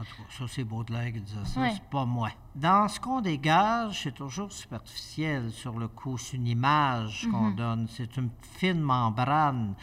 En 0.00 0.02
tout 0.02 0.14
cas, 0.22 0.28
ça, 0.30 0.44
c'est 0.46 0.62
Baudelaire 0.62 1.12
qui 1.12 1.20
disait 1.20 1.44
ça, 1.44 1.60
Ouais. 1.60 1.72
c'est 1.74 1.82
pas 1.90 2.04
moi. 2.04 2.30
Dans 2.54 2.86
ce 2.86 3.00
qu'on 3.00 3.20
dégage, 3.20 4.04
c'est 4.04 4.14
toujours 4.14 4.52
superficiel 4.52 5.50
sur 5.50 5.76
le 5.76 5.88
coup. 5.88 6.16
C'est 6.16 6.36
une 6.36 6.46
image 6.46 7.26
qu'on 7.32 7.48
Mhm. 7.50 7.56
donne. 7.56 7.86
C'est 7.90 8.16
une 8.16 8.30
fine 8.58 8.80
membrane 8.80 9.74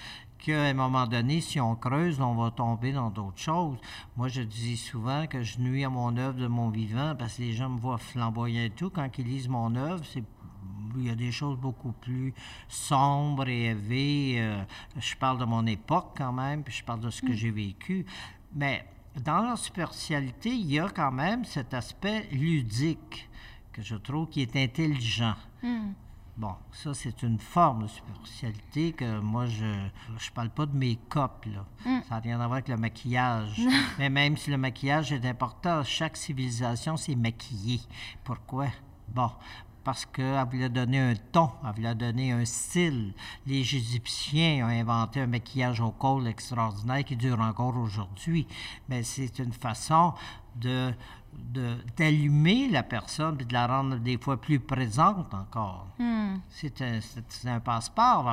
qu'à 0.46 0.62
un 0.64 0.74
moment 0.74 1.08
donné, 1.08 1.42
si 1.42 1.60
on 1.60 1.76
creuse, 1.76 2.22
on 2.22 2.36
va 2.36 2.52
tomber 2.52 2.92
dans 2.94 3.10
d'autres 3.10 3.40
choses. 3.40 3.78
Moi, 4.16 4.28
je 4.28 4.42
dis 4.42 4.78
souvent 4.78 5.26
que 5.26 5.42
je 5.42 5.60
nuis 5.60 5.84
à 5.84 5.90
mon 5.90 6.16
œuvre 6.18 6.38
de 6.40 6.48
mon 6.48 6.70
vivant 6.70 7.16
parce 7.18 7.38
que 7.38 7.42
les 7.42 7.54
gens 7.54 7.70
me 7.70 7.80
voient 7.80 7.98
flamboyant 7.98 8.64
et 8.64 8.70
tout. 8.70 8.90
Quand 8.90 9.10
ils 9.18 9.26
lisent 9.26 9.50
mon 9.50 9.76
œuvre, 9.76 10.04
c'est 10.06 10.24
il 10.98 11.08
y 11.08 11.10
a 11.10 11.16
des 11.16 11.32
choses 11.32 11.58
beaucoup 11.58 11.92
plus 11.92 12.34
sombres 12.70 13.50
et 13.50 13.66
élevées. 13.66 14.36
Euh, 14.38 14.64
je 14.98 15.16
parle 15.16 15.38
de 15.40 15.46
mon 15.46 15.66
époque 15.66 16.14
quand 16.18 16.32
même, 16.32 16.64
puis 16.64 16.74
je 16.74 16.84
parle 16.86 17.02
de 17.02 17.10
ce 17.10 17.22
que 17.22 17.32
Mm. 17.32 17.36
j'ai 17.36 17.52
vécu. 17.52 18.06
Mais 18.54 18.86
dans 19.24 19.42
la 19.42 19.56
superficialité, 19.58 20.50
il 20.50 20.72
y 20.72 20.80
a 20.80 20.88
quand 20.90 21.12
même 21.12 21.44
cet 21.44 21.74
aspect 21.74 22.28
ludique 22.32 23.30
que 23.74 23.82
je 23.82 23.96
trouve 23.96 24.30
qui 24.30 24.42
est 24.42 24.56
intelligent. 24.56 25.36
Hmm. 25.62 25.92
Bon, 26.38 26.54
ça, 26.74 26.94
c'est 26.94 27.24
une 27.24 27.40
forme 27.40 27.84
de 27.84 27.88
superficialité 27.88 28.92
que 28.92 29.20
moi, 29.22 29.46
je 29.46 29.66
je 30.18 30.32
parle 30.32 30.50
pas 30.50 30.66
de 30.66 30.76
make-up, 30.76 31.46
là. 31.46 31.66
Mm. 31.86 32.02
Ça 32.10 32.16
n'a 32.16 32.20
rien 32.22 32.36
à 32.42 32.48
voir 32.48 32.54
avec 32.54 32.68
le 32.68 32.76
maquillage. 32.76 33.62
Mais 34.00 34.10
même 34.10 34.36
si 34.36 34.50
le 34.52 34.58
maquillage 34.58 35.14
est 35.14 35.26
important, 35.26 35.82
chaque 35.86 36.18
civilisation 36.18 36.98
s'est 36.98 37.16
maquillée. 37.16 37.80
Pourquoi? 38.26 38.68
Bon, 39.08 39.32
parce 39.86 40.06
qu'elle 40.06 40.46
voulait 40.52 40.68
donner 40.68 41.00
un 41.00 41.14
ton, 41.32 41.52
elle 41.64 41.74
voulait 41.76 41.96
donner 41.96 42.34
un 42.34 42.44
style. 42.44 43.14
Les 43.46 43.60
Égyptiens 43.60 44.66
ont 44.66 44.70
inventé 44.70 45.22
un 45.22 45.28
maquillage 45.28 45.80
au 45.80 45.92
col 45.92 46.28
extraordinaire 46.28 47.06
qui 47.06 47.16
dure 47.16 47.40
encore 47.40 47.78
aujourd'hui. 47.78 48.46
Mais 48.90 49.04
c'est 49.04 49.40
une 49.40 49.54
façon 49.54 50.14
de- 50.56 50.92
d'allumer 51.98 52.70
la 52.70 52.84
personne 52.84 53.38
et 53.40 53.46
de 53.46 53.54
la 53.54 53.68
rendre 53.68 53.98
des 53.98 54.18
fois 54.18 54.40
plus 54.40 54.60
présente 54.60 55.34
encore. 55.34 55.88
Hmm. 56.00 56.36
C'est 56.50 56.82
un, 56.82 57.00
un 57.46 57.60
passeport. 57.60 58.28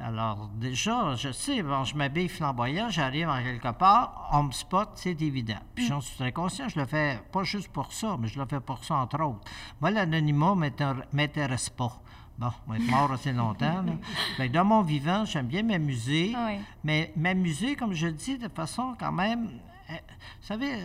Alors, 0.00 0.48
déjà, 0.54 1.14
je 1.14 1.30
sais, 1.32 1.62
bon, 1.62 1.84
je 1.84 1.94
m'habille 1.96 2.28
flamboyant, 2.28 2.88
j'arrive 2.88 3.28
en 3.28 3.42
quelque 3.42 3.72
part, 3.72 4.28
on 4.32 4.44
me 4.44 4.52
spot, 4.52 4.90
c'est 4.94 5.20
évident. 5.20 5.58
Puis 5.74 5.86
j'en 5.86 6.00
suis 6.00 6.16
très 6.16 6.32
conscient, 6.32 6.68
je 6.68 6.78
le 6.78 6.86
fais 6.86 7.20
pas 7.32 7.42
juste 7.42 7.68
pour 7.68 7.92
ça, 7.92 8.16
mais 8.18 8.28
je 8.28 8.38
le 8.38 8.46
fais 8.46 8.60
pour 8.60 8.84
ça, 8.84 8.94
entre 8.96 9.22
autres. 9.22 9.40
Moi, 9.80 9.90
l'anonymat 9.90 10.54
m'intér- 10.54 11.04
m'intéresse 11.12 11.68
pas. 11.70 12.00
Bon, 12.38 12.50
on 12.68 12.70
va 12.72 12.76
être 12.78 12.88
mort 12.90 13.10
assez 13.12 13.32
longtemps. 13.32 13.82
là. 13.82 13.92
Que 14.36 14.46
dans 14.52 14.64
mon 14.64 14.82
vivant, 14.82 15.24
j'aime 15.24 15.46
bien 15.48 15.64
m'amuser, 15.64 16.34
Oui. 16.36 16.60
mais 16.84 17.12
m'amuser, 17.16 17.74
comme 17.74 17.92
je 17.92 18.06
dis, 18.06 18.38
de 18.38 18.48
façon 18.48 18.94
quand 18.98 19.10
même, 19.10 19.48
euh, 19.90 19.94
vous 20.40 20.46
savez, 20.46 20.76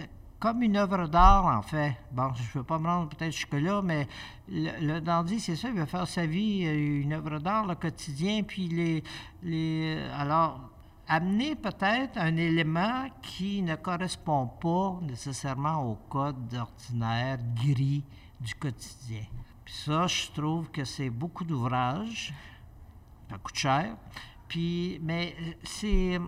comme 0.43 0.62
une 0.62 0.75
œuvre 0.75 1.08
d'art, 1.08 1.45
en 1.45 1.62
fait. 1.62 1.95
Bon, 2.12 2.34
je 2.34 2.41
ne 2.41 2.47
veux 2.56 2.63
pas 2.63 2.77
me 2.77 2.86
rendre 2.86 3.08
peut-être 3.08 3.32
jusque-là, 3.32 3.82
mais 3.82 4.10
le, 4.49 4.99
dandy, 4.99 5.39
c'est 5.39 5.56
ça, 5.56 5.69
il 5.69 5.75
veut 5.75 5.86
faire 5.86 6.06
sa 6.06 6.25
vie 6.25 6.65
euh, 6.65 7.01
une 7.01 7.13
œuvre 7.13 7.39
d'art, 7.39 7.65
le 7.65 7.75
quotidien, 7.75 8.43
puis 8.43 8.67
les... 8.67 9.03
les 9.41 9.97
alors, 10.13 10.60
amener 11.08 11.56
peut-être 11.56 12.17
un 12.17 12.36
élément 12.36 13.06
qui 13.21 13.62
ne 13.62 13.75
correspond 13.75 14.47
pas 14.47 14.99
nécessairement 15.03 15.89
au 15.89 15.95
code 16.10 16.53
ordinaire 16.53 17.38
gris 17.55 18.03
du 18.41 18.53
quotidien. 18.55 19.24
Puis 19.63 19.74
ça, 19.74 20.07
je 20.07 20.30
trouve 20.32 20.70
que 20.72 20.84
c'est 20.84 21.09
beaucoup 21.09 21.45
d'ouvrages, 21.45 22.34
ça 23.30 23.38
coûte 23.38 23.55
cher, 23.55 23.95
puis, 24.49 24.99
mais 25.01 25.38
euh, 25.39 25.53
c'est, 25.63 26.20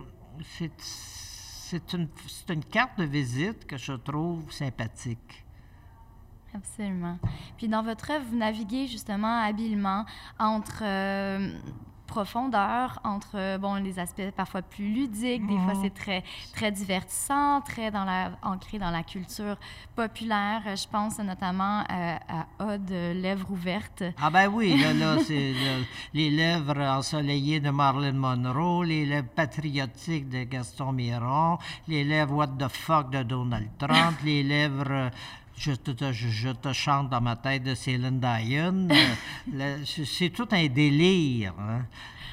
c'est, 1.68 1.92
une, 1.94 2.08
une 2.48 2.64
carte 2.64 2.98
de 2.98 3.04
visite 3.04 3.66
que 3.66 3.76
je 3.76 3.92
trouve 3.92 4.52
sympathique. 4.52 5.44
Absolument. 6.54 7.18
Puis 7.56 7.68
dans 7.68 7.82
votre 7.82 8.10
œuvre, 8.10 8.24
vous 8.30 8.36
naviguez 8.36 8.86
justement 8.86 9.42
habilement 9.42 10.06
entre 10.38 10.82
euh, 10.82 11.52
profondeur, 12.06 13.00
entre 13.04 13.58
bon 13.58 13.74
les 13.76 13.98
aspects 13.98 14.30
parfois 14.36 14.62
plus 14.62 14.88
ludiques, 14.92 15.46
des 15.46 15.58
fois 15.58 15.74
Mhm. 15.74 15.80
c'est 15.82 15.94
très 15.94 16.24
très 16.54 16.70
divertissant, 16.72 17.60
très 17.60 17.90
dans 17.90 18.04
la 18.04 18.30
ancré 18.42 18.78
dans 18.78 18.90
la 18.90 19.02
culture 19.02 19.56
populaire. 19.94 20.62
Je 20.76 20.86
pense 20.88 21.18
notamment 21.18 21.80
euh, 21.90 22.16
à 22.28 22.46
Ode 22.74 22.90
lèvres 22.90 23.50
ouvertes. 23.50 24.04
Ah 24.20 24.30
ben 24.30 24.48
oui, 24.48 24.76
là, 24.80 24.92
là 24.92 25.18
c'est 25.26 25.52
le- 25.52 25.84
les 26.14 26.30
lèvres 26.30 26.78
ensoleillées 26.80 27.60
de 27.60 27.70
Marilyn 27.70 28.12
Monroe, 28.12 28.84
les 28.84 29.04
lèvres 29.06 29.28
patriotiques 29.34 30.28
de 30.28 30.44
Gaston 30.44 30.92
Miron, 30.92 31.58
les 31.88 32.04
lèvres 32.04 32.34
what 32.34 32.48
the 32.58 32.68
fuck 32.68 33.10
de 33.10 33.22
Donald 33.22 33.68
Trump, 33.78 34.16
les 34.24 34.42
lèvres 34.42 34.84
euh, 34.90 35.10
je 35.58 35.72
te, 35.72 35.90
te- 35.90 36.12
je, 36.12 36.50
te 36.50 36.72
chante 36.72 37.10
dans 37.10 37.20
ma 37.20 37.36
tête 37.36 37.62
de 37.64 37.74
Céline 37.74 38.20
Dion. 38.20 38.88
Euh, 39.54 39.78
c'est 40.04 40.30
tout 40.30 40.48
un 40.50 40.66
délire. 40.66 41.54
hein. 41.58 41.82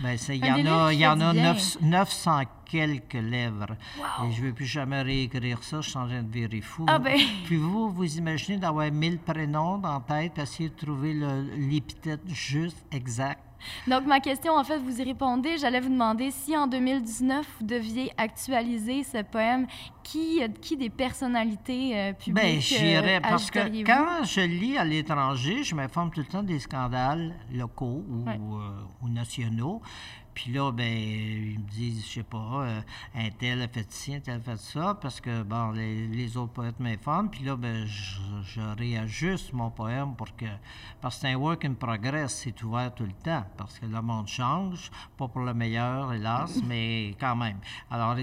Ben, 0.01 0.17
il 0.29 0.45
y 0.45 0.51
en 0.51 0.65
a, 0.65 0.93
y 0.93 1.05
en 1.05 1.19
a 1.19 1.33
bien. 1.33 1.53
900 1.53 1.79
900 1.81 2.41
quelques 2.65 3.13
lèvres. 3.13 3.75
Wow. 3.97 4.27
Et 4.27 4.31
je 4.31 4.41
ne 4.41 4.47
vais 4.47 4.53
plus 4.53 4.65
jamais 4.65 5.01
réécrire 5.01 5.63
ça, 5.63 5.81
je 5.81 5.89
suis 5.89 5.99
en 5.99 6.07
train 6.07 6.23
de 6.23 6.31
virer 6.31 6.61
fou. 6.61 6.85
Ah 6.87 6.99
ben. 6.99 7.17
Puis 7.45 7.57
vous, 7.57 7.89
vous 7.89 8.17
imaginez 8.17 8.57
d'avoir 8.57 8.91
1000 8.91 9.19
prénoms 9.19 9.77
dans 9.77 9.93
la 9.93 10.21
tête, 10.21 10.39
essayer 10.39 10.69
de 10.69 10.75
trouver 10.75 11.13
l'épithète 11.57 12.27
juste, 12.27 12.83
exact. 12.91 13.43
Donc, 13.87 14.05
ma 14.05 14.19
question, 14.19 14.53
en 14.53 14.63
fait, 14.63 14.77
vous 14.77 14.99
y 14.99 15.03
répondez. 15.03 15.57
J'allais 15.57 15.79
vous 15.79 15.89
demander 15.89 16.31
si 16.31 16.55
en 16.55 16.67
2019, 16.67 17.45
vous 17.59 17.65
deviez 17.65 18.11
actualiser 18.17 19.03
ce 19.03 19.21
poème, 19.23 19.67
qui, 20.03 20.41
qui 20.61 20.77
des 20.77 20.89
personnalités 20.89 21.97
euh, 21.97 22.13
publiques 22.13 22.59
j'irais 22.59 23.17
euh, 23.17 23.21
parce 23.21 23.49
que 23.49 23.83
quand 23.85 24.23
je 24.23 24.41
lis 24.41 24.77
à 24.77 24.83
l'étranger, 24.83 25.63
je 25.63 25.73
m'informe 25.75 26.11
tout 26.11 26.19
le 26.19 26.25
temps 26.25 26.43
des 26.43 26.59
scandales 26.59 27.33
locaux 27.53 28.03
ou, 28.09 28.27
euh, 28.27 28.69
ou 29.01 29.09
nationaux. 29.09 29.81
Puis 30.33 30.51
là, 30.51 30.71
ben, 30.71 30.91
ils 30.91 31.59
me 31.59 31.69
disent, 31.69 32.03
je 32.07 32.13
sais 32.13 32.23
pas, 32.23 32.37
euh, 32.65 32.81
un 33.13 33.29
tel 33.29 33.61
a 33.61 33.67
fait 33.67 33.85
ci, 33.91 34.15
un 34.15 34.19
tel 34.19 34.37
a 34.37 34.39
fait 34.39 34.57
ça, 34.57 34.97
parce 34.99 35.21
que, 35.21 35.43
bon, 35.43 35.69
les, 35.73 36.07
les 36.07 36.37
autres 36.37 36.53
poètes 36.53 36.79
m'informent. 36.79 37.29
Puis 37.29 37.43
là, 37.43 37.55
ben, 37.55 37.85
je, 37.85 38.19
je 38.43 38.61
réajuste 38.75 39.53
mon 39.53 39.69
poème 39.69 40.15
pour 40.15 40.35
que. 40.35 40.45
Parce 41.01 41.17
que 41.17 41.21
c'est 41.21 41.33
un 41.33 41.35
work 41.35 41.65
in 41.65 41.73
progress, 41.75 42.33
c'est 42.43 42.63
ouvert 42.63 42.91
tout 42.95 43.03
le 43.05 43.11
temps, 43.11 43.45
parce 43.57 43.77
que 43.77 43.85
le 43.85 44.01
monde 44.01 44.27
change, 44.27 44.89
pas 45.17 45.27
pour 45.27 45.41
le 45.43 45.53
meilleur, 45.53 46.11
hélas, 46.13 46.61
mais 46.67 47.15
quand 47.19 47.35
même. 47.35 47.59
Alors, 47.91 48.15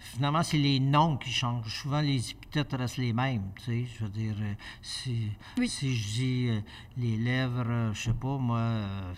finalement, 0.00 0.42
c'est 0.42 0.58
les 0.58 0.80
noms 0.80 1.16
qui 1.16 1.30
changent. 1.30 1.72
Souvent, 1.72 2.00
les 2.00 2.30
épithètes 2.32 2.72
restent 2.72 2.96
les 2.96 3.12
mêmes, 3.12 3.52
tu 3.56 3.64
sais. 3.64 3.86
Je 3.96 4.04
veux 4.04 4.10
dire, 4.10 4.34
euh, 4.40 4.54
si, 4.82 5.30
si 5.68 5.96
je 5.96 6.08
dis 6.14 6.48
euh, 6.48 6.60
les 6.96 7.16
lèvres, 7.16 7.92
je 7.92 8.00
sais 8.02 8.12
pas, 8.14 8.38
moi. 8.38 8.58
euh, 8.58 9.12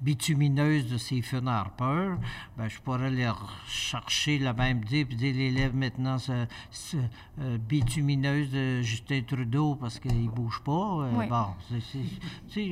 bitumineuse 0.00 0.86
de 0.90 0.96
Stephen 0.96 1.46
Harper, 1.46 2.14
ben, 2.56 2.68
je 2.68 2.78
pourrais 2.80 3.10
les 3.10 3.30
chercher 3.68 4.38
le 4.38 4.52
même 4.54 4.82
dire, 4.84 5.06
puis 5.06 5.16
dire 5.16 5.34
les 5.34 5.50
lèvres 5.50 5.74
maintenant 5.76 6.18
c'est, 6.18 6.48
c'est, 6.70 6.96
euh, 7.40 7.58
bitumineuse 7.58 8.50
de 8.50 8.80
Justin 8.82 9.20
Trudeau 9.26 9.74
parce 9.74 9.98
qu'il 9.98 10.24
ne 10.24 10.28
bouge 10.30 10.60
pas. 10.64 10.72
euh, 10.72 11.10
Oui. 11.16 11.26
Bon, 11.28 11.46
c'est- 11.68 12.70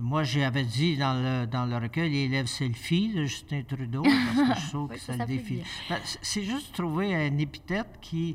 moi 0.00 0.22
j'avais 0.24 0.64
dit 0.64 0.96
dans 0.96 1.14
le, 1.14 1.46
dans 1.46 1.66
le 1.66 1.76
recueil 1.76 2.10
les 2.10 2.28
lèvres 2.28 2.48
selfie 2.48 3.12
de 3.14 3.24
Justin 3.24 3.62
Trudeau 3.62 4.02
parce 4.02 4.54
que 4.54 4.60
je 4.60 4.68
trouve 4.70 4.88
Oui, 4.90 4.96
que 4.96 5.00
ça, 5.00 5.16
le 5.16 5.24
défie. 5.24 5.62
Ben, 5.88 5.98
c'est 6.22 6.42
juste 6.42 6.74
trouver 6.74 7.14
un 7.14 7.38
épithète 7.38 7.98
qui 8.00 8.34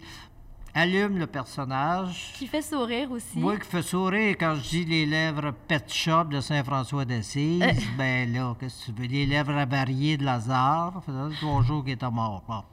allume 0.74 1.18
le 1.20 1.28
personnage. 1.28 2.32
Qui 2.36 2.48
fait 2.48 2.62
sourire 2.62 3.12
aussi. 3.12 3.38
Moi 3.40 3.58
qui 3.58 3.68
fait 3.68 3.82
sourire 3.82 4.36
quand 4.40 4.56
je 4.56 4.70
dis 4.70 4.86
les 4.86 5.06
lèvres 5.06 5.52
pet 5.68 5.84
shop 5.92 6.26
de 6.26 6.42
Saint-François 6.42 7.06
d'Assise, 7.06 7.62
Euh. 7.62 7.72
ben 7.98 8.32
là, 8.34 8.56
qu'est-ce 8.60 8.88
que 8.88 8.92
tu 8.92 9.02
veux? 9.02 9.08
Les 9.08 9.26
lèvres 9.26 9.56
avariées 9.56 10.18
de 10.18 10.26
Lazare, 10.26 10.94
ça 10.96 11.02
faisait 11.02 11.36
trois 11.40 11.62
jours 11.64 11.84
qu'il 11.84 11.94
était 11.94 12.10
mort. 12.10 12.44
Bon, 12.48 12.64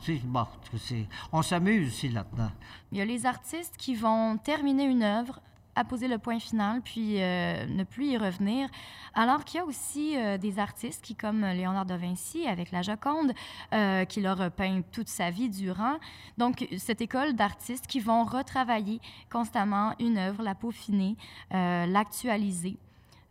c'est- 0.00 0.24
bon, 0.24 0.46
c'est- 0.78 1.06
on 1.32 1.42
s'amuse 1.42 1.88
aussi 1.88 2.08
là-dedans. 2.08 2.50
Il 2.92 2.98
y 2.98 3.00
a 3.00 3.04
les 3.04 3.26
artistes 3.26 3.76
qui 3.76 3.94
vont 3.94 4.36
terminer 4.38 4.84
une 4.84 5.02
œuvre, 5.02 5.40
apposer 5.76 6.08
le 6.08 6.18
point 6.18 6.40
final, 6.40 6.80
puis 6.82 7.22
euh, 7.22 7.66
ne 7.66 7.84
plus 7.84 8.06
y 8.06 8.16
revenir. 8.16 8.68
Alors 9.14 9.44
qu'il 9.44 9.58
y 9.58 9.60
a 9.60 9.64
aussi 9.64 10.16
euh, 10.16 10.38
des 10.38 10.58
artistes 10.58 11.02
qui, 11.04 11.14
comme 11.14 11.42
Léonard 11.42 11.86
de 11.86 11.94
Vinci 11.94 12.46
avec 12.46 12.70
la 12.72 12.82
Joconde, 12.82 13.32
euh, 13.72 14.04
qui 14.04 14.20
leur 14.20 14.50
peint 14.50 14.80
toute 14.92 15.08
sa 15.08 15.30
vie 15.30 15.48
durant. 15.48 15.96
Donc, 16.38 16.66
cette 16.78 17.00
école 17.00 17.34
d'artistes 17.34 17.86
qui 17.86 18.00
vont 18.00 18.24
retravailler 18.24 19.00
constamment 19.30 19.94
une 20.00 20.18
œuvre, 20.18 20.42
la 20.42 20.54
peaufiner, 20.54 21.16
euh, 21.54 21.86
l'actualiser. 21.86 22.76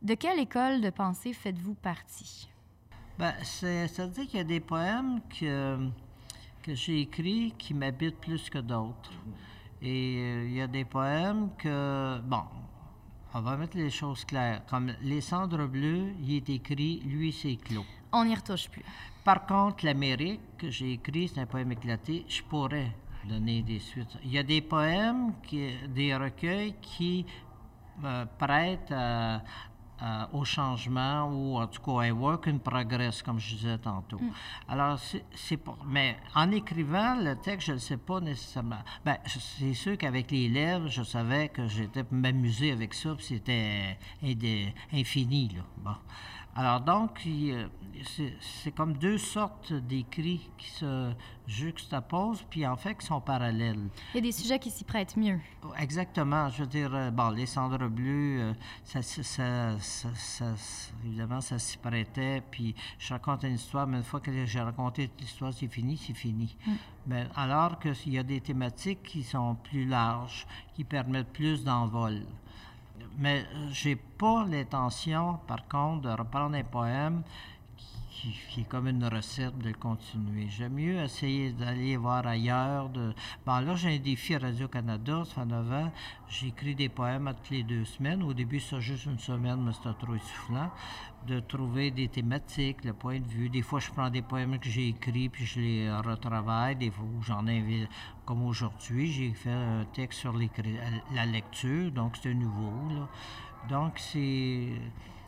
De 0.02 0.14
quelle 0.14 0.40
école 0.40 0.82
de 0.82 0.90
pensée 0.92 1.34
faites-vous 1.34 1.74
partie? 1.76 2.48
C'est- 3.44 3.88
C'est-à-dire 3.88 4.26
qu'il 4.28 4.38
y 4.38 4.42
a 4.42 4.44
des 4.46 4.60
poèmes 4.60 5.22
que, 5.40 5.78
que 6.62 6.76
j'ai 6.76 7.02
écrits 7.02 7.54
qui 7.58 7.74
m'habitent 7.74 8.20
plus 8.20 8.50
que 8.50 8.60
d'autres. 8.60 9.12
Et 9.86 10.16
euh, 10.18 10.46
il 10.48 10.56
y 10.56 10.62
a 10.62 10.68
des 10.68 10.84
poèmes 10.84 11.50
que, 11.60 12.20
bon, 12.22 12.42
on 13.36 13.42
va 13.42 13.56
mettre 13.56 13.78
les 13.78 13.92
choses 13.92 14.26
claires. 14.26 14.62
Comme 14.68 14.92
Les 15.04 15.22
cendres 15.22 15.68
bleues, 15.68 16.08
il 16.22 16.34
est 16.38 16.50
écrit, 16.50 17.02
lui, 17.06 17.32
c'est 17.32 17.56
clos. 17.58 17.86
On 18.12 18.26
n'y 18.26 18.34
retouche 18.34 18.68
plus. 18.70 18.84
Par 19.24 19.46
contre, 19.46 19.86
l'Amérique, 19.86 20.42
que 20.58 20.70
j'ai 20.72 20.94
écrit, 20.94 21.28
c'est 21.28 21.40
un 21.42 21.46
poème 21.46 21.72
éclaté, 21.72 22.26
je 22.28 22.42
pourrais 22.42 22.92
donner 23.30 23.62
des 23.62 23.80
suites. 23.80 24.18
Il 24.24 24.32
y 24.32 24.38
a 24.40 24.44
des 24.44 24.62
poèmes, 24.62 25.34
qui, 25.44 25.70
des 25.90 26.16
recueils 26.16 26.76
qui 26.82 27.26
euh, 28.04 28.26
prêtent 28.40 28.92
à- 28.92 29.42
à- 30.00 30.30
au 30.34 30.44
changement 30.44 31.26
ou 31.32 31.58
en 31.58 31.68
tout 31.68 31.82
cas 31.82 32.04
un 32.08 32.12
work 32.12 32.48
in 32.48 32.58
progress, 32.58 33.22
comme 33.22 33.40
je 33.40 33.56
disais 33.56 33.78
tantôt. 33.78 34.20
Alors, 34.68 35.00
c'est 35.00 35.24
c'est 35.34 35.58
pas. 35.58 35.78
Mais 35.88 36.18
en 36.34 36.52
écrivant 36.52 37.16
le 37.16 37.36
texte, 37.36 37.68
je 37.68 37.72
ne 37.72 37.78
le 37.78 37.82
sais 37.82 37.98
pas 37.98 38.20
nécessairement. 38.20 38.84
Ben, 39.06 39.18
c'est 39.26 39.74
sûr 39.74 39.98
qu'avec 39.98 40.32
les 40.32 40.50
lèvres, 40.50 40.88
je 40.88 41.04
savais 41.04 41.50
que 41.50 41.68
j'étais 41.68 42.04
pour 42.04 42.18
m'amuser 42.18 42.72
avec 42.72 42.94
ça, 42.94 43.14
puis 43.16 43.26
c'était 43.26 43.98
euh, 44.24 44.66
infini, 44.94 45.50
là. 45.56 45.62
Bon. 45.78 45.96
Alors 46.58 46.80
donc, 46.80 47.20
euh, 47.28 47.68
c'est 48.64 48.72
comme 48.72 48.94
deux 48.94 49.18
sortes 49.18 49.74
d'écrits 49.74 50.50
qui 50.58 50.70
se 50.70 51.12
juxtaposent, 51.46 52.44
puis 52.50 52.66
en 52.66 52.78
fait 52.78 52.96
qui 52.96 53.06
sont 53.06 53.20
parallèles. 53.20 53.90
Il 54.14 54.16
y 54.16 54.18
a 54.20 54.22
des 54.22 54.32
sujets 54.32 54.58
qui 54.58 54.72
s'y 54.72 54.86
prêtent 54.86 55.18
mieux. 55.18 55.38
Exactement. 55.78 56.50
Je 56.50 56.62
veux 56.62 56.68
dire, 56.68 56.96
euh, 56.96 57.12
bon, 57.12 57.30
les 57.32 57.46
cendres 57.46 57.90
bleues, 57.90 58.40
euh, 58.42 58.54
ça, 58.86 59.02
ça, 59.02 59.78
ça- 59.80 60.54
évidemment, 61.06 61.42
ça 61.42 61.60
s'y 61.60 61.78
prêtait. 61.78 62.42
Puis 62.50 62.74
je 63.00 63.14
raconte 63.14 63.44
une 63.44 63.56
histoire, 63.56 63.86
mais 63.86 63.98
une 63.98 64.04
fois 64.04 64.22
que 64.22 64.46
j'ai 64.46 64.62
raconté 64.62 65.10
l'histoire, 65.20 65.52
c'est 65.54 65.68
fini, 65.68 65.98
c'est 65.98 66.14
fini. 66.14 66.56
Mm. 66.66 66.72
Mais 67.08 67.28
alors 67.36 67.80
qu'il 67.80 68.14
y 68.14 68.18
a 68.18 68.24
des 68.24 68.40
thématiques 68.40 69.04
qui 69.04 69.24
sont 69.24 69.56
plus 69.56 69.86
larges, 69.86 70.48
qui 70.74 70.86
permettent 70.86 71.34
plus 71.34 71.66
d'envol. 71.66 72.22
Mais 73.18 73.46
euh, 73.54 73.68
j'ai 73.72 73.96
pas 73.96 74.46
l'intention, 74.46 75.40
par 75.48 75.68
contre, 75.68 76.02
de 76.02 76.10
reprendre 76.10 76.56
un 76.56 76.64
poème 76.64 77.24
qui, 78.16 78.62
est 78.62 78.64
comme 78.64 78.88
une 78.88 79.04
recette 79.06 79.58
de 79.58 79.72
continuer. 79.74 80.48
J'aime 80.50 80.74
mieux 80.74 80.98
essayer 81.04 81.52
d'aller 81.52 81.98
voir 81.98 82.26
ailleurs. 82.26 82.90
De... 82.90 83.14
Bon, 83.46 83.60
là, 83.60 83.76
j'ai 83.76 83.96
un 83.96 84.00
défi 84.00 84.36
à 84.36 84.40
Radio-Canada, 84.40 85.24
ça 85.26 85.42
fait 85.42 85.46
9 85.46 85.72
ans. 85.74 85.92
J'écris 86.30 86.76
des 86.76 86.90
poèmes 86.90 87.28
à 87.28 87.34
toutes 87.34 87.50
les 87.50 87.64
deux 87.64 87.84
semaines. 87.86 88.24
Au 88.24 88.34
début, 88.34 88.60
c'est 88.60 88.80
juste 88.80 89.06
une 89.06 89.20
semaine, 89.20 89.62
mais 89.62 89.74
c'était 89.74 89.94
trop 90.00 90.16
essoufflant. 90.16 90.72
De 91.28 91.40
trouver 91.40 91.92
des 91.92 92.08
thématiques, 92.08 92.84
le 92.86 92.94
point 92.94 93.20
de 93.20 93.28
vue. 93.28 93.50
Des 93.50 93.62
fois, 93.62 93.80
je 93.80 93.90
prends 93.92 94.10
des 94.10 94.22
poèmes 94.22 94.60
que 94.60 94.70
j'ai 94.70 94.90
écrits, 94.90 95.30
puis 95.30 95.46
je 95.46 95.60
les 95.60 95.92
retravaille. 95.92 96.76
Des 96.76 96.92
fois, 96.92 97.06
j'en 97.22 97.48
invite, 97.48 97.90
comme 98.26 98.46
aujourd'hui, 98.46 99.12
j'ai 99.12 99.34
fait 99.34 99.52
un 99.52 99.86
texte 99.94 100.20
sur 100.20 100.34
la 100.34 101.26
lecture, 101.26 101.92
donc 101.92 102.18
c'est 102.22 102.34
nouveau. 102.34 102.90
Là. 102.90 103.10
Donc, 103.70 103.94
c'est 103.98 104.70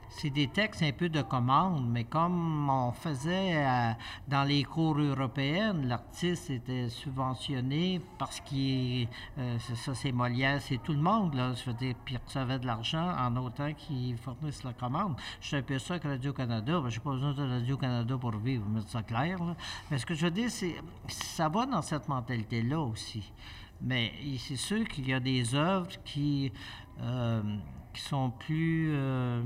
c'est 0.09 0.29
des 0.29 0.47
textes 0.47 0.83
un 0.83 0.91
peu 0.91 1.09
de 1.09 1.21
commande, 1.21 1.87
mais 1.89 2.03
comme 2.03 2.69
on 2.69 2.91
faisait 2.91 3.55
euh, 3.55 3.91
dans 4.27 4.43
les 4.43 4.63
cours 4.63 4.97
européennes, 4.97 5.87
l'artiste 5.87 6.49
était 6.49 6.89
subventionné 6.89 8.01
parce 8.17 8.39
qu'il, 8.39 9.07
euh, 9.37 9.57
c'est 9.59 9.75
ça, 9.75 9.93
c'est 9.93 10.11
Molière, 10.11 10.61
c'est 10.61 10.81
tout 10.81 10.93
le 10.93 11.01
monde, 11.01 11.35
là, 11.35 11.53
je 11.53 11.69
veux 11.69 11.75
dire, 11.75 11.95
puis 12.05 12.17
recevait 12.17 12.59
de 12.59 12.65
l'argent 12.65 13.15
en 13.17 13.35
autant 13.37 13.73
qu'il 13.73 14.17
fournisse 14.17 14.63
la 14.63 14.73
commande. 14.73 15.15
Je 15.41 15.47
suis 15.47 15.55
un 15.57 15.61
peu 15.61 15.77
ça 15.79 15.95
avec 15.95 16.05
Radio-Canada, 16.05 16.79
ben, 16.81 16.89
j'ai 16.89 16.99
pas 16.99 17.11
besoin 17.11 17.33
de 17.33 17.49
Radio-Canada 17.49 18.17
pour 18.17 18.35
vivre, 18.37 18.67
mettre 18.69 18.89
ça 18.89 19.03
clair, 19.03 19.43
là. 19.43 19.55
Mais 19.91 19.97
ce 19.97 20.05
que 20.05 20.13
je 20.13 20.25
veux 20.25 20.31
dire, 20.31 20.49
c'est, 20.49 20.75
ça 21.07 21.49
va 21.49 21.65
dans 21.65 21.81
cette 21.81 22.07
mentalité-là 22.07 22.79
aussi. 22.79 23.31
Mais 23.81 24.13
c'est 24.39 24.55
sûr 24.55 24.87
qu'il 24.87 25.07
y 25.07 25.13
a 25.13 25.19
des 25.19 25.53
œuvres 25.53 25.91
qui, 26.03 26.51
euh, 27.01 27.41
qui 27.97 28.03
sont 28.03 28.29
plus, 28.29 28.89
euh, 28.91 29.41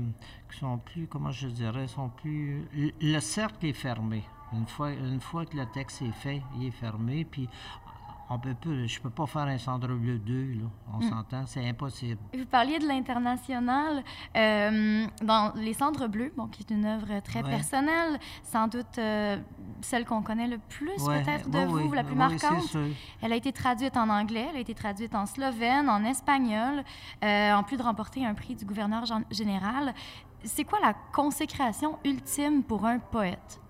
qui 0.50 0.58
sont 0.58 0.76
plus, 0.78 1.06
comment 1.06 1.30
je 1.30 1.48
dirais, 1.48 1.88
sont 1.88 2.10
plus. 2.10 2.66
le- 2.74 2.92
Le 3.00 3.20
cercle 3.20 3.64
est 3.66 3.72
fermé. 3.72 4.22
Une 4.52 4.66
fois, 4.66 4.92
une 4.92 5.20
fois 5.20 5.46
que 5.46 5.56
le 5.56 5.64
texte 5.72 6.02
est 6.02 6.12
fait, 6.12 6.42
il 6.56 6.66
est 6.66 6.70
fermé, 6.70 7.24
puis 7.24 7.48
on 8.34 8.38
peut 8.38 8.54
je 8.86 9.00
peux 9.00 9.10
pas 9.10 9.26
faire 9.26 9.42
un 9.42 9.58
cendre 9.58 9.88
bleu 9.94 10.18
2, 10.18 10.54
là. 10.54 10.64
On 10.92 10.98
Mm. 10.98 11.02
s'entend, 11.10 11.46
c'est 11.46 11.68
impossible. 11.68 12.20
Vous 12.36 12.46
parliez 12.46 12.78
de 12.78 12.86
l'international. 12.86 14.02
Euh, 14.36 15.06
dans 15.22 15.52
Les 15.56 15.72
Cendres 15.74 16.08
Bleues, 16.08 16.32
bon, 16.36 16.46
qui 16.48 16.62
est 16.62 16.70
une 16.74 16.84
œuvre 16.84 17.20
très 17.20 17.42
Ouais. 17.42 17.50
personnelle, 17.50 18.18
sans 18.42 18.68
doute 18.68 18.98
euh, 18.98 19.36
celle 19.80 20.04
qu'on 20.04 20.22
connaît 20.22 20.48
le 20.48 20.58
plus 20.58 20.90
Ouais, 21.04 21.22
peut-être 21.22 21.50
de 21.50 21.58
vous, 21.58 21.78
oui, 21.88 21.90
la 21.96 22.04
plus 22.04 22.12
oui, 22.12 22.18
marquante. 22.18 22.62
sûr. 22.62 22.86
Elle 23.20 23.32
a 23.32 23.36
été 23.36 23.52
traduite 23.52 23.96
en 23.96 24.08
anglais, 24.08 24.46
elle 24.50 24.56
a 24.56 24.60
été 24.60 24.74
traduite 24.74 25.14
en 25.14 25.26
slovène, 25.26 25.88
en 25.88 26.04
espagnol, 26.04 26.84
euh, 27.24 27.52
en 27.54 27.62
plus 27.62 27.76
de 27.76 27.82
remporter 27.82 28.24
un 28.24 28.34
prix 28.34 28.54
du 28.54 28.64
gouverneur 28.64 29.04
général. 29.30 29.94
C'est 30.44 30.64
quoi 30.64 30.80
la 30.80 30.92
consécration 31.12 31.98
ultime 32.04 32.62
pour 32.64 32.84
un 32.84 32.98
poète? 32.98 33.60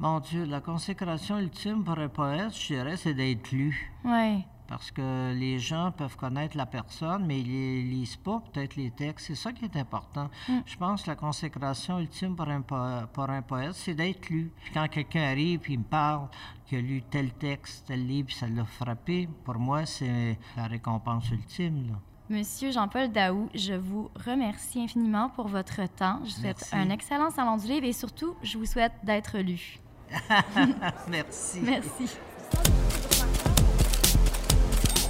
Mon 0.00 0.20
Dieu, 0.20 0.44
la 0.44 0.60
consécration 0.60 1.38
ultime 1.38 1.82
pour 1.82 1.98
un 1.98 2.08
poète, 2.08 2.54
je 2.56 2.74
dirais, 2.74 2.96
c'est 2.96 3.14
d'être 3.14 3.50
lu. 3.50 3.92
Oui. 4.04 4.44
Parce 4.68 4.90
que 4.90 5.32
les 5.34 5.58
gens 5.58 5.90
peuvent 5.90 6.16
connaître 6.16 6.56
la 6.56 6.66
personne, 6.66 7.24
mais 7.26 7.40
ils 7.40 7.84
ne 7.86 7.90
lisent 7.90 8.16
pas 8.16 8.40
peut-être 8.52 8.76
les 8.76 8.90
textes. 8.90 9.26
C'est 9.28 9.34
ça 9.34 9.50
qui 9.52 9.64
est 9.64 9.76
important. 9.76 10.28
Mm. 10.46 10.58
Je 10.66 10.76
pense 10.76 11.02
que 11.02 11.08
la 11.10 11.16
consécration 11.16 11.98
ultime 11.98 12.36
pour 12.36 12.48
un, 12.48 12.60
po- 12.60 13.06
pour 13.14 13.30
un 13.30 13.40
poète, 13.42 13.72
c'est 13.74 13.94
d'être 13.94 14.28
lu. 14.28 14.52
Puis 14.62 14.72
quand 14.74 14.86
quelqu'un 14.88 15.22
arrive 15.22 15.62
et 15.68 15.76
me 15.78 15.82
parle 15.82 16.28
qu'il 16.66 16.78
a 16.78 16.80
lu 16.82 17.02
tel 17.10 17.32
texte, 17.32 17.86
tel 17.88 18.06
livre, 18.06 18.30
ça 18.30 18.46
l'a 18.46 18.66
frappé, 18.66 19.26
pour 19.44 19.56
moi, 19.58 19.86
c'est 19.86 20.38
la 20.56 20.66
récompense 20.66 21.30
ultime. 21.30 21.88
là. 21.88 21.94
Monsieur 22.30 22.70
Jean-Paul 22.70 23.10
Daou, 23.10 23.48
je 23.54 23.72
vous 23.72 24.10
remercie 24.26 24.82
infiniment 24.82 25.30
pour 25.30 25.48
votre 25.48 25.88
temps. 25.96 26.18
Je 26.20 26.24
vous 26.34 26.40
souhaite 26.42 26.58
Merci. 26.70 26.76
un 26.76 26.90
excellent 26.90 27.30
salon 27.30 27.56
du 27.56 27.66
livre 27.66 27.86
et 27.86 27.94
surtout, 27.94 28.36
je 28.42 28.58
vous 28.58 28.66
souhaite 28.66 28.92
d'être 29.02 29.38
lu. 29.38 29.78
Merci. 31.08 31.60
Merci. 31.60 32.16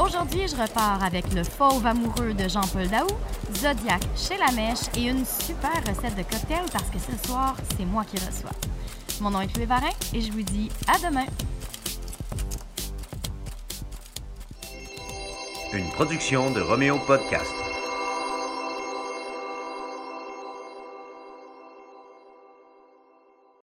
Aujourd'hui, 0.01 0.47
je 0.47 0.55
repars 0.55 1.03
avec 1.03 1.33
le 1.35 1.43
fauve 1.43 1.85
amoureux 1.85 2.33
de 2.33 2.49
Jean-Paul 2.49 2.87
Daou, 2.89 3.09
Zodiac 3.55 4.01
chez 4.17 4.37
La 4.37 4.53
Mèche 4.53 4.87
et 4.97 5.09
une 5.09 5.25
super 5.25 5.75
recette 5.87 6.17
de 6.17 6.23
cocktail 6.23 6.65
parce 6.73 6.89
que 6.91 6.99
ce 6.99 7.27
soir, 7.27 7.57
c'est 7.77 7.85
moi 7.85 8.05
qui 8.05 8.17
reçois. 8.25 8.53
Mon 9.21 9.31
nom 9.31 9.41
est 9.41 9.49
Chloé 9.49 9.67
Varin 9.67 9.91
et 10.15 10.21
je 10.21 10.31
vous 10.31 10.43
dis 10.43 10.71
à 10.87 10.99
demain. 10.99 11.27
Une 15.73 15.91
production 15.91 16.51
de 16.51 16.61
Roméo 16.61 16.99
Podcast. 16.99 17.68